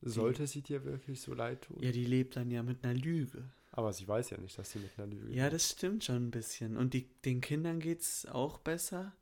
Sollte 0.02 0.48
sie 0.48 0.62
dir 0.62 0.84
wirklich 0.84 1.22
so 1.22 1.34
leid 1.34 1.64
tun? 1.64 1.82
Ja, 1.82 1.92
die 1.92 2.06
lebt 2.06 2.36
dann 2.36 2.50
ja 2.50 2.64
mit 2.64 2.84
einer 2.84 2.94
Lüge. 2.94 3.50
Aber 3.72 3.94
sie 3.94 4.08
weiß 4.08 4.32
ja 4.32 4.38
nicht, 4.38 4.58
dass 4.58 4.72
sie 4.72 4.80
mit 4.80 4.92
einer 4.98 5.08
Lüge 5.08 5.32
Ja, 5.32 5.50
das 5.50 5.70
stimmt 5.70 6.04
schon 6.04 6.28
ein 6.28 6.32
bisschen. 6.32 6.76
Und 6.76 6.94
die, 6.94 7.08
den 7.24 7.40
Kindern 7.40 7.80
geht's 7.80 8.26
auch 8.26 8.58
besser. 8.58 9.16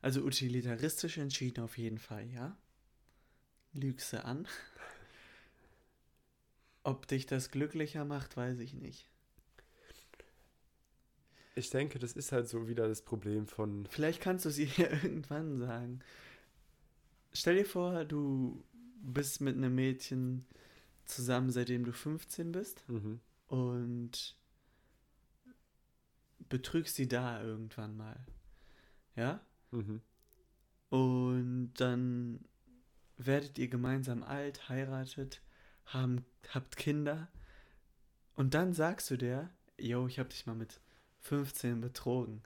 Also 0.00 0.22
utilitaristisch 0.22 1.18
entschieden 1.18 1.62
auf 1.62 1.78
jeden 1.78 1.98
Fall, 1.98 2.28
ja. 2.28 2.56
Lügst 3.72 4.12
du 4.12 4.24
an. 4.24 4.48
Ob 6.82 7.06
dich 7.06 7.26
das 7.26 7.50
glücklicher 7.50 8.04
macht, 8.04 8.36
weiß 8.36 8.58
ich 8.58 8.74
nicht. 8.74 9.08
Ich 11.54 11.70
denke, 11.70 11.98
das 11.98 12.14
ist 12.14 12.32
halt 12.32 12.48
so 12.48 12.66
wieder 12.66 12.88
das 12.88 13.02
Problem 13.02 13.46
von. 13.46 13.86
Vielleicht 13.90 14.20
kannst 14.20 14.46
du 14.46 14.48
es 14.48 14.58
ihr 14.58 14.66
ja 14.66 14.90
irgendwann 15.02 15.58
sagen. 15.58 16.00
Stell 17.34 17.56
dir 17.56 17.64
vor, 17.64 18.04
du 18.04 18.62
bist 19.02 19.40
mit 19.40 19.56
einem 19.56 19.74
Mädchen 19.74 20.46
zusammen, 21.04 21.50
seitdem 21.50 21.84
du 21.84 21.92
15 21.92 22.52
bist 22.52 22.88
Mhm. 22.88 23.20
und 23.48 24.36
betrügst 26.48 26.96
sie 26.96 27.08
da 27.08 27.42
irgendwann 27.42 27.96
mal. 27.96 28.18
Ja? 29.16 29.40
Mhm. 29.70 30.00
Und 30.90 31.72
dann 31.74 32.44
werdet 33.16 33.58
ihr 33.58 33.68
gemeinsam 33.68 34.22
alt, 34.22 34.68
heiratet, 34.68 35.40
haben, 35.86 36.24
habt 36.50 36.76
Kinder. 36.76 37.28
Und 38.34 38.54
dann 38.54 38.72
sagst 38.72 39.10
du 39.10 39.16
der, 39.16 39.50
yo, 39.78 40.06
ich 40.06 40.18
hab 40.18 40.30
dich 40.30 40.46
mal 40.46 40.54
mit 40.54 40.80
15 41.20 41.80
betrogen. 41.80 42.42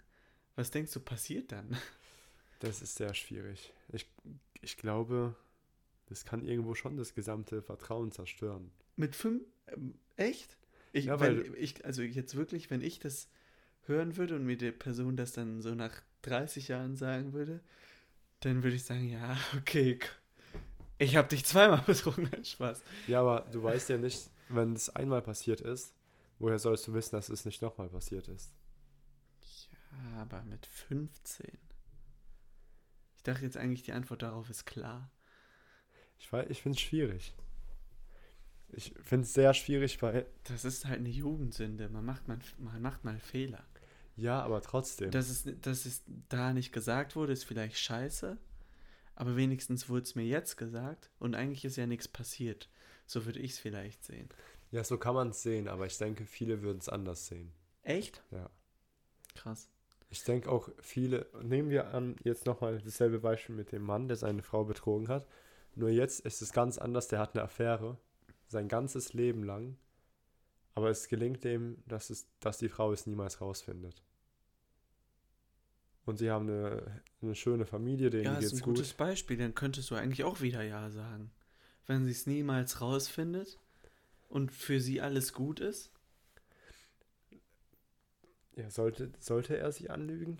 Was 0.54 0.70
denkst 0.70 0.92
du, 0.92 1.00
passiert 1.00 1.52
dann? 1.52 1.68
Das 2.60 2.80
ist 2.80 2.94
sehr 2.96 3.12
schwierig. 3.12 3.74
Ich, 3.92 4.10
ich 4.62 4.78
glaube, 4.78 5.36
das 6.06 6.24
kann 6.24 6.44
irgendwo 6.44 6.74
schon 6.74 6.96
das 6.96 7.14
gesamte 7.14 7.62
Vertrauen 7.62 8.12
zerstören. 8.12 8.70
Mit 8.96 9.14
5? 9.16 9.42
Ähm, 9.68 9.98
echt? 10.16 10.56
Ich, 10.92 11.06
Ja, 11.06 11.20
weil- 11.20 11.54
ich, 11.56 11.84
also 11.84 12.02
jetzt 12.02 12.34
wirklich, 12.36 12.70
wenn 12.70 12.80
ich 12.80 12.98
das 12.98 13.28
hören 13.82 14.16
würde 14.16 14.36
und 14.36 14.44
mir 14.44 14.56
die 14.56 14.72
Person 14.72 15.16
das 15.16 15.32
dann 15.32 15.60
so 15.60 15.74
nach 15.74 16.02
30 16.22 16.68
Jahren 16.68 16.96
sagen 16.96 17.32
würde, 17.32 17.60
dann 18.40 18.62
würde 18.62 18.76
ich 18.76 18.84
sagen, 18.84 19.08
ja, 19.08 19.36
okay, 19.58 19.98
ich 20.98 21.16
habe 21.16 21.28
dich 21.28 21.44
zweimal 21.44 21.82
betrogen, 21.86 22.28
nein, 22.32 22.44
Spaß. 22.44 22.82
Ja, 23.06 23.20
aber 23.20 23.48
du 23.52 23.62
weißt 23.62 23.90
ja 23.90 23.98
nicht, 23.98 24.30
wenn 24.48 24.72
es 24.72 24.88
einmal 24.90 25.22
passiert 25.22 25.60
ist, 25.60 25.92
woher 26.38 26.58
sollst 26.58 26.86
du 26.88 26.94
wissen, 26.94 27.14
dass 27.16 27.28
es 27.28 27.44
nicht 27.44 27.60
nochmal 27.62 27.88
passiert 27.88 28.28
ist? 28.28 28.52
Ja, 29.92 30.22
aber 30.22 30.42
mit 30.44 30.66
15. 30.66 31.58
Ich 33.16 33.22
dachte 33.22 33.42
jetzt 33.44 33.56
eigentlich, 33.56 33.82
die 33.82 33.92
Antwort 33.92 34.22
darauf 34.22 34.48
ist 34.50 34.64
klar. 34.66 35.10
Ich, 36.18 36.32
ich 36.32 36.62
finde 36.62 36.76
es 36.76 36.80
schwierig. 36.80 37.34
Ich 38.72 38.92
finde 39.02 39.24
es 39.24 39.34
sehr 39.34 39.54
schwierig, 39.54 40.00
weil. 40.02 40.26
Das 40.44 40.64
ist 40.64 40.86
halt 40.86 40.98
eine 40.98 41.08
Jugendsünde. 41.08 41.88
Man 41.88 42.04
macht, 42.04 42.28
man, 42.28 42.40
man 42.58 42.82
macht 42.82 43.04
mal 43.04 43.18
Fehler. 43.18 43.64
Ja, 44.16 44.42
aber 44.42 44.62
trotzdem. 44.62 45.10
Dass 45.10 45.28
es, 45.28 45.44
dass 45.60 45.86
es 45.86 46.02
da 46.28 46.52
nicht 46.52 46.72
gesagt 46.72 47.16
wurde, 47.16 47.32
ist 47.32 47.44
vielleicht 47.44 47.78
scheiße. 47.78 48.38
Aber 49.14 49.36
wenigstens 49.36 49.88
wurde 49.88 50.02
es 50.02 50.14
mir 50.14 50.24
jetzt 50.24 50.56
gesagt. 50.56 51.10
Und 51.18 51.34
eigentlich 51.34 51.64
ist 51.64 51.76
ja 51.76 51.86
nichts 51.86 52.08
passiert. 52.08 52.68
So 53.06 53.24
würde 53.24 53.38
ich 53.38 53.52
es 53.52 53.58
vielleicht 53.58 54.04
sehen. 54.04 54.28
ja, 54.72 54.82
so 54.84 54.98
kann 54.98 55.14
man 55.14 55.30
es 55.30 55.42
sehen, 55.42 55.68
aber 55.68 55.86
ich 55.86 55.96
denke, 55.96 56.26
viele 56.26 56.60
würden 56.62 56.78
es 56.78 56.88
anders 56.88 57.26
sehen. 57.26 57.52
Echt? 57.82 58.22
Ja. 58.30 58.50
Krass. 59.34 59.70
Ich 60.10 60.24
denke 60.24 60.50
auch 60.50 60.68
viele, 60.80 61.26
nehmen 61.42 61.70
wir 61.70 61.94
an, 61.94 62.16
jetzt 62.24 62.46
nochmal 62.46 62.80
dasselbe 62.84 63.20
Beispiel 63.20 63.54
mit 63.54 63.72
dem 63.72 63.82
Mann, 63.82 64.08
der 64.08 64.16
seine 64.16 64.42
Frau 64.42 64.64
betrogen 64.64 65.08
hat. 65.08 65.26
Nur 65.76 65.90
jetzt 65.90 66.20
ist 66.20 66.42
es 66.42 66.52
ganz 66.52 66.78
anders, 66.78 67.06
der 67.08 67.18
hat 67.20 67.34
eine 67.34 67.44
Affäre, 67.44 67.98
sein 68.48 68.66
ganzes 68.66 69.12
Leben 69.12 69.42
lang. 69.44 69.76
Aber 70.74 70.90
es 70.90 71.08
gelingt 71.08 71.44
dem, 71.44 71.82
dass, 71.86 72.10
es, 72.10 72.26
dass 72.40 72.58
die 72.58 72.68
Frau 72.68 72.92
es 72.92 73.06
niemals 73.06 73.40
rausfindet. 73.40 74.02
Und 76.06 76.18
sie 76.18 76.30
haben 76.30 76.48
eine, 76.48 77.02
eine 77.20 77.34
schöne 77.34 77.66
Familie, 77.66 78.10
denen 78.10 78.24
Ja, 78.24 78.34
ist 78.34 78.40
geht's 78.40 78.52
ein 78.54 78.60
gut. 78.60 78.76
gutes 78.76 78.94
Beispiel. 78.94 79.36
Dann 79.36 79.54
könntest 79.54 79.90
du 79.90 79.94
eigentlich 79.94 80.24
auch 80.24 80.40
wieder 80.40 80.62
Ja 80.62 80.90
sagen. 80.90 81.30
Wenn 81.86 82.04
sie 82.04 82.10
es 82.12 82.26
niemals 82.26 82.80
rausfindet 82.80 83.58
und 84.28 84.52
für 84.52 84.80
sie 84.80 85.00
alles 85.00 85.32
gut 85.32 85.60
ist. 85.60 85.92
Ja, 88.56 88.70
sollte, 88.70 89.12
sollte 89.18 89.56
er 89.58 89.70
sich 89.72 89.90
anlügen? 89.90 90.38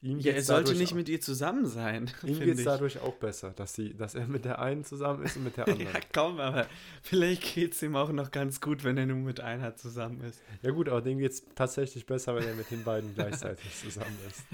Ihm 0.00 0.20
Ja, 0.20 0.32
er 0.32 0.42
sollte 0.42 0.74
nicht 0.76 0.92
auch- 0.92 0.96
mit 0.96 1.08
ihr 1.08 1.20
zusammen 1.20 1.66
sein. 1.66 2.08
Ihm 2.22 2.38
geht 2.38 2.58
es 2.58 2.64
dadurch 2.64 3.00
auch 3.00 3.14
besser, 3.14 3.50
dass, 3.50 3.74
sie, 3.74 3.94
dass 3.94 4.14
er 4.14 4.28
mit 4.28 4.44
der 4.44 4.60
einen 4.60 4.84
zusammen 4.84 5.24
ist 5.24 5.36
und 5.36 5.42
mit 5.44 5.56
der 5.56 5.66
anderen. 5.68 5.92
Ja, 5.92 6.00
komm, 6.14 6.38
aber 6.38 6.68
vielleicht 7.02 7.42
geht 7.54 7.74
es 7.74 7.82
ihm 7.82 7.96
auch 7.96 8.12
noch 8.12 8.30
ganz 8.30 8.60
gut, 8.60 8.84
wenn 8.84 8.96
er 8.96 9.06
nur 9.06 9.16
mit 9.16 9.40
einer 9.40 9.74
zusammen 9.74 10.20
ist. 10.20 10.40
Ja 10.62 10.70
gut, 10.70 10.88
aber 10.88 11.02
dem 11.02 11.18
geht 11.18 11.32
es 11.32 11.42
tatsächlich 11.56 12.06
besser, 12.06 12.36
wenn 12.36 12.44
er 12.46 12.54
mit 12.54 12.70
den 12.70 12.84
beiden 12.84 13.12
gleichzeitig 13.14 13.74
zusammen 13.82 14.16
ist. 14.28 14.44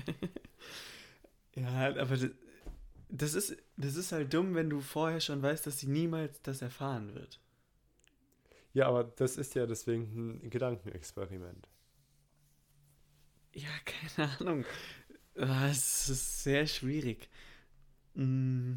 Ja, 1.57 1.89
aber 2.01 2.17
das, 2.17 2.31
das, 3.11 3.35
ist, 3.35 3.57
das 3.77 3.97
ist 3.97 4.13
halt 4.13 4.33
dumm, 4.33 4.55
wenn 4.55 4.71
du 4.71 4.81
vorher 4.81 5.21
schon 5.21 5.43
weißt, 5.43 5.67
dass 5.67 5.79
sie 5.79 5.89
niemals 5.89 6.41
das 6.43 6.63
erfahren 6.63 7.15
wird. 7.15 7.39
Ja, 8.73 8.87
aber 8.89 9.05
das 9.05 9.37
ist 9.37 9.55
ja 9.55 9.67
deswegen 9.67 10.41
ein 10.43 10.51
Gedankenexperiment. 10.51 11.69
Ja, 13.53 13.69
keine 13.85 14.31
Ahnung. 14.41 14.65
Ah, 15.37 15.69
Es 15.69 16.09
ist 16.09 16.43
sehr 16.45 16.67
schwierig. 16.67 17.29
Mm, 18.15 18.75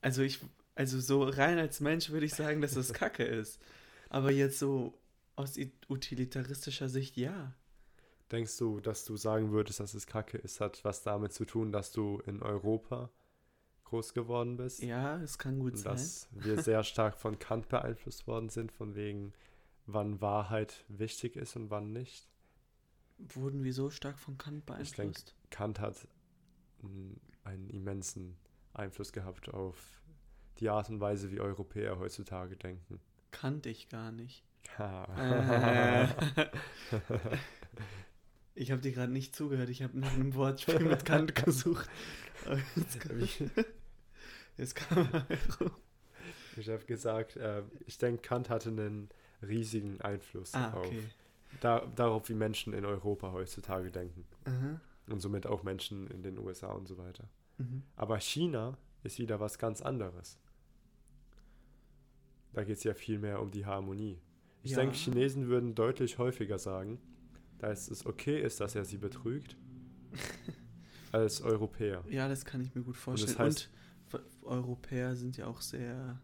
Also 0.00 0.22
ich, 0.22 0.40
also 0.74 1.00
so 1.00 1.22
rein 1.24 1.58
als 1.58 1.80
Mensch 1.80 2.10
würde 2.10 2.26
ich 2.26 2.34
sagen, 2.34 2.60
dass 2.60 2.74
das 2.74 2.92
Kacke 2.94 3.24
ist. 3.24 3.60
Aber 4.08 4.30
jetzt 4.30 4.58
so 4.58 4.98
aus 5.36 5.54
utilitaristischer 5.88 6.88
Sicht 6.88 7.16
ja. 7.16 7.52
Denkst 8.30 8.56
du, 8.58 8.80
dass 8.80 9.04
du 9.04 9.16
sagen 9.16 9.50
würdest, 9.52 9.80
dass 9.80 9.94
es 9.94 10.06
Kacke 10.06 10.38
ist, 10.38 10.60
hat 10.60 10.84
was 10.84 11.02
damit 11.02 11.32
zu 11.32 11.44
tun, 11.44 11.72
dass 11.72 11.92
du 11.92 12.20
in 12.26 12.42
Europa 12.42 13.10
groß 13.84 14.14
geworden 14.14 14.56
bist? 14.56 14.82
Ja, 14.82 15.20
es 15.20 15.36
kann 15.38 15.58
gut 15.58 15.72
Und 15.74 15.78
sein. 15.78 15.92
dass 15.94 16.28
wir 16.32 16.62
sehr 16.62 16.82
stark 16.84 17.18
von 17.18 17.38
Kant 17.38 17.68
beeinflusst 17.68 18.26
worden 18.26 18.48
sind, 18.48 18.72
von 18.72 18.94
wegen, 18.94 19.32
wann 19.86 20.20
Wahrheit 20.20 20.84
wichtig 20.88 21.36
ist 21.36 21.56
und 21.56 21.70
wann 21.70 21.92
nicht? 21.92 22.28
Wurden 23.32 23.64
wir 23.64 23.72
so 23.72 23.90
stark 23.90 24.18
von 24.18 24.36
Kant 24.38 24.66
beeinflusst? 24.66 25.34
Kant 25.50 25.80
hat 25.80 26.06
mm, 26.82 27.12
einen 27.44 27.70
immensen 27.70 28.36
Einfluss 28.74 29.12
gehabt 29.12 29.48
auf 29.52 30.02
die 30.58 30.68
Art 30.68 30.90
und 30.90 31.00
Weise, 31.00 31.30
wie 31.30 31.40
Europäer 31.40 31.98
heutzutage 31.98 32.56
denken. 32.56 33.00
Kannte 33.30 33.68
ich 33.70 33.88
gar 33.88 34.12
nicht. 34.12 34.44
Äh. 34.78 36.06
Ich 38.56 38.70
habe 38.70 38.80
dir 38.80 38.92
gerade 38.92 39.12
nicht 39.12 39.34
zugehört. 39.34 39.68
Ich 39.68 39.82
habe 39.82 39.98
nach 39.98 40.12
einem 40.12 40.34
Wortspiel 40.34 40.78
mit 40.80 41.04
Kant 41.04 41.34
gesucht. 41.34 41.88
Jetzt 42.76 43.00
kam, 43.00 43.20
jetzt 44.58 44.74
kam 44.74 45.08
Ich 46.56 46.68
habe 46.68 46.84
gesagt, 46.84 47.36
äh, 47.36 47.62
ich 47.86 47.96
denke, 47.98 48.22
Kant 48.22 48.50
hatte 48.50 48.68
einen 48.68 49.08
riesigen 49.42 50.00
Einfluss 50.02 50.52
Ah, 50.54 50.72
auf, 50.72 50.86
okay. 50.86 51.02
Da, 51.60 51.86
darauf, 51.94 52.28
wie 52.28 52.34
Menschen 52.34 52.72
in 52.72 52.84
Europa 52.84 53.32
heutzutage 53.32 53.90
denken. 53.90 54.24
Aha. 54.44 54.80
Und 55.08 55.20
somit 55.20 55.46
auch 55.46 55.62
Menschen 55.62 56.06
in 56.08 56.22
den 56.22 56.38
USA 56.38 56.68
und 56.72 56.86
so 56.88 56.96
weiter. 56.98 57.28
Mhm. 57.58 57.82
Aber 57.96 58.18
China 58.20 58.78
ist 59.02 59.18
wieder 59.18 59.38
was 59.40 59.58
ganz 59.58 59.82
anderes. 59.82 60.38
Da 62.52 62.64
geht 62.64 62.76
es 62.78 62.84
ja 62.84 62.94
viel 62.94 63.18
mehr 63.18 63.40
um 63.42 63.50
die 63.50 63.66
Harmonie. 63.66 64.20
Ich 64.62 64.72
Ja. 64.72 64.78
denke, 64.78 64.94
Chinesen 64.96 65.48
würden 65.48 65.74
deutlich 65.74 66.18
häufiger 66.18 66.58
sagen, 66.58 66.98
dass 67.58 67.88
es 67.90 68.06
okay 68.06 68.40
ist, 68.40 68.60
dass 68.60 68.74
er 68.74 68.84
sie 68.84 68.96
betrügt, 68.98 69.56
als 71.12 71.42
Europäer. 71.42 72.04
Ja, 72.08 72.28
das 72.28 72.44
kann 72.44 72.60
ich 72.60 72.74
mir 72.74 72.82
gut 72.82 72.96
vorstellen. 72.96 73.36
heißt- 73.36 73.68
Und 74.12 74.22
Europäer 74.42 75.16
sind 75.16 75.36
ja 75.36 75.46
auch 75.46 75.60
sehr 75.60 76.20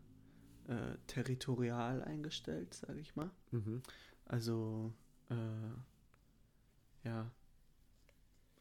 äh, 0.68 0.96
territorial 1.08 2.02
eingestellt, 2.04 2.74
sage 2.74 3.00
ich 3.00 3.16
mal. 3.16 3.30
Mhm. 3.50 3.82
Also, 4.24 4.92
äh, 5.30 7.04
ja, 7.08 7.30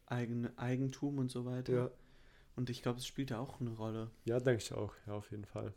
eigene, 0.05 0.57
Eigentum 0.57 1.17
und 1.19 1.29
so 1.29 1.45
weiter. 1.45 1.73
Ja, 1.73 1.91
Und 2.55 2.69
ich 2.69 2.81
glaube, 2.81 2.99
es 2.99 3.05
spielt 3.07 3.31
da 3.31 3.39
auch 3.39 3.59
eine 3.59 3.71
Rolle. 3.71 4.09
ja 4.25 4.39
denke 4.39 4.63
ich 4.63 4.73
auch, 4.73 4.93
ja, 5.07 5.13
auf 5.13 5.29
jeden 5.31 5.45
Fall. 5.45 5.73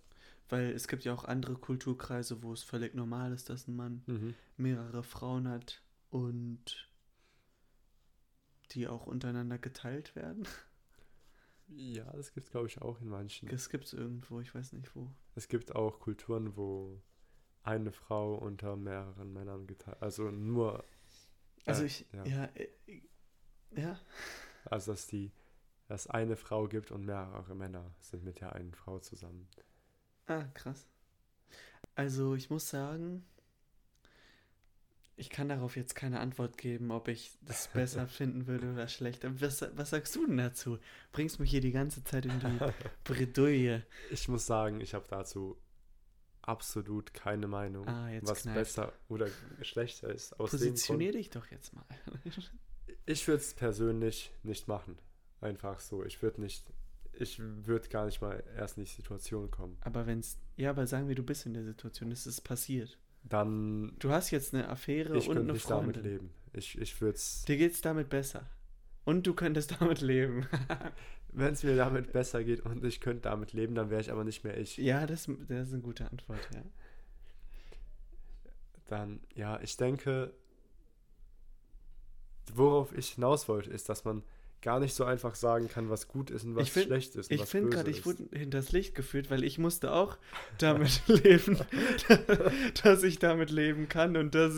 Weil 0.49 0.71
es 0.73 0.87
gibt 0.89 1.05
ja 1.05 1.15
auch 1.15 1.25
andere 1.25 1.55
Kulturkreise, 1.57 2.43
wo 2.43 2.53
es 2.53 2.63
völlig 2.63 2.95
normal 2.95 3.33
ist, 3.33 3.49
dass 3.51 3.67
ein 3.69 3.77
Mann 3.77 4.03
Mhm. 4.07 4.35
mehrere 4.57 5.03
Frauen 5.03 5.49
hat 5.49 5.83
und 6.11 6.89
die 8.73 8.87
auch 8.89 9.07
untereinander 9.07 9.59
geteilt 9.59 10.15
werden. 10.17 10.47
Ja, 11.75 12.05
das 12.13 12.35
gibt 12.35 12.45
es, 12.47 12.51
glaube 12.51 12.67
ich, 12.67 12.83
auch 12.83 13.01
in 13.01 13.09
manchen. 13.09 13.49
Das 13.49 13.71
gibt 13.71 13.85
es 13.85 13.95
irgendwo, 13.95 14.41
ich 14.41 14.55
weiß 14.55 14.73
nicht 14.75 14.95
wo. 14.95 15.11
Es 15.37 15.49
gibt 15.49 15.75
auch 15.75 16.01
Kulturen, 16.01 16.55
wo 16.55 17.01
eine 17.65 17.93
Frau 17.93 18.35
unter 18.35 18.77
mehreren 18.77 19.33
Männern 19.33 19.67
geteilt, 19.67 20.01
also 20.01 20.31
nur. 20.31 20.85
Also 21.67 21.83
Äh, 21.83 21.87
ich, 21.87 22.07
ja. 22.13 22.25
ja, 22.25 22.45
äh, 22.55 22.69
Ja. 23.75 24.01
Also, 24.65 24.93
dass 24.93 25.07
die, 25.07 25.33
dass 25.89 26.07
eine 26.07 26.37
Frau 26.37 26.69
gibt 26.69 26.91
und 26.91 27.05
mehrere 27.05 27.55
Männer 27.55 27.95
sind 28.01 28.25
mit 28.25 28.41
der 28.41 28.55
einen 28.55 28.75
Frau 28.75 28.99
zusammen. 28.99 29.49
Ah, 30.27 30.45
krass. 30.55 30.87
Also, 31.95 32.35
ich 32.35 32.49
muss 32.51 32.69
sagen, 32.69 33.25
ich 35.17 35.31
kann 35.31 35.49
darauf 35.49 35.77
jetzt 35.77 35.95
keine 35.95 36.21
Antwort 36.21 36.59
geben, 36.59 36.91
ob 36.91 37.09
ich 37.09 37.33
das 37.43 37.69
besser 37.69 38.09
finden 38.09 38.47
würde 38.47 38.73
oder 38.73 38.89
schlechter. 38.89 39.41
Was, 39.41 39.63
was 39.77 39.91
sagst 39.91 40.15
du 40.17 40.27
denn 40.27 40.37
dazu? 40.37 40.79
Bringst 41.13 41.39
mich 41.39 41.51
hier 41.51 41.61
die 41.61 41.73
ganze 41.73 42.03
Zeit 42.03 42.27
in 42.27 42.41
die 42.41 42.59
Bredouille. 43.05 43.85
Ich 44.11 44.29
muss 44.29 44.47
sagen, 44.47 44.81
ich 44.81 44.95
habe 44.95 45.07
dazu 45.09 45.57
absolut 46.43 47.15
keine 47.15 47.47
Meinung, 47.49 47.87
Ah, 47.89 48.11
was 48.23 48.43
kneift. 48.43 48.59
besser 48.59 48.93
oder 49.09 49.29
schlechter 49.63 50.11
ist. 50.11 50.39
Aus 50.39 50.51
Positionier 50.51 51.13
dich 51.13 51.31
doch 51.31 51.47
jetzt 51.51 51.73
mal. 51.75 51.85
ich 53.07 53.27
würde 53.27 53.41
es 53.43 53.55
persönlich 53.55 54.33
nicht 54.43 54.69
machen. 54.69 54.99
Einfach 55.41 55.81
so. 55.81 56.05
Ich 56.05 56.23
würde 56.23 56.41
nicht, 56.41 56.65
ich 57.13 57.39
würde 57.41 57.89
gar 57.89 58.05
nicht 58.07 58.21
mal 58.21 58.43
erst 58.57 58.77
in 58.79 58.85
die 58.85 58.91
Situation 58.91 59.51
kommen. 59.51 59.77
Aber 59.81 60.07
wenn's, 60.07 60.39
ja, 60.57 60.71
aber 60.71 60.87
sagen 60.87 61.09
wir, 61.09 61.15
du 61.15 61.23
bist 61.25 61.47
in 61.47 61.55
der 61.55 61.65
Situation, 61.65 62.13
es 62.13 62.27
ist 62.27 62.43
passiert. 62.43 62.99
Dann, 63.25 63.95
Du 64.01 64.11
hast 64.11 64.31
jetzt 64.31 64.53
eine 64.55 64.69
Affäre 64.69 65.17
ich 65.17 65.29
und 65.29 65.35
könnte 65.37 65.41
eine 65.49 65.53
nicht 65.55 65.71
damit 65.71 65.97
Freundin. 65.97 66.13
leben. 66.13 66.31
Ich, 66.53 66.77
ich 66.79 67.01
würde 67.01 67.17
es, 67.17 67.45
Dir 67.45 67.57
geht's 67.57 67.81
damit 67.81 68.09
besser. 68.09 68.49
Und 69.05 69.27
du 69.27 69.35
könntest 69.35 69.75
damit 69.81 70.01
leben. 70.01 70.47
wenn 71.33 71.53
es 71.53 71.63
mir 71.63 71.77
damit 71.77 72.13
besser 72.13 72.45
geht 72.45 72.61
und 72.61 72.85
ich 72.85 73.01
könnte 73.01 73.23
damit 73.23 73.53
leben, 73.53 73.75
dann 73.75 73.91
wäre 73.91 74.01
ich 74.01 74.13
aber 74.13 74.25
nicht 74.25 74.45
mehr 74.45 74.57
ich. 74.59 74.77
ja, 74.77 75.07
das, 75.07 75.29
das 75.49 75.69
ist 75.69 75.73
eine 75.73 75.83
gute 75.83 76.09
Antwort, 76.11 76.49
ja. 76.55 76.63
Dann, 78.87 79.21
ja, 79.35 79.59
ich 79.63 79.77
denke, 79.77 80.33
worauf 82.55 82.97
ich 82.97 83.11
hinaus 83.11 83.49
wollte, 83.49 83.71
ist, 83.71 83.89
dass 83.89 84.05
man 84.05 84.23
gar 84.61 84.79
nicht 84.79 84.95
so 84.95 85.05
einfach 85.05 85.35
sagen 85.35 85.69
kann, 85.69 85.91
was 85.91 86.07
gut 86.07 86.31
ist 86.31 86.45
und 86.45 86.55
was 86.55 86.69
find- 86.69 86.87
schlecht 86.87 87.17
ist 87.17 87.31
und 87.31 87.41
Ich 87.41 87.43
finde 87.47 87.71
gerade, 87.71 87.91
ich 87.91 88.07
wurde 88.07 88.29
hinters 88.33 88.71
Licht 88.73 88.95
geführt, 88.95 89.31
weil 89.31 89.43
ich 89.43 89.59
musste 89.59 89.93
auch 89.93 90.19
damit 90.59 91.03
leben, 91.09 91.59
dass 92.85 93.03
ich 93.03 93.19
damit 93.19 93.51
leben 93.51 93.89
kann 93.89 94.17
und 94.17 94.35
dass, 94.35 94.53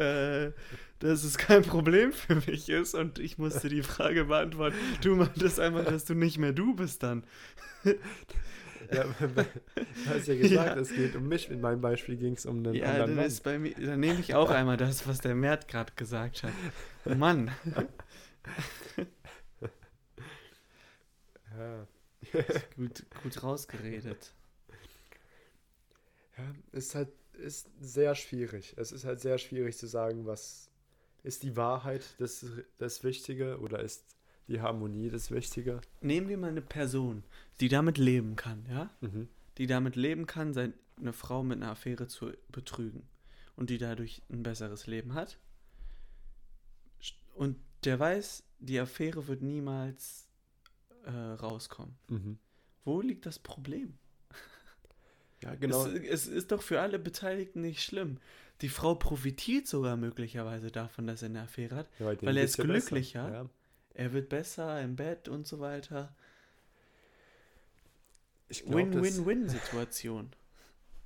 äh, 0.00 0.52
dass 0.98 1.24
es 1.24 1.38
kein 1.38 1.62
Problem 1.62 2.12
für 2.12 2.34
mich 2.36 2.68
ist. 2.68 2.94
Und 2.94 3.18
ich 3.18 3.38
musste 3.38 3.68
die 3.68 3.82
Frage 3.82 4.24
beantworten. 4.26 4.76
Du 5.02 5.14
meintest 5.16 5.60
einfach, 5.60 5.84
dass 5.84 6.04
du 6.04 6.14
nicht 6.14 6.38
mehr 6.38 6.52
du 6.52 6.74
bist 6.74 7.02
dann. 7.02 7.24
Ja, 8.92 9.04
du 9.04 9.46
hast 10.08 10.26
ja 10.26 10.34
gesagt, 10.34 10.50
Ja. 10.50 10.76
es 10.76 10.88
geht 10.92 11.14
um 11.14 11.28
mich. 11.28 11.48
In 11.48 11.60
meinem 11.60 11.80
Beispiel 11.80 12.16
ging 12.16 12.32
es 12.32 12.44
um 12.44 12.56
einen 12.56 12.74
Ja, 12.74 12.86
anderen 12.86 13.16
dann 13.18 13.24
ist 13.26 13.44
bei 13.44 13.56
mir, 13.56 13.72
dann 13.76 14.00
nehme 14.00 14.18
ich 14.18 14.34
auch 14.34 14.50
einmal 14.50 14.76
das, 14.76 15.06
was 15.06 15.20
der 15.20 15.36
Mert 15.36 15.68
gerade 15.68 15.92
gesagt 15.94 16.42
hat. 16.42 16.52
Mann, 17.16 17.52
Ja. 21.56 21.86
gut, 22.76 23.04
gut 23.22 23.42
rausgeredet. 23.42 24.34
Ja, 26.36 26.44
ist 26.72 26.94
halt 26.94 27.08
ist 27.40 27.68
sehr 27.80 28.14
schwierig. 28.14 28.74
Es 28.76 28.92
ist 28.92 29.04
halt 29.04 29.20
sehr 29.20 29.38
schwierig 29.38 29.76
zu 29.76 29.86
sagen, 29.86 30.26
was 30.26 30.70
ist 31.22 31.42
die 31.42 31.56
Wahrheit 31.56 32.14
das, 32.18 32.46
das 32.78 33.04
Wichtige 33.04 33.58
oder 33.60 33.80
ist 33.80 34.16
die 34.48 34.60
Harmonie 34.60 35.10
das 35.10 35.30
Wichtige. 35.30 35.80
Nehmen 36.00 36.28
wir 36.28 36.38
mal 36.38 36.50
eine 36.50 36.62
Person, 36.62 37.24
die 37.60 37.68
damit 37.68 37.98
leben 37.98 38.36
kann, 38.36 38.64
ja? 38.68 38.90
Mhm. 39.00 39.28
die 39.58 39.66
damit 39.66 39.96
leben 39.96 40.26
kann, 40.26 40.52
seine 40.52 41.12
Frau 41.12 41.42
mit 41.42 41.58
einer 41.58 41.70
Affäre 41.72 42.08
zu 42.08 42.32
betrügen 42.48 43.02
und 43.56 43.70
die 43.70 43.78
dadurch 43.78 44.22
ein 44.30 44.42
besseres 44.42 44.86
Leben 44.86 45.14
hat. 45.14 45.38
Und 47.34 47.56
der 47.84 47.98
weiß, 47.98 48.42
die 48.58 48.78
Affäre 48.78 49.26
wird 49.28 49.42
niemals 49.42 50.28
äh, 51.04 51.10
rauskommen. 51.10 51.96
Mhm. 52.08 52.38
Wo 52.84 53.00
liegt 53.00 53.26
das 53.26 53.38
Problem? 53.38 53.98
Ja, 55.42 55.54
genau. 55.54 55.86
Es, 55.86 56.26
es 56.26 56.26
ist 56.26 56.52
doch 56.52 56.62
für 56.62 56.80
alle 56.80 56.98
Beteiligten 56.98 57.62
nicht 57.62 57.82
schlimm. 57.82 58.18
Die 58.60 58.68
Frau 58.68 58.94
profitiert 58.94 59.66
sogar 59.66 59.96
möglicherweise 59.96 60.70
davon, 60.70 61.06
dass 61.06 61.22
er 61.22 61.30
eine 61.30 61.42
Affäre 61.42 61.76
hat. 61.76 61.88
Ja, 61.98 62.14
denen 62.14 62.22
weil 62.22 62.36
er 62.36 62.44
ist 62.44 62.58
glücklicher. 62.58 63.32
Ja. 63.32 63.50
Er 63.94 64.12
wird 64.12 64.28
besser 64.28 64.80
im 64.82 64.96
Bett 64.96 65.28
und 65.28 65.46
so 65.46 65.60
weiter. 65.60 66.14
Glaube, 68.48 68.90
das, 68.90 68.94
Win-win-win-Situation. 68.94 70.30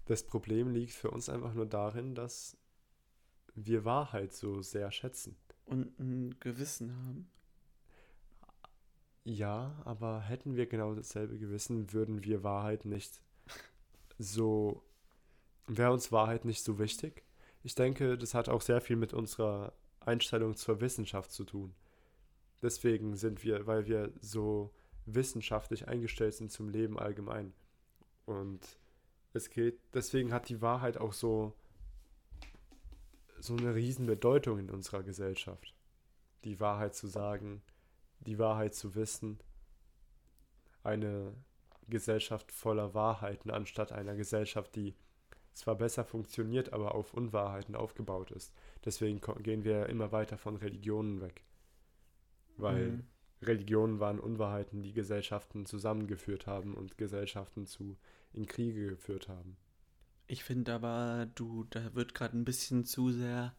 das 0.06 0.22
Problem 0.24 0.70
liegt 0.70 0.92
für 0.92 1.10
uns 1.10 1.28
einfach 1.28 1.54
nur 1.54 1.66
darin, 1.66 2.14
dass 2.14 2.56
wir 3.54 3.84
Wahrheit 3.84 4.32
so 4.32 4.62
sehr 4.62 4.90
schätzen. 4.90 5.36
Und 5.66 5.98
ein 5.98 6.34
Gewissen 6.40 6.94
haben. 6.96 7.30
Ja, 9.24 9.80
aber 9.84 10.20
hätten 10.20 10.56
wir 10.56 10.66
genau 10.66 10.94
dasselbe 10.94 11.38
Gewissen, 11.38 11.92
würden 11.92 12.24
wir 12.24 12.42
Wahrheit 12.42 12.84
nicht 12.84 13.20
so, 14.18 14.82
wäre 15.66 15.92
uns 15.92 16.12
Wahrheit 16.12 16.44
nicht 16.44 16.62
so 16.62 16.78
wichtig. 16.78 17.24
Ich 17.62 17.74
denke, 17.74 18.18
das 18.18 18.34
hat 18.34 18.48
auch 18.48 18.60
sehr 18.60 18.80
viel 18.80 18.96
mit 18.96 19.14
unserer 19.14 19.72
Einstellung 20.00 20.54
zur 20.56 20.80
Wissenschaft 20.80 21.32
zu 21.32 21.44
tun. 21.44 21.74
Deswegen 22.62 23.16
sind 23.16 23.42
wir, 23.44 23.66
weil 23.66 23.86
wir 23.86 24.12
so 24.20 24.70
wissenschaftlich 25.06 25.88
eingestellt 25.88 26.34
sind 26.34 26.50
zum 26.50 26.68
Leben 26.68 26.98
allgemein. 26.98 27.52
Und 28.26 28.60
es 29.32 29.50
geht, 29.50 29.78
deswegen 29.92 30.32
hat 30.32 30.48
die 30.48 30.62
Wahrheit 30.62 30.96
auch 30.96 31.12
so, 31.12 31.54
so 33.38 33.56
eine 33.56 33.74
riesen 33.74 34.06
Bedeutung 34.06 34.58
in 34.58 34.70
unserer 34.70 35.02
Gesellschaft. 35.02 35.74
Die 36.44 36.60
Wahrheit 36.60 36.94
zu 36.94 37.06
sagen, 37.06 37.62
die 38.20 38.38
Wahrheit 38.38 38.74
zu 38.74 38.94
wissen, 38.94 39.38
eine 40.82 41.34
Gesellschaft 41.88 42.52
voller 42.52 42.94
Wahrheiten, 42.94 43.50
anstatt 43.50 43.92
einer 43.92 44.14
Gesellschaft, 44.14 44.74
die 44.76 44.94
zwar 45.52 45.76
besser 45.76 46.04
funktioniert, 46.04 46.72
aber 46.72 46.94
auf 46.94 47.14
Unwahrheiten 47.14 47.76
aufgebaut 47.76 48.30
ist. 48.32 48.52
Deswegen 48.84 49.20
gehen 49.42 49.64
wir 49.64 49.88
immer 49.88 50.10
weiter 50.12 50.36
von 50.36 50.56
Religionen 50.56 51.20
weg. 51.20 51.44
Weil 52.56 52.90
Mhm. 52.92 53.04
Religionen 53.42 54.00
waren 54.00 54.20
Unwahrheiten, 54.20 54.82
die 54.82 54.92
Gesellschaften 54.92 55.66
zusammengeführt 55.66 56.46
haben 56.46 56.74
und 56.74 56.96
Gesellschaften 56.98 57.66
zu 57.66 57.96
in 58.32 58.46
Kriege 58.46 58.88
geführt 58.88 59.28
haben. 59.28 59.56
Ich 60.26 60.42
finde 60.44 60.72
aber, 60.72 61.28
du, 61.34 61.64
da 61.70 61.94
wird 61.94 62.14
gerade 62.14 62.36
ein 62.36 62.44
bisschen 62.44 62.84
zu 62.84 63.12
sehr 63.12 63.54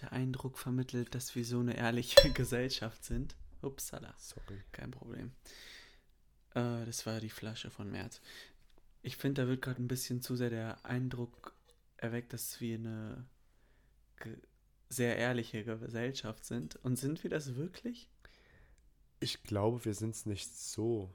der 0.00 0.12
Eindruck 0.12 0.58
vermittelt, 0.58 1.14
dass 1.14 1.34
wir 1.34 1.44
so 1.44 1.60
eine 1.60 1.76
ehrliche 1.76 2.30
Gesellschaft 2.34 3.04
sind. 3.04 3.36
Upsala, 3.62 4.14
Sorry. 4.16 4.62
kein 4.72 4.90
Problem. 4.90 5.32
Äh, 6.54 6.84
das 6.84 7.06
war 7.06 7.20
die 7.20 7.30
Flasche 7.30 7.70
von 7.70 7.90
März. 7.90 8.20
Ich 9.02 9.16
finde, 9.16 9.42
da 9.42 9.48
wird 9.48 9.62
gerade 9.62 9.82
ein 9.82 9.88
bisschen 9.88 10.20
zu 10.22 10.36
sehr 10.36 10.50
der 10.50 10.84
Eindruck 10.84 11.54
erweckt, 11.96 12.32
dass 12.32 12.60
wir 12.60 12.76
eine 12.76 13.26
sehr 14.88 15.16
ehrliche 15.16 15.64
Gesellschaft 15.64 16.44
sind. 16.44 16.76
Und 16.82 16.96
sind 16.96 17.22
wir 17.22 17.30
das 17.30 17.54
wirklich? 17.54 18.08
Ich 19.20 19.42
glaube, 19.42 19.84
wir 19.84 19.94
sind 19.94 20.14
es 20.14 20.26
nicht 20.26 20.54
so. 20.56 21.10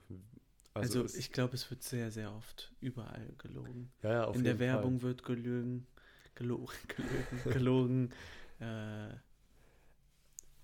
Also, 0.73 1.03
es- 1.03 1.15
ich 1.15 1.31
glaube, 1.31 1.55
es 1.55 1.69
wird 1.69 1.83
sehr, 1.83 2.11
sehr 2.11 2.33
oft 2.33 2.71
überall 2.79 3.33
gelogen. 3.37 3.91
ja, 4.03 4.11
ja, 4.11 4.23
auf 4.25 4.35
In 4.35 4.43
der 4.43 4.53
jeden 4.53 4.59
Fall. 4.65 4.67
Werbung 4.67 5.01
wird 5.01 5.23
gelügen, 5.23 5.87
gelo 6.35 6.67
gelogen, 6.87 7.43
gelogen. 7.53 8.13
äh, 8.59 9.15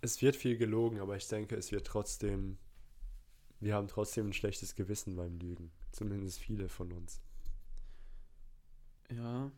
Es 0.01 0.21
wird 0.21 0.35
viel 0.35 0.57
gelogen, 0.57 0.99
aber 0.99 1.15
ich 1.15 1.27
denke, 1.27 1.55
es 1.55 1.71
wird 1.71 1.87
trotzdem. 1.87 2.57
Wir 3.61 3.75
haben 3.75 3.87
trotzdem 3.87 4.27
ein 4.27 4.33
schlechtes 4.33 4.75
Gewissen 4.75 5.15
beim 5.15 5.37
Lügen. 5.39 5.71
Zumindest 5.91 6.39
viele 6.39 6.67
von 6.67 6.91
uns. 6.91 7.21
ja, 9.09 9.51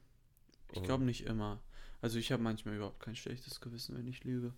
ich 0.72 0.84
glaube 0.84 1.04
nicht 1.04 1.26
immer. 1.26 1.62
Also 2.01 2.18
ich 2.20 2.32
habe 2.32 2.41
manchmal 2.43 2.76
überhaupt 2.76 2.99
kein 2.99 3.16
schlechtes 3.16 3.62
Gewissen, 3.62 3.95
wenn 3.97 4.08
ich 4.08 4.24
lüge. 4.24 4.54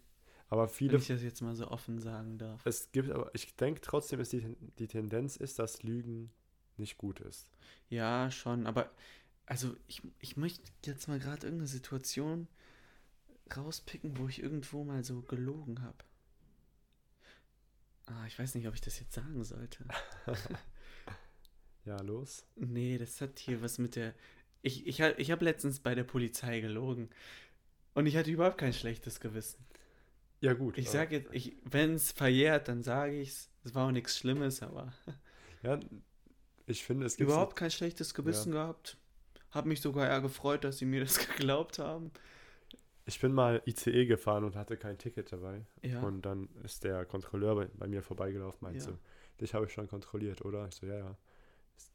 Aber 0.49 0.63
Wenn 0.63 0.73
viele. 0.73 0.97
ich 0.97 1.07
das 1.07 1.21
jetzt 1.21 1.41
mal 1.41 1.55
so 1.55 1.67
offen 1.69 1.99
sagen 1.99 2.37
darf. 2.37 2.65
Es 2.65 2.91
gibt 2.91 3.09
aber, 3.11 3.29
ich 3.33 3.55
denke 3.55 3.81
trotzdem, 3.81 4.19
dass 4.19 4.29
die, 4.29 4.55
die 4.79 4.87
Tendenz 4.87 5.35
ist, 5.37 5.59
dass 5.59 5.83
Lügen 5.83 6.31
nicht 6.77 6.97
gut 6.97 7.19
ist. 7.19 7.47
Ja, 7.89 8.31
schon, 8.31 8.65
aber 8.65 8.89
also 9.45 9.75
ich, 9.87 10.01
ich 10.19 10.37
möchte 10.37 10.63
jetzt 10.85 11.07
mal 11.07 11.19
gerade 11.19 11.47
irgendeine 11.47 11.67
Situation 11.67 12.47
rauspicken, 13.55 14.17
wo 14.17 14.27
ich 14.27 14.41
irgendwo 14.41 14.83
mal 14.83 15.03
so 15.03 15.21
gelogen 15.21 15.81
habe. 15.83 15.97
Ah, 18.07 18.25
ich 18.27 18.37
weiß 18.37 18.55
nicht, 18.55 18.67
ob 18.67 18.75
ich 18.75 18.81
das 18.81 18.99
jetzt 18.99 19.13
sagen 19.13 19.43
sollte. 19.43 19.85
Ja, 21.85 22.01
los. 22.01 22.43
Nee, 22.55 22.97
das 22.97 23.21
hat 23.21 23.37
hier 23.37 23.61
was 23.61 23.77
mit 23.77 23.95
der. 23.95 24.15
Ich, 24.63 24.87
ich, 24.87 24.99
ich 24.99 25.29
habe 25.31 25.45
letztens 25.45 25.79
bei 25.79 25.93
der 25.93 26.03
Polizei 26.03 26.59
gelogen. 26.59 27.09
Und 27.93 28.07
ich 28.07 28.17
hatte 28.17 28.31
überhaupt 28.31 28.57
kein 28.57 28.73
schlechtes 28.73 29.19
Gewissen. 29.19 29.63
Ja, 30.41 30.53
gut. 30.53 30.77
Ich 30.79 30.89
sage 30.89 31.17
jetzt, 31.17 31.29
ich, 31.31 31.55
wenn 31.63 31.93
es 31.93 32.11
verjährt, 32.11 32.67
dann 32.67 32.81
sage 32.81 33.21
ich 33.21 33.29
es. 33.29 33.49
Es 33.63 33.75
war 33.75 33.87
auch 33.87 33.91
nichts 33.91 34.17
Schlimmes, 34.17 34.63
aber 34.63 34.91
Ja, 35.63 35.79
ich 36.65 36.83
finde, 36.83 37.05
es 37.05 37.17
gibt. 37.17 37.29
überhaupt 37.29 37.55
kein 37.55 37.69
schlechtes 37.71 38.15
Gewissen 38.15 38.51
gehabt. 38.51 38.97
Hab 39.51 39.65
mich 39.65 39.81
sogar 39.81 40.07
eher 40.07 40.21
gefreut, 40.21 40.63
dass 40.63 40.79
sie 40.79 40.85
mir 40.85 41.01
das 41.01 41.19
geglaubt 41.37 41.77
haben. 41.77 42.11
Ich 43.07 43.19
bin 43.19 43.33
mal 43.33 43.61
ICE 43.67 44.05
gefahren 44.07 44.43
und 44.43 44.55
hatte 44.55 44.77
kein 44.77 44.97
Ticket 44.97 45.31
dabei. 45.31 45.65
Ja. 45.83 46.01
Und 46.01 46.23
dann 46.23 46.49
ist 46.63 46.83
der 46.83 47.05
Kontrolleur 47.05 47.55
bei, 47.55 47.65
bei 47.75 47.87
mir 47.87 48.01
vorbeigelaufen, 48.01 48.59
meinte 48.61 48.79
Ja. 48.79 48.85
so, 48.85 48.97
dich 49.39 49.53
habe 49.53 49.65
ich 49.65 49.73
schon 49.73 49.87
kontrolliert, 49.87 50.43
oder? 50.43 50.67
Ich 50.67 50.75
so, 50.75 50.85
ja, 50.87 50.97
ja. 50.97 51.17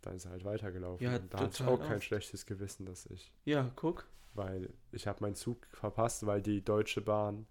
Dann 0.03 0.15
ist 0.17 0.27
er 0.27 0.33
halt 0.33 0.45
weitergelaufen. 0.45 1.05
Ja, 1.05 1.17
und 1.17 1.33
da 1.35 1.39
hatte 1.41 1.63
ich 1.63 1.69
auch 1.69 1.81
kein 1.81 1.97
oft. 1.97 2.05
schlechtes 2.05 2.47
Gewissen, 2.47 2.87
dass 2.87 3.07
ich, 3.07 3.33
ja, 3.45 3.73
guck. 3.77 4.07
weil 4.35 4.73
ich 4.93 5.07
habe 5.07 5.23
meinen 5.23 5.35
Zug 5.35 5.67
verpasst, 5.73 6.27
weil 6.27 6.43
die 6.43 6.63
Deutsche 6.63 7.01
Bahn 7.01 7.47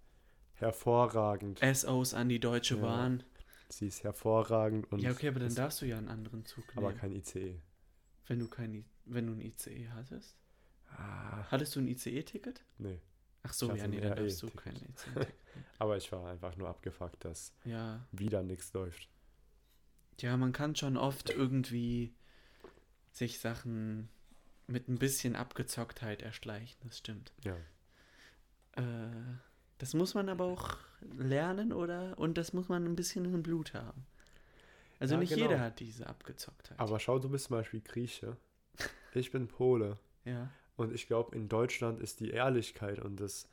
hervorragend, 0.54 1.60
SOs 1.60 2.14
an 2.14 2.28
die 2.28 2.38
Deutsche 2.38 2.76
Ja. 2.76 2.82
Bahn. 2.82 3.22
sie 3.68 3.86
ist 3.88 4.04
hervorragend 4.04 4.90
und 4.92 5.00
ja, 5.00 5.10
okay, 5.10 5.28
aber 5.28 5.40
dann 5.40 5.54
darfst 5.54 5.80
du 5.82 5.86
ja 5.86 5.98
einen 5.98 6.08
anderen 6.08 6.44
Zug 6.44 6.64
nehmen. 6.74 6.86
aber 6.86 6.92
kein 6.96 7.12
ICE. 7.12 7.60
wenn 8.26 8.38
du 8.38 8.48
kein 8.48 8.84
wenn 9.06 9.26
du 9.26 9.32
ein 9.32 9.40
ICE 9.40 9.88
hattest. 9.90 10.36
Ah, 10.96 11.44
Hattest 11.50 11.74
du 11.76 11.80
ein 11.80 11.88
ICE-Ticket? 11.88 12.64
nee. 12.78 13.00
Ach 13.42 13.52
so, 13.52 13.72
ja, 13.74 13.86
nee, 13.88 14.00
dann 14.00 14.16
darfst 14.16 14.42
du 14.42 14.46
RE-Ticket. 14.48 14.96
kein. 15.14 15.26
Aber 15.78 15.96
ich 15.96 16.10
war 16.12 16.28
einfach 16.28 16.56
nur 16.56 16.68
abgefuckt, 16.68 17.24
dass 17.24 17.54
ja. 17.64 18.00
wieder 18.12 18.42
nichts 18.42 18.72
läuft. 18.74 19.08
Ja, 20.20 20.36
man 20.36 20.52
kann 20.52 20.76
schon 20.76 20.96
oft 20.98 21.30
irgendwie 21.30 22.14
sich 23.10 23.40
Sachen 23.40 24.08
mit 24.66 24.88
ein 24.88 24.98
bisschen 24.98 25.34
Abgezocktheit 25.36 26.22
erschleichen, 26.22 26.78
das 26.84 26.98
stimmt. 26.98 27.32
Ja. 27.42 27.56
Äh, 28.76 29.10
das 29.78 29.94
muss 29.94 30.14
man 30.14 30.28
aber 30.28 30.44
auch 30.44 30.76
lernen, 31.16 31.72
oder? 31.72 32.18
Und 32.18 32.36
das 32.36 32.52
muss 32.52 32.68
man 32.68 32.84
ein 32.84 32.94
bisschen 32.96 33.24
im 33.24 33.42
Blut 33.42 33.72
haben. 33.74 34.06
Also 34.98 35.14
Ja, 35.14 35.20
nicht 35.20 35.30
genau. 35.34 35.44
jeder 35.48 35.60
hat 35.60 35.80
diese 35.80 36.06
Abgezocktheit. 36.06 36.78
Aber 36.78 37.00
schau, 37.00 37.18
du 37.18 37.30
bist 37.30 37.46
zum 37.46 37.56
Beispiel 37.56 37.80
Grieche. 37.80 38.36
Ich 39.14 39.30
bin 39.32 39.48
Pole. 39.48 39.98
ja. 40.24 40.50
Und 40.80 40.94
ich 40.94 41.06
glaube, 41.06 41.36
in 41.36 41.46
Deutschland 41.50 42.00
ist 42.00 42.20
die 42.20 42.30
Ehrlichkeit 42.30 43.00
und 43.00 43.20
das, 43.20 43.46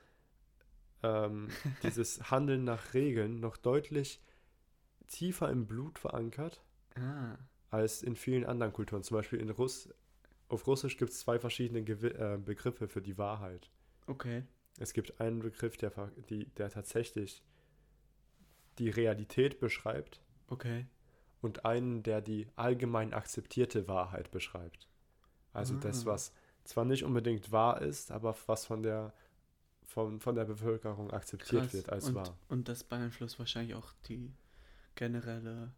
ähm, 1.03 1.49
dieses 1.83 2.31
Handeln 2.31 2.63
nach 2.63 2.93
Regeln 2.93 3.41
noch 3.41 3.57
deutlich 3.57 4.21
tiefer 5.07 5.49
im 5.49 5.67
Blut 5.67 5.99
verankert 5.99 6.63
Ah, 6.95 7.35
als 7.69 8.01
in 8.01 8.15
vielen 8.15 8.45
anderen 8.45 8.71
Kulturen. 8.71 9.03
Zum 9.03 9.17
Beispiel 9.17 9.39
in 9.41 9.49
Russ 9.49 9.89
auf 10.47 10.65
Russisch 10.67 10.95
gibt 10.95 11.11
es 11.11 11.19
zwei 11.19 11.37
verschiedene 11.37 11.83
Gewi 11.83 12.07
äh, 12.07 12.37
Begriffe 12.43 12.87
für 12.87 13.01
die 13.01 13.17
Wahrheit. 13.17 13.69
okay. 14.07 14.43
Es 14.79 14.93
gibt 14.93 15.19
einen 15.19 15.39
Begriff, 15.39 15.75
der, 15.75 15.91
die, 16.29 16.45
der 16.55 16.69
tatsächlich 16.69 17.43
die 18.77 18.89
Realität 18.89 19.59
beschreibt 19.59 20.21
Okay. 20.49 20.85
und 21.41 21.65
einen, 21.65 22.03
der 22.03 22.21
die 22.21 22.47
allgemein 22.55 23.13
akzeptierte 23.13 23.87
Wahrheit 23.89 24.29
beschreibt. 24.31 24.87
Also 25.51 25.75
das, 25.75 26.03
Ah. 26.03 26.11
was 26.11 26.31
zwar 26.67 26.85
nicht 26.85 27.03
unbedingt 27.03 27.51
wahr 27.51 27.81
ist, 27.81 28.11
aber 28.11 28.35
was 28.45 28.65
von 28.65 28.83
der, 28.83 29.13
von, 29.83 30.19
von 30.19 30.35
der 30.35 30.45
Bevölkerung 30.45 31.11
akzeptiert 31.11 31.63
Krass. 31.63 31.73
wird 31.73 31.89
als 31.89 32.09
und, 32.09 32.15
wahr. 32.15 32.37
Und 32.49 32.67
das 32.69 32.83
beeinflusst 32.83 33.39
wahrscheinlich 33.39 33.75
auch 33.75 33.93
die 34.07 34.33
generelle, 34.95 35.71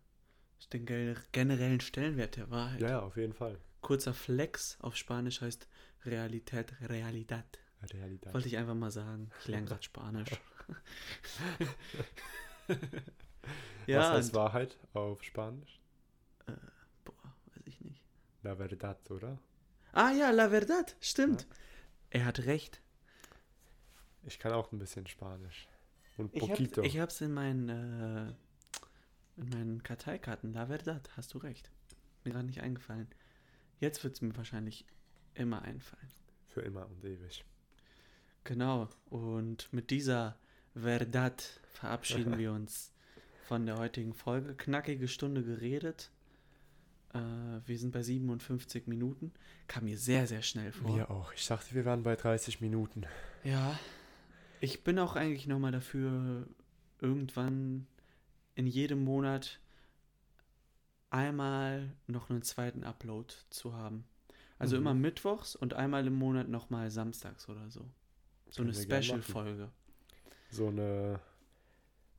den 0.73 0.85
generellen 1.31 1.79
Stellenwert 1.79 2.35
der 2.37 2.49
Wahrheit. 2.49 2.81
Ja, 2.81 2.89
ja, 2.89 2.99
auf 3.01 3.17
jeden 3.17 3.33
Fall. 3.33 3.57
Kurzer 3.81 4.13
Flex 4.13 4.77
auf 4.81 4.95
Spanisch 4.95 5.41
heißt 5.41 5.67
Realität, 6.05 6.73
Realidad. 6.81 7.59
Realität. 7.93 8.33
Wollte 8.33 8.47
ich 8.47 8.57
einfach 8.57 8.75
mal 8.75 8.91
sagen. 8.91 9.29
Ich 9.41 9.47
lerne 9.47 9.67
gerade 9.67 9.83
Spanisch. 9.83 10.29
ja, 13.87 13.99
was 13.99 14.09
heißt 14.09 14.33
Wahrheit 14.33 14.77
auf 14.93 15.23
Spanisch? 15.23 15.79
boah, 17.05 17.13
weiß 17.55 17.67
ich 17.67 17.79
nicht. 17.81 18.01
La 18.43 18.55
verdad, 18.55 19.11
oder? 19.11 19.39
Ah 19.93 20.11
ja, 20.11 20.29
la 20.31 20.49
verdad, 20.49 20.95
stimmt. 21.01 21.47
Er 22.09 22.25
hat 22.25 22.39
recht. 22.45 22.81
Ich 24.23 24.39
kann 24.39 24.51
auch 24.51 24.71
ein 24.71 24.79
bisschen 24.79 25.07
Spanisch. 25.07 25.67
Und 26.17 26.35
Ich, 26.35 26.41
hab, 26.41 26.49
poquito. 26.49 26.81
ich 26.83 26.99
hab's 26.99 27.21
in 27.21 27.33
meinen, 27.33 27.69
äh, 27.69 28.33
in 29.41 29.49
meinen 29.49 29.83
Karteikarten. 29.83 30.53
La 30.53 30.67
verdad, 30.67 31.09
hast 31.15 31.33
du 31.33 31.37
recht. 31.37 31.71
Mir 32.23 32.31
gerade 32.33 32.45
nicht 32.45 32.61
eingefallen. 32.61 33.07
Jetzt 33.79 34.03
wird's 34.03 34.21
mir 34.21 34.35
wahrscheinlich 34.35 34.85
immer 35.33 35.61
einfallen. 35.61 36.11
Für 36.47 36.61
immer 36.61 36.87
und 36.87 37.03
ewig. 37.05 37.45
Genau. 38.43 38.89
Und 39.09 39.71
mit 39.71 39.89
dieser 39.89 40.37
Verdad 40.75 41.61
verabschieden 41.71 42.37
wir 42.37 42.51
uns 42.51 42.91
von 43.47 43.65
der 43.65 43.77
heutigen 43.77 44.13
Folge. 44.13 44.55
Knackige 44.55 45.07
Stunde 45.07 45.43
geredet. 45.43 46.11
Äh, 47.13 47.19
wir 47.65 47.77
sind 47.77 47.91
bei 47.91 48.03
57 48.03 48.87
Minuten. 48.87 49.33
Kam 49.67 49.85
mir 49.85 49.97
sehr, 49.97 50.27
sehr 50.27 50.41
schnell 50.41 50.71
vor. 50.71 50.95
Wir 50.95 51.09
auch. 51.09 51.33
Ich 51.33 51.47
dachte, 51.47 51.73
wir 51.75 51.85
waren 51.85 52.03
bei 52.03 52.15
30 52.15 52.61
Minuten. 52.61 53.05
Ja. 53.43 53.79
Ich 54.61 54.83
bin 54.83 54.99
auch 54.99 55.15
eigentlich 55.15 55.47
nochmal 55.47 55.71
dafür, 55.71 56.47
irgendwann 56.99 57.87
in 58.55 58.67
jedem 58.67 59.03
Monat 59.03 59.59
einmal 61.09 61.91
noch 62.07 62.29
einen 62.29 62.41
zweiten 62.43 62.83
Upload 62.83 63.33
zu 63.49 63.73
haben. 63.73 64.03
Also 64.59 64.75
Mhm. 64.75 64.81
immer 64.81 64.93
mittwochs 64.93 65.55
und 65.55 65.73
einmal 65.73 66.05
im 66.05 66.13
Monat 66.15 66.49
nochmal 66.49 66.91
samstags 66.91 67.47
oder 67.49 67.69
so. 67.69 67.89
So 68.49 68.61
eine 68.63 68.71
Können 68.73 68.87
machen. 68.89 69.01
Special-Folge. 69.03 69.69
So 70.51 70.67
eine 70.67 71.19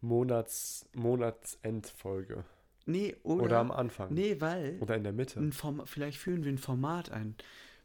Monats, 0.01 0.89
Monatsendfolge. 0.95 2.45
Nee, 2.87 3.17
Oder, 3.23 3.45
oder, 3.45 3.59
am 3.59 3.71
Anfang. 3.71 4.13
nee, 4.13 4.41
weil 4.41 4.79
Oder 4.81 4.97
in 4.97 5.05
der 5.05 5.13
Mitte. 5.13 5.53
Form, 5.53 5.87
vielleicht 5.87 6.19
führen 6.19 6.45
wir 6.45 6.53
ein 6.53 6.59
Format 6.59 7.11
ein. 7.11 7.37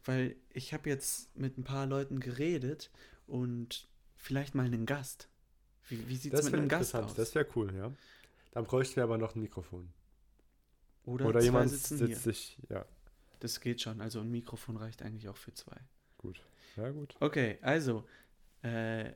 Weil 0.04 0.36
ich 0.50 0.72
habe 0.72 0.88
jetzt 0.88 1.36
mit 1.36 1.58
ein 1.58 1.64
paar 1.64 1.86
Leuten 1.86 2.20
geredet 2.20 2.90
und 3.26 3.88
vielleicht 4.14 4.54
mal 4.54 4.66
einen 4.66 4.86
Gast. 4.86 5.28
Wie, 5.88 6.08
wie 6.08 6.16
sieht 6.16 6.32
es 6.34 6.44
mit 6.44 6.54
einem 6.54 6.68
Gast 6.68 6.94
aus? 6.94 7.14
Das 7.14 7.34
wäre 7.34 7.46
cool, 7.56 7.74
ja. 7.74 7.92
Dann 8.52 8.64
bräuchten 8.64 8.96
wir 8.96 9.04
aber 9.04 9.18
noch 9.18 9.34
ein 9.34 9.40
Mikrofon. 9.40 9.92
Oder, 11.04 11.26
Oder 11.26 11.40
zwei 11.40 11.44
jemand 11.44 11.70
sitzen 11.70 11.98
sitzt 11.98 12.08
hier. 12.08 12.32
sich. 12.32 12.58
Ja, 12.68 12.84
Das 13.40 13.60
geht 13.60 13.80
schon. 13.82 14.00
Also 14.00 14.20
ein 14.20 14.30
Mikrofon 14.30 14.76
reicht 14.76 15.02
eigentlich 15.02 15.28
auch 15.28 15.36
für 15.36 15.52
zwei. 15.54 15.76
gut. 16.18 16.40
Ja, 16.76 16.90
gut. 16.90 17.14
Okay, 17.20 17.58
also 17.62 18.04
äh, 18.62 19.12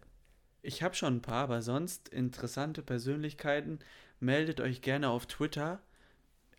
ich 0.62 0.82
habe 0.82 0.94
schon 0.94 1.16
ein 1.16 1.22
paar, 1.22 1.44
aber 1.44 1.62
sonst 1.62 2.08
interessante 2.08 2.82
Persönlichkeiten. 2.82 3.80
Meldet 4.20 4.60
euch 4.60 4.82
gerne 4.82 5.08
auf 5.08 5.26
Twitter. 5.26 5.80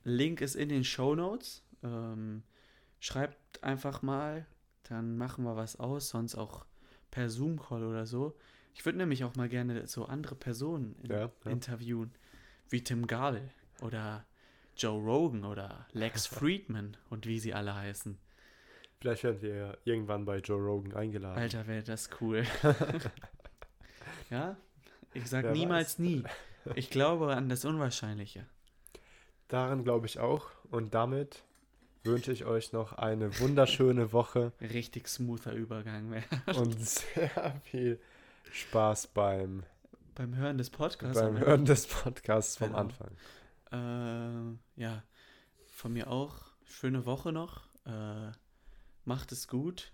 Link 0.04 0.42
ist 0.42 0.56
in 0.56 0.70
den 0.70 0.84
Show 0.84 1.16
Notes. 1.16 1.64
Ähm, 1.84 2.44
schreibt 3.00 3.64
einfach 3.64 4.02
mal, 4.02 4.46
dann 4.84 5.18
machen 5.18 5.44
wir 5.46 5.56
was 5.56 5.80
aus, 5.80 6.10
sonst 6.10 6.36
auch 6.36 6.66
per 7.12 7.30
Zoom-Call 7.30 7.84
oder 7.84 8.06
so. 8.06 8.36
Ich 8.74 8.86
würde 8.86 8.98
nämlich 8.98 9.24
auch 9.24 9.36
mal 9.36 9.50
gerne 9.50 9.86
so 9.88 10.06
andere 10.06 10.36
Personen 10.36 10.96
in, 11.04 11.12
Ja, 11.12 11.30
ja. 11.46 11.52
interviewen, 11.52 12.12
wie 12.70 12.84
Tim 12.84 13.06
Gabel 13.06 13.50
oder 13.82 14.26
Joe 14.78 15.00
Rogan 15.02 15.44
oder 15.46 15.86
Lex 15.92 16.26
Friedman 16.28 16.98
und 17.10 17.26
wie 17.28 17.40
sie 17.40 17.54
alle 17.54 17.76
heißen. 17.76 18.18
Vielleicht 19.00 19.24
werden 19.24 19.42
wir 19.42 19.56
ja 19.56 19.78
irgendwann 19.84 20.26
bei 20.26 20.38
Joe 20.38 20.60
Rogan 20.62 20.94
eingeladen. 20.94 21.38
Alter, 21.40 21.66
wäre 21.68 21.84
das 21.84 22.10
cool. 22.22 22.44
ja? 24.30 24.56
Ich 25.14 25.28
sag 25.28 25.44
Wer 25.44 25.52
niemals 25.52 25.94
weiß. 25.94 26.00
nie. 26.00 26.24
Ich 26.76 26.90
glaube 26.90 27.36
an 27.36 27.50
das 27.50 27.66
Unwahrscheinliche. 27.66 28.46
Daran 29.48 29.84
glaube 29.84 30.06
ich 30.06 30.20
auch. 30.20 30.50
Und 30.70 30.94
damit 30.94 31.44
wünsche 32.04 32.32
ich 32.32 32.46
euch 32.46 32.72
noch 32.74 32.94
eine 32.94 33.38
wunderschöne 33.40 34.12
Woche 34.14 34.54
Richtig 34.62 35.08
smoother 35.08 35.54
Übergang. 35.54 36.24
und 36.56 36.80
sehr 36.84 37.62
viel 37.64 38.00
Spaß 38.52 39.08
beim, 39.08 39.64
Beim 40.16 40.36
Hören 40.36 40.58
des 40.58 40.70
Podcasts. 40.70 41.20
beim? 41.22 41.38
Hören 41.38 41.66
des 41.66 41.88
Podcasts 41.88 42.58
vom 42.58 42.68
Genau. 42.70 42.80
Anfang. 42.80 43.12
Äh, 43.72 44.82
ja, 44.82 45.04
von 45.74 45.94
mir 45.94 46.10
auch. 46.10 46.36
Schöne 46.66 47.06
Woche 47.06 47.32
noch. 47.32 47.62
Äh, 47.86 48.32
macht 49.06 49.32
es 49.32 49.48
gut. 49.48 49.92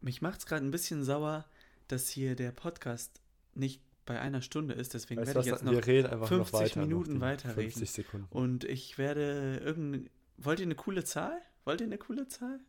Mich 0.00 0.22
macht 0.22 0.40
es 0.40 0.46
gerade 0.46 0.64
ein 0.64 0.70
bisschen 0.70 1.02
sauer, 1.04 1.44
dass 1.88 2.08
hier 2.08 2.34
der 2.36 2.50
Podcast 2.52 3.20
nicht 3.54 3.80
bei 4.04 4.20
einer 4.20 4.42
Stunde 4.42 4.74
ist. 4.74 4.94
Deswegen 4.94 5.20
Weißt 5.20 5.34
werde 5.34 5.40
ich 5.40 5.46
jetzt 5.46 5.64
noch 5.64 5.72
einfach 5.72 6.28
50 6.28 6.52
noch 6.52 6.52
weiter. 6.52 6.80
Minuten 6.80 7.14
noch 7.14 7.20
weiterreden. 7.20 7.70
50 7.70 7.90
Sekunden. 7.90 8.26
Und 8.30 8.64
ich 8.64 8.98
werde 8.98 9.60
irgendeine. 9.64 10.10
Wollt 10.36 10.60
ihr 10.60 10.66
eine 10.66 10.74
coole 10.74 11.04
Zahl? 11.04 11.40
Wollt 11.64 11.80
ihr 11.80 11.86
eine 11.86 11.98
coole 11.98 12.28
Zahl? 12.28 12.60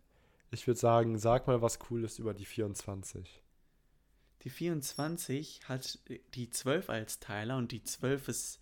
Ich 0.52 0.68
würde 0.68 0.80
sagen, 0.80 1.18
sag 1.18 1.48
mal 1.48 1.62
was 1.62 1.80
Cooles 1.80 2.20
über 2.20 2.34
die 2.34 2.46
24. 2.46 3.42
Die 4.44 4.50
24 4.50 5.62
hat 5.68 6.00
die 6.36 6.50
12 6.50 6.90
als 6.90 7.20
Teiler 7.20 7.58
und 7.58 7.72
die 7.72 7.84
12 7.84 8.28
ist 8.28 8.60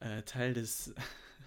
äh, 0.00 0.22
Teil 0.22 0.52
des, 0.52 0.94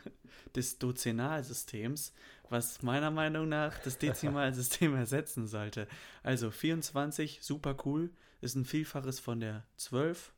des 0.55 0.79
Dozenalsystems, 0.79 2.13
was 2.49 2.81
meiner 2.83 3.11
Meinung 3.11 3.49
nach 3.49 3.77
das 3.79 3.97
Dezimalsystem 3.97 4.95
ersetzen 4.95 5.47
sollte. 5.47 5.87
Also 6.23 6.51
24, 6.51 7.39
super 7.41 7.75
cool, 7.85 8.11
ist 8.39 8.55
ein 8.55 8.65
Vielfaches 8.65 9.19
von 9.19 9.41
der 9.41 9.65
12. 9.75 10.31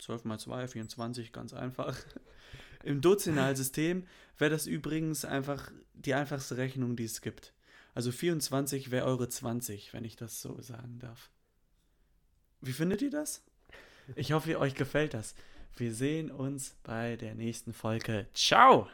12 0.00 0.24
mal 0.24 0.38
2, 0.38 0.68
24, 0.68 1.32
ganz 1.32 1.52
einfach. 1.52 1.96
Im 2.82 3.00
Dozenalsystem 3.00 4.06
wäre 4.38 4.50
das 4.50 4.66
übrigens 4.66 5.24
einfach 5.24 5.70
die 5.94 6.14
einfachste 6.14 6.56
Rechnung, 6.56 6.96
die 6.96 7.04
es 7.04 7.20
gibt. 7.20 7.52
Also 7.94 8.12
24 8.12 8.90
wäre 8.90 9.04
eure 9.04 9.28
20, 9.28 9.92
wenn 9.92 10.04
ich 10.04 10.16
das 10.16 10.40
so 10.40 10.60
sagen 10.60 10.98
darf. 10.98 11.30
Wie 12.60 12.72
findet 12.72 13.02
ihr 13.02 13.10
das? 13.10 13.42
Ich 14.16 14.32
hoffe, 14.32 14.58
euch 14.58 14.74
gefällt 14.74 15.14
das. 15.14 15.34
Wir 15.76 15.94
sehen 15.94 16.30
uns 16.30 16.76
bei 16.82 17.16
der 17.16 17.34
nächsten 17.34 17.72
Folge. 17.72 18.26
Ciao! 18.34 18.88